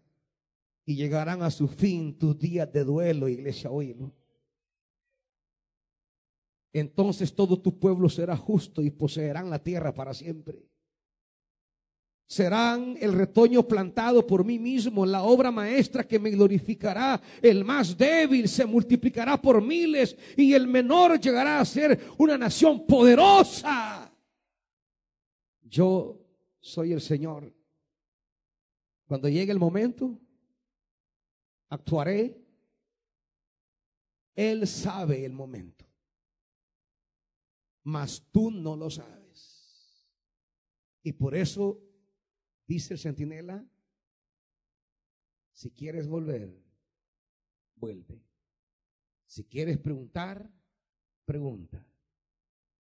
y 0.86 0.96
llegarán 0.96 1.44
a 1.44 1.52
su 1.52 1.68
fin 1.68 2.18
tus 2.18 2.40
días 2.40 2.72
de 2.72 2.86
duelo, 2.86 3.28
iglesia, 3.28 3.70
hoy, 3.70 3.94
Entonces 6.72 7.36
todo 7.36 7.60
tu 7.60 7.78
pueblo 7.78 8.08
será 8.08 8.38
justo 8.38 8.82
y 8.82 8.90
poseerán 8.90 9.50
la 9.50 9.60
tierra 9.60 9.94
para 9.94 10.14
siempre. 10.14 10.64
Serán 12.28 12.98
el 13.00 13.14
retoño 13.14 13.68
plantado 13.68 14.26
por 14.26 14.44
mí 14.44 14.58
mismo, 14.58 15.06
la 15.06 15.24
obra 15.24 15.52
maestra 15.52 16.08
que 16.08 16.18
me 16.18 16.32
glorificará. 16.32 17.22
El 17.42 17.64
más 17.64 17.96
débil 17.96 18.50
se 18.50 18.66
multiplicará 18.66 19.40
por 19.40 19.62
miles 19.62 20.18
y 20.36 20.54
el 20.54 20.68
menor 20.68 21.20
llegará 21.20 21.60
a 21.60 21.66
ser 21.66 22.00
una 22.18 22.38
nación 22.38 22.86
poderosa. 22.88 24.12
Yo 25.62 26.20
soy 26.60 26.94
el 26.94 27.02
Señor. 27.02 27.54
Cuando 29.06 29.30
llegue 29.30 29.52
el 29.52 29.60
momento, 29.60 30.20
actuaré. 31.70 32.42
Él 34.34 34.68
sabe 34.68 35.24
el 35.24 35.32
momento, 35.32 35.86
mas 37.84 38.22
tú 38.32 38.52
no 38.52 38.76
lo 38.76 38.90
sabes. 38.90 40.10
Y 41.04 41.14
por 41.14 41.36
eso 41.36 41.80
dice 42.68 42.94
el 42.94 43.00
centinela, 43.00 43.66
si 45.54 45.72
quieres 45.72 46.08
volver, 46.08 46.54
vuelve. 47.76 48.22
Si 49.26 49.46
quieres 49.46 49.78
preguntar, 49.78 50.52
pregunta, 51.26 51.86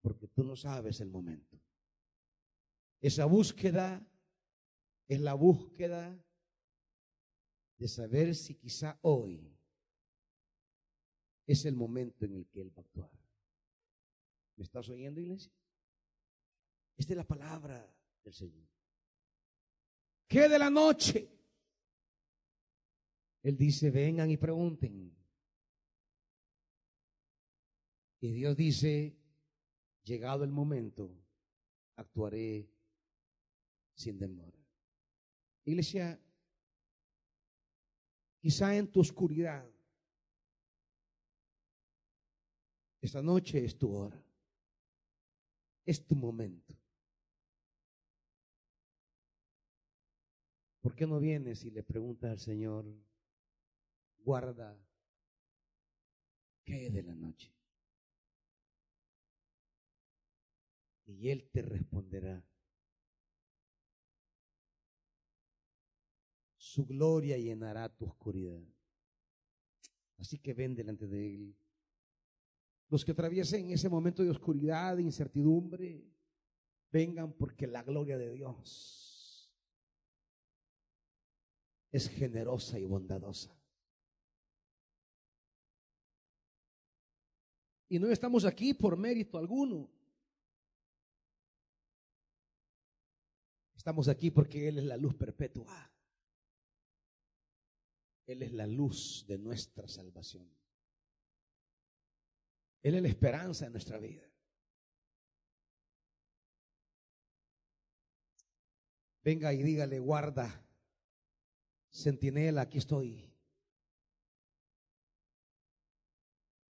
porque 0.01 0.27
tú 0.27 0.43
no 0.43 0.55
sabes 0.55 0.99
el 1.01 1.09
momento. 1.09 1.59
Esa 3.01 3.25
búsqueda 3.25 4.05
es 5.07 5.19
la 5.21 5.33
búsqueda 5.33 6.17
de 7.77 7.87
saber 7.87 8.35
si 8.35 8.55
quizá 8.55 8.97
hoy 9.01 9.55
es 11.45 11.65
el 11.65 11.75
momento 11.75 12.25
en 12.25 12.35
el 12.35 12.47
que 12.47 12.61
Él 12.61 12.71
va 12.75 12.81
a 12.81 12.85
actuar. 12.85 13.11
¿Me 14.55 14.63
estás 14.63 14.89
oyendo, 14.89 15.19
iglesia? 15.19 15.51
Esta 16.97 17.13
es 17.13 17.17
la 17.17 17.27
palabra 17.27 17.93
del 18.23 18.33
Señor. 18.33 18.74
¿Qué 20.27 20.49
de 20.49 20.59
la 20.59 20.69
noche? 20.69 21.29
Él 23.43 23.57
dice, 23.57 23.91
vengan 23.91 24.29
y 24.31 24.37
pregunten. 24.37 25.15
Y 28.19 28.31
Dios 28.31 28.57
dice, 28.57 29.15
llegado 30.03 30.43
el 30.43 30.51
momento, 30.51 31.11
actuaré 31.95 32.67
sin 33.93 34.17
demora. 34.17 34.57
Iglesia, 35.63 36.19
quizá 38.39 38.75
en 38.75 38.91
tu 38.91 39.01
oscuridad, 39.01 39.69
esta 42.99 43.21
noche 43.21 43.63
es 43.63 43.77
tu 43.77 43.95
hora, 43.95 44.19
es 45.85 46.05
tu 46.05 46.15
momento. 46.15 46.75
¿Por 50.85 50.93
qué 50.93 51.07
no 51.07 51.19
vienes 51.19 51.65
y 51.65 51.71
le 51.71 51.81
preguntas 51.81 52.29
al 52.29 52.39
Señor, 52.39 52.85
guarda, 54.19 54.79
¿qué 56.63 56.91
de 56.91 57.01
la 57.01 57.15
noche? 57.15 57.51
Y 61.07 61.29
Él 61.29 61.49
te 61.51 61.63
responderá. 61.63 62.45
Su 66.55 66.85
gloria 66.85 67.35
llenará 67.39 67.89
tu 67.89 68.05
oscuridad. 68.05 68.61
Así 70.19 70.37
que 70.37 70.53
ven 70.53 70.75
delante 70.75 71.07
de 71.07 71.33
Él. 71.33 71.57
Los 72.89 73.03
que 73.03 73.13
atraviesen 73.13 73.71
ese 73.71 73.89
momento 73.89 74.21
de 74.21 74.29
oscuridad, 74.29 74.97
de 74.97 75.01
incertidumbre, 75.01 76.05
vengan 76.91 77.33
porque 77.33 77.65
la 77.65 77.81
gloria 77.81 78.19
de 78.19 78.29
Dios 78.29 79.04
es 81.95 82.09
generosa 82.09 82.77
y 82.77 82.83
bondadosa. 82.83 83.57
Y 87.87 87.99
no 87.99 88.11
estamos 88.11 88.43
aquí 88.43 88.73
por 88.73 88.97
mérito 88.97 89.37
alguno. 89.37 89.89
Estamos 93.77 94.09
aquí 94.09 94.29
porque 94.29 94.67
Él 94.67 94.79
es 94.79 94.83
la 94.83 94.97
luz 94.97 95.15
perpetua. 95.15 95.89
Él 98.25 98.41
es 98.43 98.51
la 98.51 98.67
luz 98.67 99.23
de 99.25 99.37
nuestra 99.37 99.87
salvación. 99.87 100.49
Él 102.81 102.95
es 102.95 103.01
la 103.01 103.07
esperanza 103.07 103.65
de 103.65 103.71
nuestra 103.71 103.99
vida. 103.99 104.29
Venga 109.23 109.53
y 109.53 109.63
dígale, 109.63 109.99
guarda, 109.99 110.64
centinela, 111.95 112.61
aquí 112.63 112.77
estoy. 112.77 113.31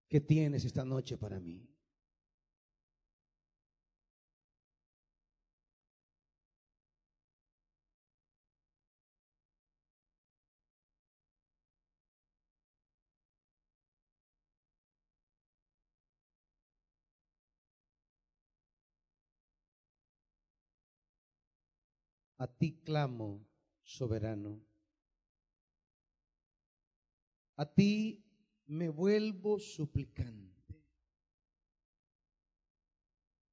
¿Qué 0.08 0.20
tienes 0.20 0.64
esta 0.64 0.84
noche 0.84 1.16
para 1.16 1.40
mí? 1.40 1.66
A 22.38 22.46
ti 22.46 22.68
clamo, 22.84 23.46
soberano. 23.82 24.73
A 27.56 27.64
ti 27.66 28.22
me 28.66 28.88
vuelvo 28.88 29.58
suplicante. 29.58 30.52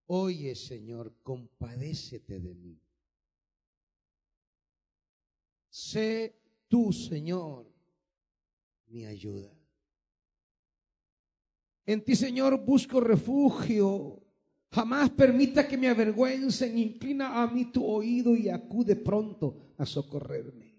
Oye, 0.07 0.55
Señor, 0.55 1.13
compadécete 1.23 2.39
de 2.39 2.55
mí. 2.55 2.81
Sé 5.69 6.35
tú, 6.67 6.91
Señor, 6.91 7.71
mi 8.87 9.05
ayuda. 9.05 9.55
En 11.85 12.03
ti, 12.03 12.15
Señor, 12.15 12.63
busco 12.65 12.99
refugio 12.99 14.21
Jamás 14.73 15.09
permita 15.09 15.67
que 15.67 15.77
me 15.77 15.89
avergüencen. 15.89 16.77
Inclina 16.77 17.41
a 17.41 17.47
mí 17.47 17.65
tu 17.65 17.85
oído 17.85 18.35
y 18.35 18.47
acude 18.47 18.95
pronto 18.95 19.73
a 19.77 19.85
socorrerme. 19.85 20.70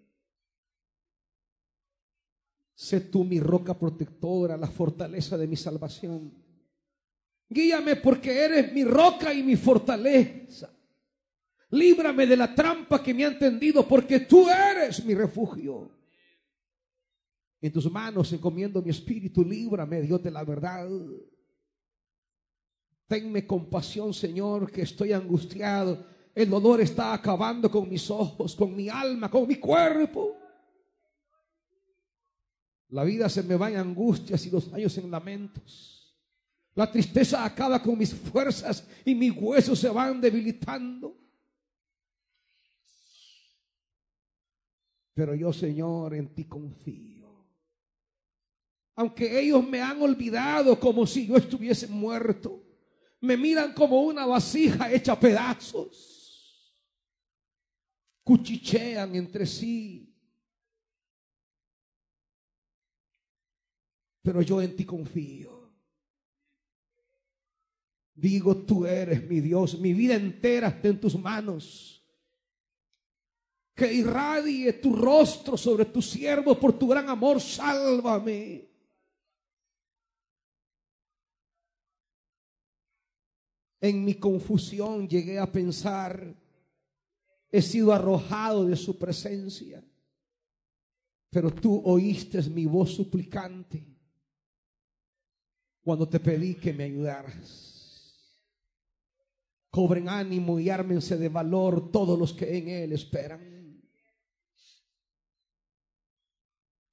Sé 2.83 2.99
tú 2.99 3.22
mi 3.22 3.39
roca 3.39 3.78
protectora, 3.78 4.57
la 4.57 4.66
fortaleza 4.66 5.39
de 5.39 5.47
mi 5.47 5.55
salvación. 5.55 6.33
Guíame 7.49 7.95
porque 7.95 8.37
eres 8.37 8.72
mi 8.72 8.83
roca 8.83 9.33
y 9.33 9.45
mi 9.45 9.55
fortaleza. 9.55 10.68
Líbrame 11.70 12.26
de 12.26 12.37
la 12.37 12.53
trampa 12.53 13.01
que 13.01 13.14
me 13.14 13.24
han 13.24 13.39
tendido 13.39 13.87
porque 13.87 14.18
tú 14.18 14.49
eres 14.49 15.05
mi 15.05 15.14
refugio. 15.14 15.93
En 17.61 17.72
tus 17.72 17.89
manos 17.89 18.33
encomiendo 18.33 18.83
mi 18.83 18.91
espíritu, 18.91 19.45
líbrame, 19.45 20.03
Dios 20.03 20.20
de 20.20 20.33
la 20.33 20.43
verdad. 20.43 20.89
Tenme 23.07 23.47
compasión, 23.47 24.12
Señor, 24.12 24.72
que 24.72 24.83
estoy 24.83 25.12
angustiado. 25.12 26.05
El 26.35 26.51
dolor 26.51 26.80
está 26.80 27.14
acabando 27.14 27.70
con 27.70 27.89
mis 27.89 28.11
ojos, 28.11 28.57
con 28.57 28.74
mi 28.74 28.89
alma, 28.89 29.30
con 29.30 29.47
mi 29.47 29.55
cuerpo. 29.55 30.41
La 32.93 33.05
vida 33.05 33.28
se 33.28 33.43
me 33.43 33.57
va 33.57 33.70
en 33.70 33.76
angustias 33.76 34.47
y 34.47 34.51
los 34.51 34.72
años 34.72 34.97
en 34.97 35.11
lamentos. 35.11 36.16
La 36.74 36.90
tristeza 36.90 37.45
acaba 37.45 37.82
con 37.82 37.99
mis 37.99 38.14
fuerzas 38.14 38.86
y 39.05 39.14
mis 39.14 39.32
huesos 39.32 39.78
se 39.78 39.88
van 39.88 40.20
debilitando. 40.20 41.18
Pero 45.12 45.34
yo, 45.34 45.53
Señor, 45.53 46.14
en 46.14 46.34
ti 46.34 46.45
confío. 46.45 47.28
Aunque 48.95 49.40
ellos 49.40 49.66
me 49.66 49.82
han 49.82 50.01
olvidado 50.01 50.78
como 50.78 51.07
si 51.07 51.26
yo 51.26 51.36
estuviese 51.36 51.88
muerto 51.88 52.62
me 53.22 53.36
miran 53.36 53.72
como 53.72 54.03
una 54.03 54.26
vasija 54.26 54.93
hecha 54.93 55.18
pedazos. 55.18 56.74
Cuchichean 58.24 59.14
entre 59.14 59.47
sí. 59.47 60.11
Pero 64.23 64.41
yo 64.41 64.62
en 64.62 64.77
ti 64.77 64.85
confío. 64.85 65.62
Digo, 68.14 68.57
tú 68.59 68.87
eres 68.87 69.29
mi 69.29 69.41
Dios, 69.41 69.79
mi 69.79 69.93
vida 69.93 70.14
entera 70.14 70.68
está 70.68 70.89
en 70.89 71.01
tus 71.01 71.18
manos. 71.18 72.05
Que 73.75 73.93
irradie 73.93 74.75
tu 74.75 74.95
rostro 74.95 75.57
sobre 75.57 75.87
tu 75.87 76.01
siervo 76.01 76.59
por 76.59 76.79
tu 76.79 76.87
gran 76.87 77.09
amor, 77.09 77.41
sálvame. 77.41 78.68
En 83.81 84.05
mi 84.05 84.14
confusión 84.14 85.09
llegué 85.09 85.41
a 85.41 85.51
pensar, 85.51 86.33
he 87.51 87.61
sido 87.61 87.93
arrojado 87.93 88.66
de 88.66 88.77
su 88.77 88.97
presencia, 88.97 89.85
pero 91.31 91.51
tú 91.51 91.83
oíste 91.85 92.41
mi 92.43 92.66
voz 92.66 92.95
suplicante 92.95 93.91
cuando 95.83 96.09
te 96.09 96.20
pedí 96.20 96.55
que 96.55 96.72
me 96.72 96.85
ayudaras. 96.85 97.72
Cobren 99.70 100.09
ánimo 100.09 100.61
y 100.61 100.70
ármense 100.70 101.16
de 101.16 101.28
valor 101.28 101.91
todos 101.91 102.18
los 102.18 102.33
que 102.33 102.59
en 102.59 102.68
Él 102.68 102.93
esperan. 102.93 103.83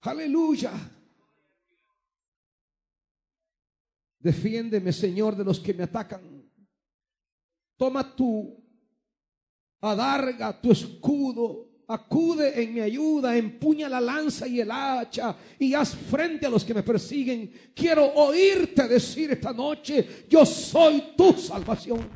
Aleluya. 0.02 0.72
Defiéndeme, 4.20 4.92
Señor, 4.92 5.36
de 5.36 5.44
los 5.44 5.60
que 5.60 5.74
me 5.74 5.84
atacan. 5.84 6.50
Toma 7.78 8.16
tu 8.16 8.62
adarga, 9.82 10.60
tu 10.60 10.72
escudo, 10.72 11.69
acude 11.90 12.62
en 12.62 12.74
mi 12.74 12.82
ayuda, 12.82 13.36
empuña 13.36 13.90
la 13.90 14.00
lanza 14.00 14.48
y 14.48 14.60
el 14.60 14.70
hacha 14.70 15.36
y 15.58 15.74
haz 15.74 15.96
frente 15.96 16.46
a 16.46 16.50
los 16.50 16.64
que 16.64 16.74
me 16.74 16.84
persiguen. 16.84 17.52
Quiero 17.74 18.06
oírte 18.14 18.88
decir 18.88 19.32
esta 19.32 19.52
noche, 19.52 20.26
yo 20.30 20.46
soy 20.46 21.14
tu 21.18 21.34
salvación. 21.34 22.08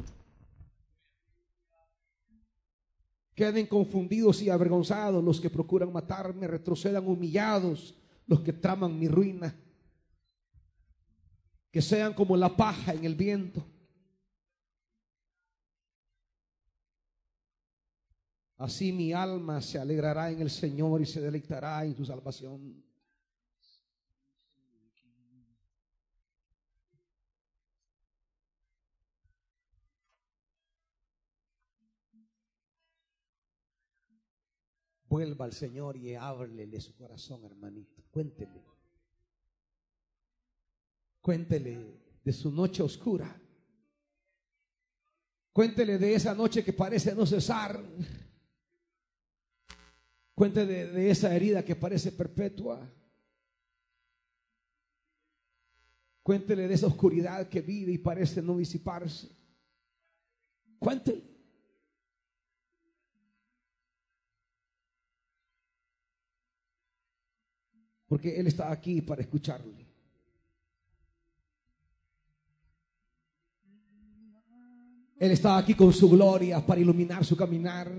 Queden 3.33 3.65
confundidos 3.65 4.43
y 4.43 4.51
avergonzados 4.51 5.23
los 5.23 5.41
que 5.41 5.49
procuran 5.49 5.91
matarme, 5.91 6.45
retrocedan 6.45 7.07
humillados 7.07 7.95
los 8.27 8.41
que 8.41 8.53
traman 8.53 8.97
mi 8.97 9.07
ruina. 9.07 9.55
Que 11.71 11.81
sean 11.81 12.13
como 12.13 12.37
la 12.37 12.55
paja 12.55 12.93
en 12.93 13.05
el 13.05 13.15
viento. 13.15 13.65
Así 18.63 18.93
mi 18.93 19.11
alma 19.11 19.59
se 19.61 19.77
alegrará 19.77 20.31
en 20.31 20.39
el 20.39 20.49
Señor 20.49 21.01
y 21.01 21.05
se 21.05 21.19
deleitará 21.19 21.83
en 21.83 21.97
su 21.97 22.05
salvación. 22.05 22.81
Vuelva 35.09 35.43
al 35.43 35.51
Señor 35.51 35.97
y 35.97 36.15
háblele 36.15 36.79
su 36.79 36.95
corazón, 36.95 37.43
hermanito. 37.43 38.01
Cuéntele. 38.11 38.63
Cuéntele 41.19 41.99
de 42.23 42.31
su 42.31 42.49
noche 42.49 42.81
oscura. 42.81 43.41
Cuéntele 45.51 45.97
de 45.97 46.15
esa 46.15 46.33
noche 46.33 46.63
que 46.63 46.71
parece 46.71 47.13
no 47.13 47.25
cesar. 47.25 47.83
Cuéntele 50.35 50.87
de 50.87 51.11
esa 51.11 51.35
herida 51.35 51.63
que 51.63 51.75
parece 51.75 52.11
perpetua. 52.11 52.79
Cuéntele 56.23 56.67
de 56.67 56.73
esa 56.73 56.87
oscuridad 56.87 57.47
que 57.49 57.61
vive 57.61 57.91
y 57.91 57.97
parece 57.97 58.41
no 58.41 58.57
disiparse. 58.57 59.29
Cuéntele. 60.79 61.33
Porque 68.07 68.39
Él 68.39 68.47
está 68.47 68.71
aquí 68.71 69.01
para 69.01 69.21
escucharle. 69.21 69.87
Él 75.17 75.31
está 75.31 75.57
aquí 75.57 75.73
con 75.73 75.93
su 75.93 76.09
gloria 76.09 76.65
para 76.65 76.81
iluminar 76.81 77.23
su 77.23 77.35
caminar. 77.35 77.91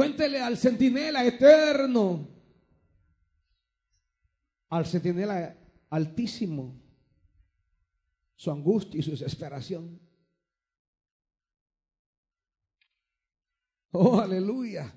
Cuéntele 0.00 0.40
al 0.40 0.56
centinela 0.56 1.22
eterno, 1.22 2.26
al 4.70 4.86
centinela 4.86 5.54
altísimo, 5.90 6.80
su 8.34 8.50
angustia 8.50 8.98
y 8.98 9.02
su 9.02 9.10
desesperación. 9.10 10.00
Oh, 13.92 14.20
aleluya. 14.20 14.90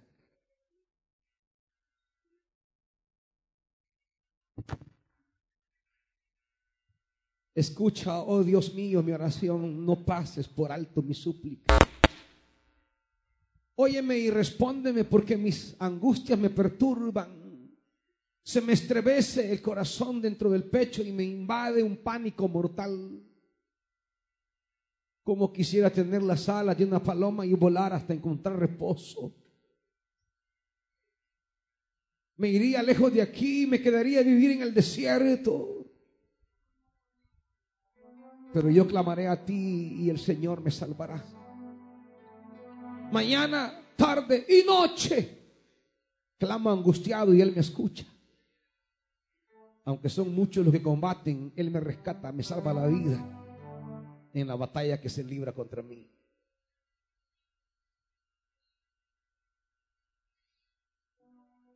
Escucha, 7.54 8.22
oh 8.22 8.42
Dios 8.42 8.74
mío, 8.74 9.04
mi 9.04 9.12
oración, 9.12 9.86
no 9.86 10.06
pases 10.06 10.48
por 10.48 10.72
alto 10.72 11.02
mi 11.02 11.14
súplica. 11.14 11.83
Óyeme 13.76 14.18
y 14.18 14.30
respóndeme 14.30 15.04
porque 15.04 15.36
mis 15.36 15.76
angustias 15.80 16.38
me 16.38 16.50
perturban. 16.50 17.72
Se 18.44 18.62
me 18.62 18.74
estremece 18.74 19.52
el 19.52 19.62
corazón 19.62 20.22
dentro 20.22 20.52
del 20.52 20.66
pecho 20.66 21.02
y 21.02 21.12
me 21.12 21.24
invade 21.24 21.82
un 21.82 21.98
pánico 21.98 22.48
mortal. 22.48 23.24
Como 25.24 25.52
quisiera 25.52 25.90
tener 25.90 26.22
las 26.22 26.50
alas 26.50 26.78
de 26.78 26.86
una 26.86 27.02
paloma 27.02 27.46
y 27.46 27.54
volar 27.54 27.94
hasta 27.94 28.14
encontrar 28.14 28.60
reposo. 28.60 29.34
Me 32.36 32.50
iría 32.50 32.84
lejos 32.84 33.14
de 33.14 33.22
aquí, 33.22 33.66
me 33.66 33.82
quedaría 33.82 34.20
a 34.20 34.24
vivir 34.24 34.52
en 34.52 34.62
el 34.64 34.74
desierto. 34.74 35.86
Pero 38.54 38.70
yo 38.70 38.86
clamaré 38.86 39.28
a 39.28 39.44
ti 39.44 39.96
y 40.00 40.10
el 40.10 40.20
Señor 40.20 40.62
me 40.62 40.70
salvará. 40.70 41.43
Mañana, 43.14 43.80
tarde 43.96 44.44
y 44.50 44.66
noche 44.66 45.44
clamo 46.40 46.72
angustiado 46.72 47.32
y 47.32 47.42
Él 47.42 47.54
me 47.54 47.62
escucha. 47.62 48.06
Aunque 49.86 50.10
son 50.10 50.34
muchos 50.34 50.66
los 50.66 50.74
que 50.74 50.82
combaten, 50.82 51.54
Él 51.56 51.70
me 51.70 51.80
rescata, 51.80 52.32
me 52.32 52.42
salva 52.42 52.74
la 52.74 52.88
vida 52.88 54.30
en 54.34 54.48
la 54.48 54.56
batalla 54.56 55.00
que 55.00 55.10
se 55.10 55.24
libra 55.24 55.54
contra 55.54 55.84
mí. 55.84 56.10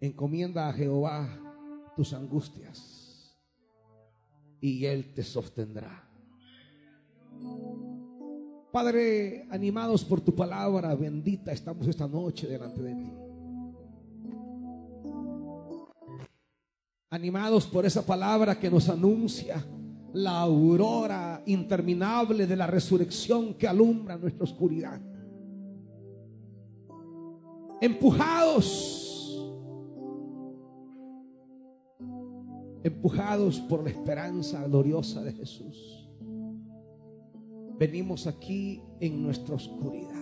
Encomienda 0.02 0.68
a 0.68 0.74
Jehová 0.74 1.94
tus 1.96 2.14
angustias 2.14 3.38
y 4.60 4.86
Él 4.86 5.14
te 5.14 5.22
sostendrá. 5.22 6.10
Padre, 8.78 9.48
animados 9.50 10.06
por 10.06 10.22
tu 10.22 10.36
palabra 10.36 10.94
bendita, 10.94 11.52
estamos 11.52 11.88
esta 11.88 12.08
noche 12.08 12.46
delante 12.46 12.80
de 12.84 12.94
ti. 12.94 13.12
Animados 17.10 17.66
por 17.66 17.88
esa 17.88 18.06
palabra 18.06 18.60
que 18.60 18.70
nos 18.70 18.88
anuncia 18.88 19.66
la 20.14 20.42
aurora 20.42 21.42
interminable 21.48 22.46
de 22.46 22.56
la 22.56 22.68
resurrección 22.68 23.56
que 23.56 23.68
alumbra 23.68 24.16
nuestra 24.16 24.44
oscuridad. 24.44 25.02
Empujados, 27.82 29.50
empujados 32.84 33.60
por 33.62 33.84
la 33.84 33.90
esperanza 33.90 34.64
gloriosa 34.68 35.24
de 35.24 35.34
Jesús. 35.34 36.07
Venimos 37.80 38.28
aquí 38.28 38.82
en 39.00 39.22
nuestra 39.22 39.56
oscuridad. 39.56 40.14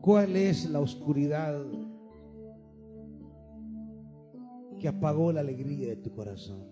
¿Cuál 0.00 0.36
es 0.36 0.68
la 0.70 0.80
oscuridad 0.80 1.62
que 4.80 4.88
apagó 4.88 5.30
la 5.30 5.40
alegría 5.40 5.88
de 5.88 5.96
tu 5.96 6.10
corazón. 6.10 6.64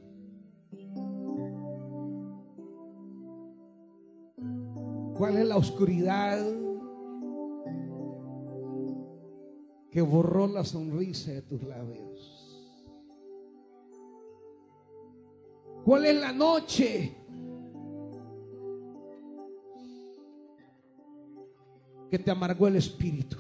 ¿Cuál 5.17 5.37
es 5.37 5.47
la 5.47 5.57
oscuridad 5.57 6.39
que 9.91 10.01
borró 10.01 10.47
la 10.47 10.65
sonrisa 10.65 11.33
de 11.33 11.43
tus 11.43 11.63
labios? 11.63 12.38
¿Cuál 15.89 16.05
es 16.05 16.21
la 16.21 16.35
noche? 16.35 17.17
Que 22.11 22.19
te 22.19 22.31
amargó 22.31 22.69
el 22.69 22.77
espíritu. 22.77 23.39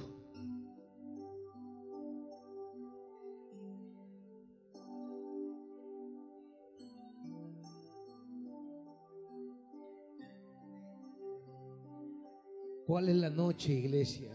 ¿Cuál 12.87 13.11
es 13.11 13.17
la 13.17 13.29
noche, 13.29 13.75
iglesia? 13.75 14.33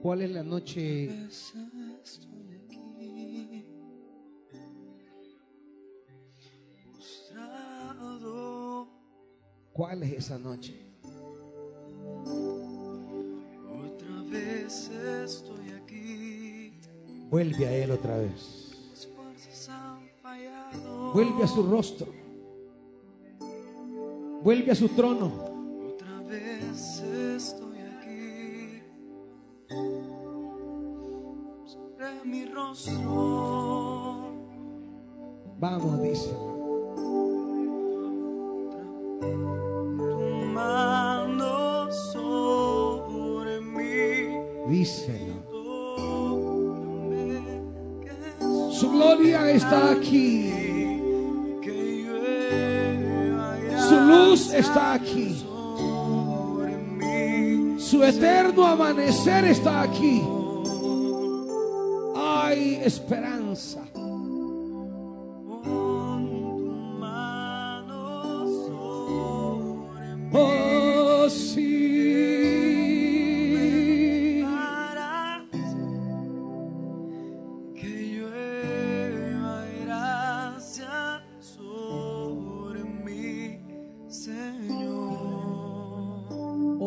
¿Cuál 0.00 0.22
es 0.22 0.30
la 0.30 0.42
noche? 0.42 1.10
¿Cuál 9.78 10.02
es 10.02 10.12
esa 10.12 10.36
noche? 10.40 10.74
Otra 13.86 14.22
vez 14.28 14.90
estoy 15.24 15.70
aquí. 15.70 16.72
Vuelve 17.30 17.64
a 17.64 17.76
Él 17.76 17.92
otra 17.92 18.16
vez. 18.16 18.72
Vuelve 21.14 21.44
a 21.44 21.46
su 21.46 21.62
rostro. 21.62 22.08
Vuelve 24.42 24.72
a 24.72 24.74
su 24.74 24.88
trono. 24.88 25.47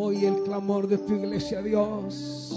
Oye 0.04 0.28
el 0.28 0.42
clamor 0.42 0.88
de 0.88 0.98
tu 0.98 1.14
iglesia, 1.14 1.62
Dios. 1.62 2.52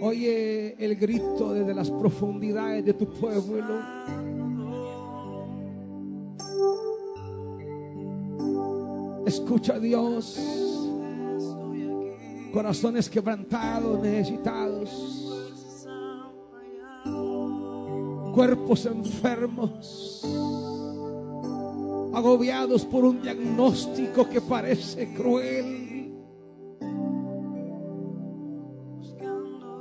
Oye 0.00 0.76
el 0.78 0.94
grito 0.94 1.52
desde 1.52 1.74
las 1.74 1.90
profundidades 1.90 2.84
de 2.84 2.94
tu 2.94 3.08
pueblo. 3.08 3.80
Escucha, 9.26 9.80
Dios. 9.80 10.38
Corazones 12.52 13.10
quebrantados, 13.10 14.00
necesitados. 14.00 14.90
Cuerpos 18.32 18.86
enfermos. 18.86 20.22
Agobiados 22.14 22.84
por 22.84 23.04
un 23.04 23.22
diagnóstico 23.22 24.28
que 24.28 24.40
parece 24.40 25.14
cruel. 25.14 26.12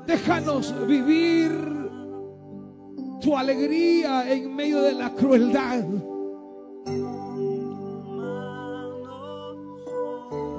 Déjanos 0.07 0.73
vivir 0.87 1.51
tu 3.21 3.37
alegría 3.37 4.31
en 4.31 4.55
medio 4.55 4.81
de 4.81 4.93
la 4.93 5.13
crueldad. 5.13 5.83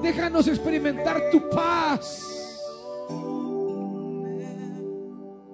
Déjanos 0.01 0.47
experimentar 0.47 1.29
tu 1.31 1.49
paz 1.49 2.59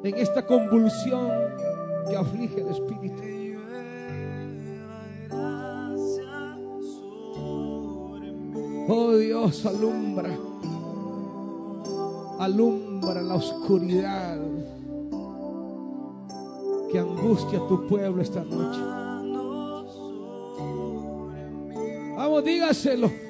en 0.03 0.15
esta 0.15 0.45
convulsión 0.45 1.29
que 2.09 2.15
aflige 2.15 2.61
el 2.61 2.67
espíritu. 2.69 3.38
Oh 8.91 9.15
Dios, 9.15 9.67
alumbra, 9.67 10.35
alumbra 12.39 13.21
la 13.21 13.35
oscuridad 13.35 14.39
que 16.91 16.97
angustia 16.97 17.59
a 17.59 17.67
tu 17.67 17.85
pueblo 17.85 18.19
esta 18.23 18.43
noche. 18.43 18.79
Vamos, 22.15 22.43
dígaselo. 22.43 23.28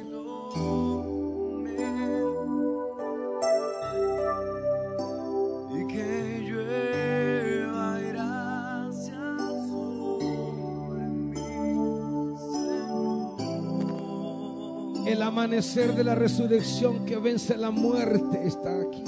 Amanecer 15.40 15.96
de 15.96 16.04
la 16.04 16.16
resurrección 16.16 17.06
que 17.06 17.16
vence 17.16 17.56
la 17.56 17.72
muerte 17.72 18.46
está 18.46 18.82
aquí. 18.82 19.04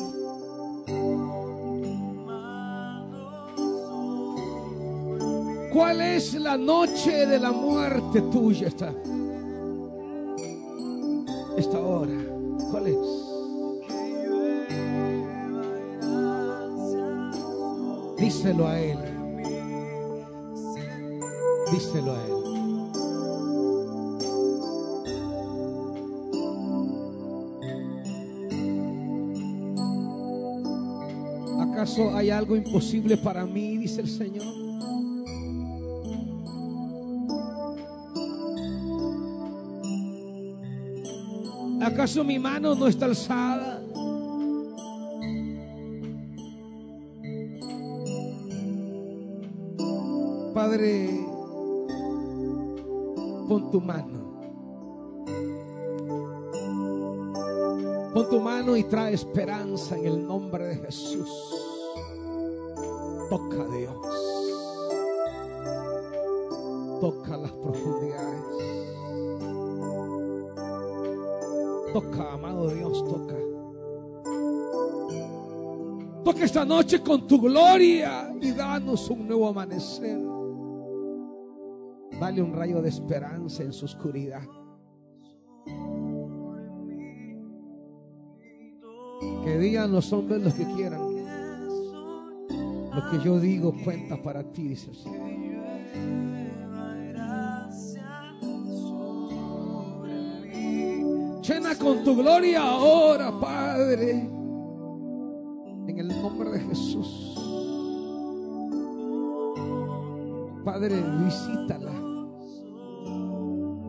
¿Cuál 5.73 5.99
es 5.99 6.33
la 6.35 6.55
noche 6.55 7.25
de 7.27 7.37
la 7.37 7.51
muerte 7.51 8.21
tuya 8.31 8.69
esta, 8.69 8.93
esta 11.57 11.79
hora? 11.79 12.17
¿Cuál 12.71 12.87
es? 12.87 12.97
Díselo 18.17 18.67
a 18.67 18.79
Él. 18.79 18.90
Algo 32.41 32.55
imposible 32.55 33.17
para 33.17 33.45
mí? 33.45 33.77
Dice 33.77 34.01
el 34.01 34.07
Señor. 34.07 34.43
¿Acaso 41.83 42.23
mi 42.23 42.39
mano 42.39 42.73
no 42.73 42.87
está 42.87 43.05
alzada? 43.05 43.79
Padre, 50.53 51.09
pon 53.47 53.71
tu 53.71 53.81
mano. 53.81 54.19
Pon 58.13 58.29
tu 58.29 58.39
mano 58.39 58.75
y 58.75 58.83
trae 58.83 59.13
esperanza 59.13 59.95
en 59.95 60.05
el 60.07 60.27
nombre 60.27 60.65
de 60.65 60.75
Jesús. 60.77 61.60
Toca 63.31 63.65
Dios. 63.65 63.95
Toca 66.99 67.37
las 67.37 67.51
profundidades. 67.53 68.43
Toca, 71.93 72.33
amado 72.33 72.67
Dios, 72.71 73.01
toca. 73.05 73.35
Toca 76.25 76.43
esta 76.43 76.65
noche 76.65 77.01
con 77.01 77.25
tu 77.25 77.39
gloria 77.39 78.35
y 78.41 78.51
danos 78.51 79.09
un 79.09 79.25
nuevo 79.25 79.47
amanecer. 79.47 80.19
Dale 82.19 82.41
un 82.41 82.53
rayo 82.53 82.81
de 82.81 82.89
esperanza 82.89 83.63
en 83.63 83.71
su 83.71 83.85
oscuridad. 83.85 84.43
Que 89.45 89.57
digan 89.57 89.93
los 89.93 90.11
hombres 90.11 90.41
los 90.41 90.53
que 90.53 90.65
quieran. 90.75 91.10
Que 93.09 93.19
yo 93.23 93.39
digo 93.39 93.73
cuenta 93.83 94.21
para 94.21 94.43
ti, 94.43 94.69
dice 94.69 94.91
el 94.91 94.95
Señor. 94.95 95.31
Llena 101.41 101.75
con 101.75 102.03
tu 102.03 102.15
gloria 102.15 102.61
ahora, 102.61 103.37
Padre. 103.39 104.11
En 105.87 105.99
el 105.99 106.07
nombre 106.21 106.51
de 106.51 106.59
Jesús. 106.59 107.35
Padre, 110.63 111.01
visítala. 111.25 111.91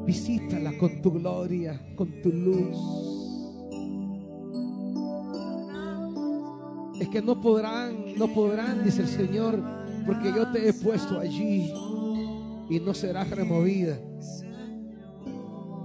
Visítala 0.06 0.76
con 0.78 1.02
tu 1.02 1.12
gloria, 1.12 1.80
con 1.94 2.22
tu 2.22 2.30
luz. 2.30 2.78
Es 6.98 7.08
que 7.08 7.20
no 7.20 7.40
podrán, 7.40 8.01
no 8.16 8.28
podrán, 8.28 8.84
dice 8.84 9.02
el 9.02 9.08
Señor, 9.08 9.62
porque 10.06 10.32
yo 10.32 10.50
te 10.50 10.68
he 10.68 10.72
puesto 10.72 11.18
allí 11.18 11.72
y 12.68 12.80
no 12.80 12.94
serás 12.94 13.30
removida. 13.30 13.98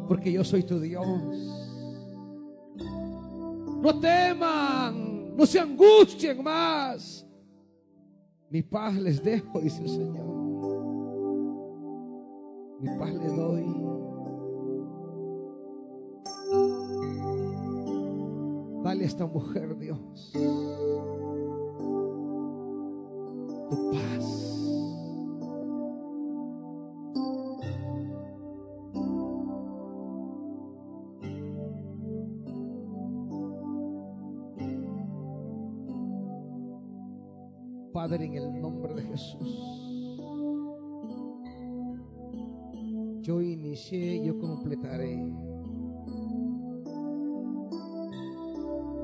Porque 0.08 0.32
yo 0.32 0.44
soy 0.44 0.64
tu 0.64 0.80
Dios. 0.80 1.06
No 3.82 4.00
teman, 4.00 5.36
no 5.36 5.46
se 5.46 5.60
angustien 5.60 6.42
más. 6.44 7.26
Mi 8.50 8.62
paz 8.62 8.96
les 8.96 9.22
dejo, 9.22 9.60
dice 9.60 9.82
el 9.84 9.90
Señor. 9.90 10.26
Mi 12.80 12.90
paz 12.98 13.14
les 13.14 13.36
doy. 13.36 13.66
Dale 18.84 19.04
a 19.04 19.08
esta 19.08 19.26
mujer, 19.26 19.78
Dios, 19.78 20.32
tu 23.70 23.92
paz. 23.92 24.48
Padre, 37.94 38.26
en 38.26 38.36
el 38.36 38.62
nombre 38.62 38.94
de 38.94 39.02
Jesús. 39.02 39.88
Yo 43.22 43.42
inicié, 43.42 44.24
yo 44.24 44.38
completaré. 44.40 45.20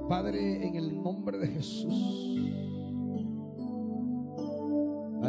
Padre, 0.08 0.68
en 0.68 0.76
el 0.76 1.02
nombre 1.02 1.40
de 1.40 1.48
Jesús, 1.48 2.83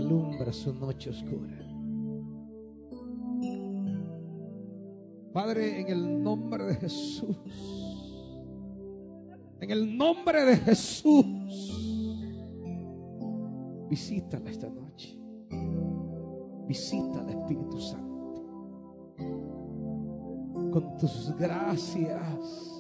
alumbra 0.05 0.53
su 0.53 0.75
noche 0.75 1.11
oscura. 1.11 1.59
Padre, 5.33 5.81
en 5.81 5.89
el 5.89 6.23
nombre 6.23 6.65
de 6.65 6.75
Jesús, 6.77 7.37
en 9.61 9.71
el 9.71 9.97
nombre 9.97 10.45
de 10.45 10.57
Jesús, 10.59 11.25
visítala 13.89 14.51
esta 14.51 14.69
noche. 14.69 15.19
Visítala, 16.69 17.31
Espíritu 17.31 17.79
Santo, 17.81 18.45
con 20.71 20.97
tus 20.99 21.35
gracias. 21.37 22.71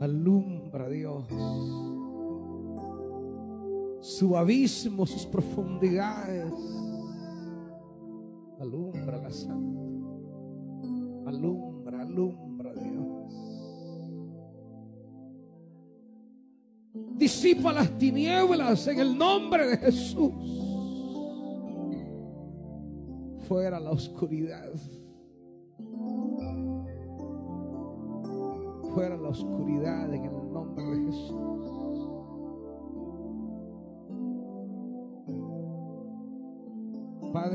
Alumbra, 0.00 0.88
Dios, 0.88 1.24
su 4.20 4.36
abismo, 4.36 5.06
sus 5.06 5.24
profundidades. 5.24 6.52
Alumbra 8.60 9.16
la 9.16 9.30
Santa. 9.30 9.80
Alumbra, 11.26 12.02
alumbra, 12.02 12.74
Dios. 12.74 13.32
Disipa 17.16 17.72
las 17.72 17.96
tinieblas 17.96 18.86
en 18.88 19.00
el 19.00 19.16
nombre 19.16 19.68
de 19.68 19.78
Jesús. 19.78 20.34
Fuera 23.48 23.80
la 23.80 23.90
oscuridad. 23.90 24.70
Fuera 28.92 29.16
la 29.16 29.28
oscuridad 29.28 30.12
en 30.12 30.24
el 30.26 30.52
nombre 30.52 30.84
de 30.84 31.06
Jesús. 31.06 31.79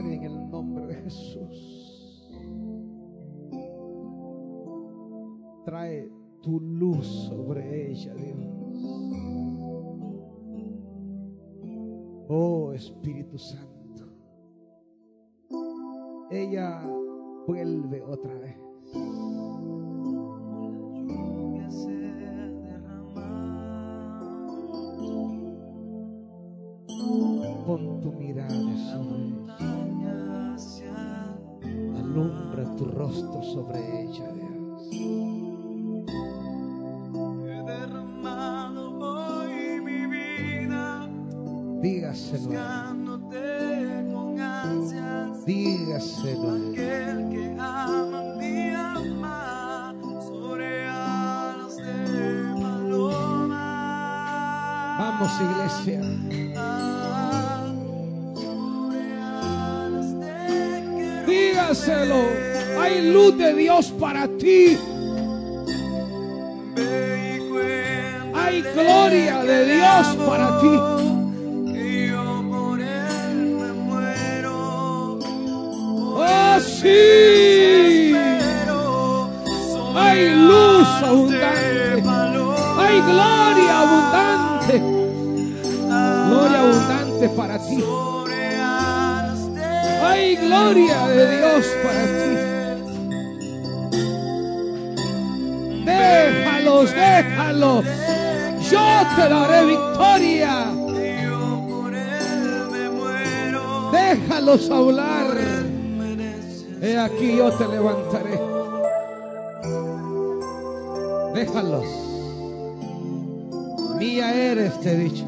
En 0.05 0.23
el 0.23 0.49
nombre 0.49 0.85
de 0.85 0.95
Jesús, 0.95 2.29
trae 5.65 6.09
tu 6.41 6.59
luz 6.59 7.05
sobre 7.27 7.91
ella, 7.91 8.13
Dios. 8.13 8.37
Oh 12.27 12.71
Espíritu 12.73 13.37
Santo, 13.37 14.05
ella 16.29 16.81
vuelve 17.47 18.01
otra 18.03 18.33
vez. 18.35 18.57
Sobre 33.55 33.79
ella, 34.01 34.27
Dios. 34.33 34.81
He 37.47 37.63
derramado 37.63 38.81
hoy 38.99 39.79
mi 39.81 40.05
vida, 40.07 41.07
Dígaselo, 41.81 42.49
buscándote 42.49 44.05
con 44.11 44.41
ansias. 44.41 45.45
dígaselo. 45.45 46.49
Aquel 46.51 47.29
que 47.29 47.55
ama 47.57 48.21
un 48.21 48.39
día 48.39 48.93
más 49.21 49.95
sobre 50.25 50.87
alas 50.89 51.77
de 51.77 52.61
paloma. 52.61 53.65
Vamos, 54.99 55.31
iglesia. 55.39 56.01
Ah. 56.57 57.71
Dígaselo. 61.25 62.54
Hay 62.85 63.01
luz 63.01 63.35
de 63.35 63.51
Dios 63.55 63.91
para 63.99 64.27
ti. 64.27 64.77
Hay 68.35 68.61
gloria 68.61 69.43
de 69.43 69.73
Dios 69.73 70.07
para 70.27 70.61
ti. 70.61 70.79
Oh, 76.13 76.59
sí. 76.59 78.13
Hay 79.95 80.35
luz 80.35 80.87
abundante. 81.01 82.03
Hay 82.77 83.01
gloria 83.01 83.81
abundante. 83.81 84.79
Gloria 86.29 86.59
abundante 86.61 87.29
para 87.29 87.57
ti. 87.57 87.83
Hay 90.03 90.35
gloria 90.35 91.07
de 91.07 91.37
Dios 91.37 91.65
para 91.83 92.03
ti. 92.05 92.14
Déjalos 104.15 104.69
hablar. 104.69 105.27
He 106.81 106.97
aquí 106.97 107.35
yo 107.35 107.51
te 107.51 107.67
levantaré. 107.67 108.39
Déjalos. 111.33 111.85
Mía 113.97 114.51
eres, 114.51 114.79
te 114.79 114.91
he 114.93 114.97
dicho. 114.97 115.25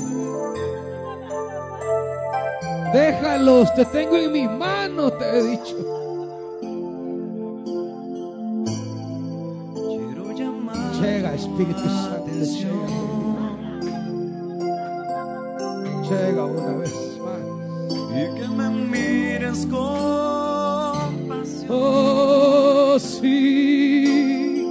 Déjalos, 2.93 3.73
te 3.75 3.83
tengo 3.85 4.15
en 4.15 4.31
mis 4.31 4.49
manos, 4.49 5.17
te 5.17 5.37
he 5.37 5.43
dicho. 5.43 5.75
Llega, 11.01 11.33
Espíritu 11.33 11.81
tu 11.81 11.89
Santo. 11.89 12.31
Llega 16.09 16.45
una 16.45 16.77
vez 16.77 17.06
mires 19.49 19.65
con 19.67 21.27
pasión. 21.27 21.67
Oh, 21.69 22.97
sí. 22.99 24.65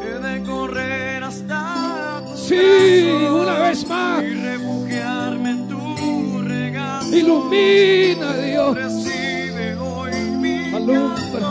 He 0.00 0.18
de 0.18 0.42
correr 0.44 1.22
hasta 1.24 2.22
tus 2.30 2.40
Sí, 2.40 2.54
brazos 2.56 3.42
una 3.42 3.58
vez 3.60 3.88
más. 3.88 4.22
y 4.22 4.34
refugiarme 4.34 5.50
en 5.50 5.68
tu 5.68 6.42
regazo. 6.42 7.14
Ilumina, 7.16 8.32
Dios. 8.36 8.74
Recibe 8.76 9.76
hoy 9.76 10.12
mi 10.40 10.74
Alumbra. 10.74 11.48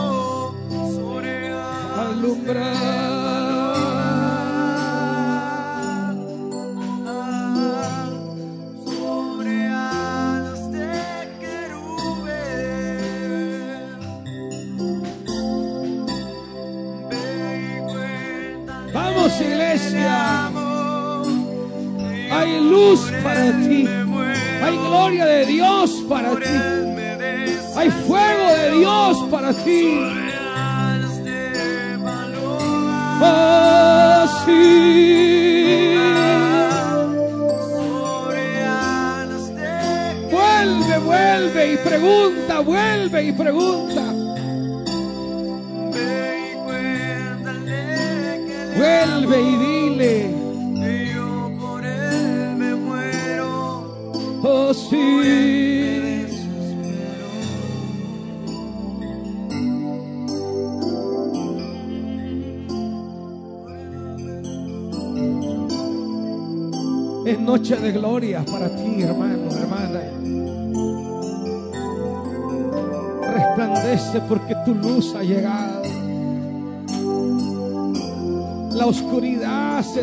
Alumbra. 2.10 2.91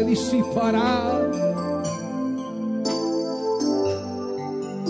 Disipará. 0.04 1.20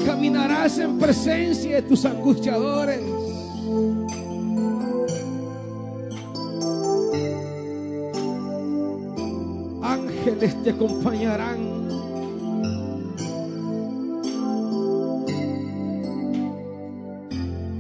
Caminarás 0.06 0.78
en 0.80 0.98
presencia 0.98 1.76
de 1.76 1.82
tus 1.84 2.06
angustiadores. 2.06 3.02
Ángeles 9.82 10.64
te 10.64 10.70
acompañarán. 10.72 11.80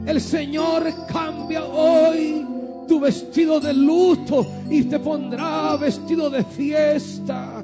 El 0.05 0.19
Señor 0.21 0.91
cambia 1.07 1.63
hoy 1.63 2.48
tu 2.89 2.99
vestido 2.99 3.59
de 3.59 3.71
luto 3.71 4.45
y 4.67 4.83
te 4.83 4.99
pondrá 4.99 5.77
vestido 5.77 6.27
de 6.27 6.43
fiesta. 6.43 7.63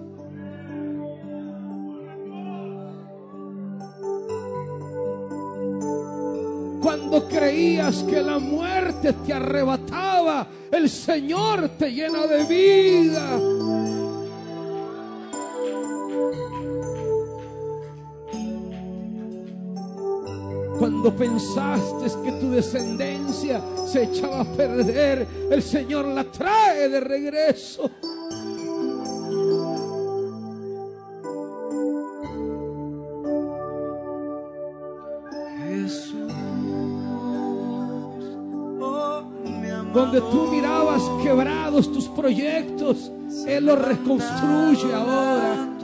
Cuando 6.80 7.28
creías 7.28 8.04
que 8.04 8.22
la 8.22 8.38
muerte 8.38 9.14
te 9.26 9.34
arrebataba, 9.34 10.48
el 10.72 10.88
Señor 10.88 11.70
te 11.80 11.92
llena 11.92 12.28
de 12.28 12.44
vida. 12.44 13.40
Cuando 20.86 21.16
pensaste 21.16 22.12
que 22.24 22.32
tu 22.34 22.52
descendencia 22.52 23.60
se 23.88 24.04
echaba 24.04 24.42
a 24.42 24.44
perder, 24.44 25.28
el 25.50 25.64
Señor 25.64 26.06
la 26.06 26.24
trae 26.26 26.88
de 26.88 27.00
regreso. 27.00 27.90
Donde 39.92 40.22
tú 40.22 40.52
mirabas 40.52 41.02
quebrados 41.24 41.92
tus 41.92 42.08
proyectos, 42.10 43.12
Él 43.48 43.66
los 43.66 43.82
reconstruye 43.82 44.94
ahora. 44.94 45.75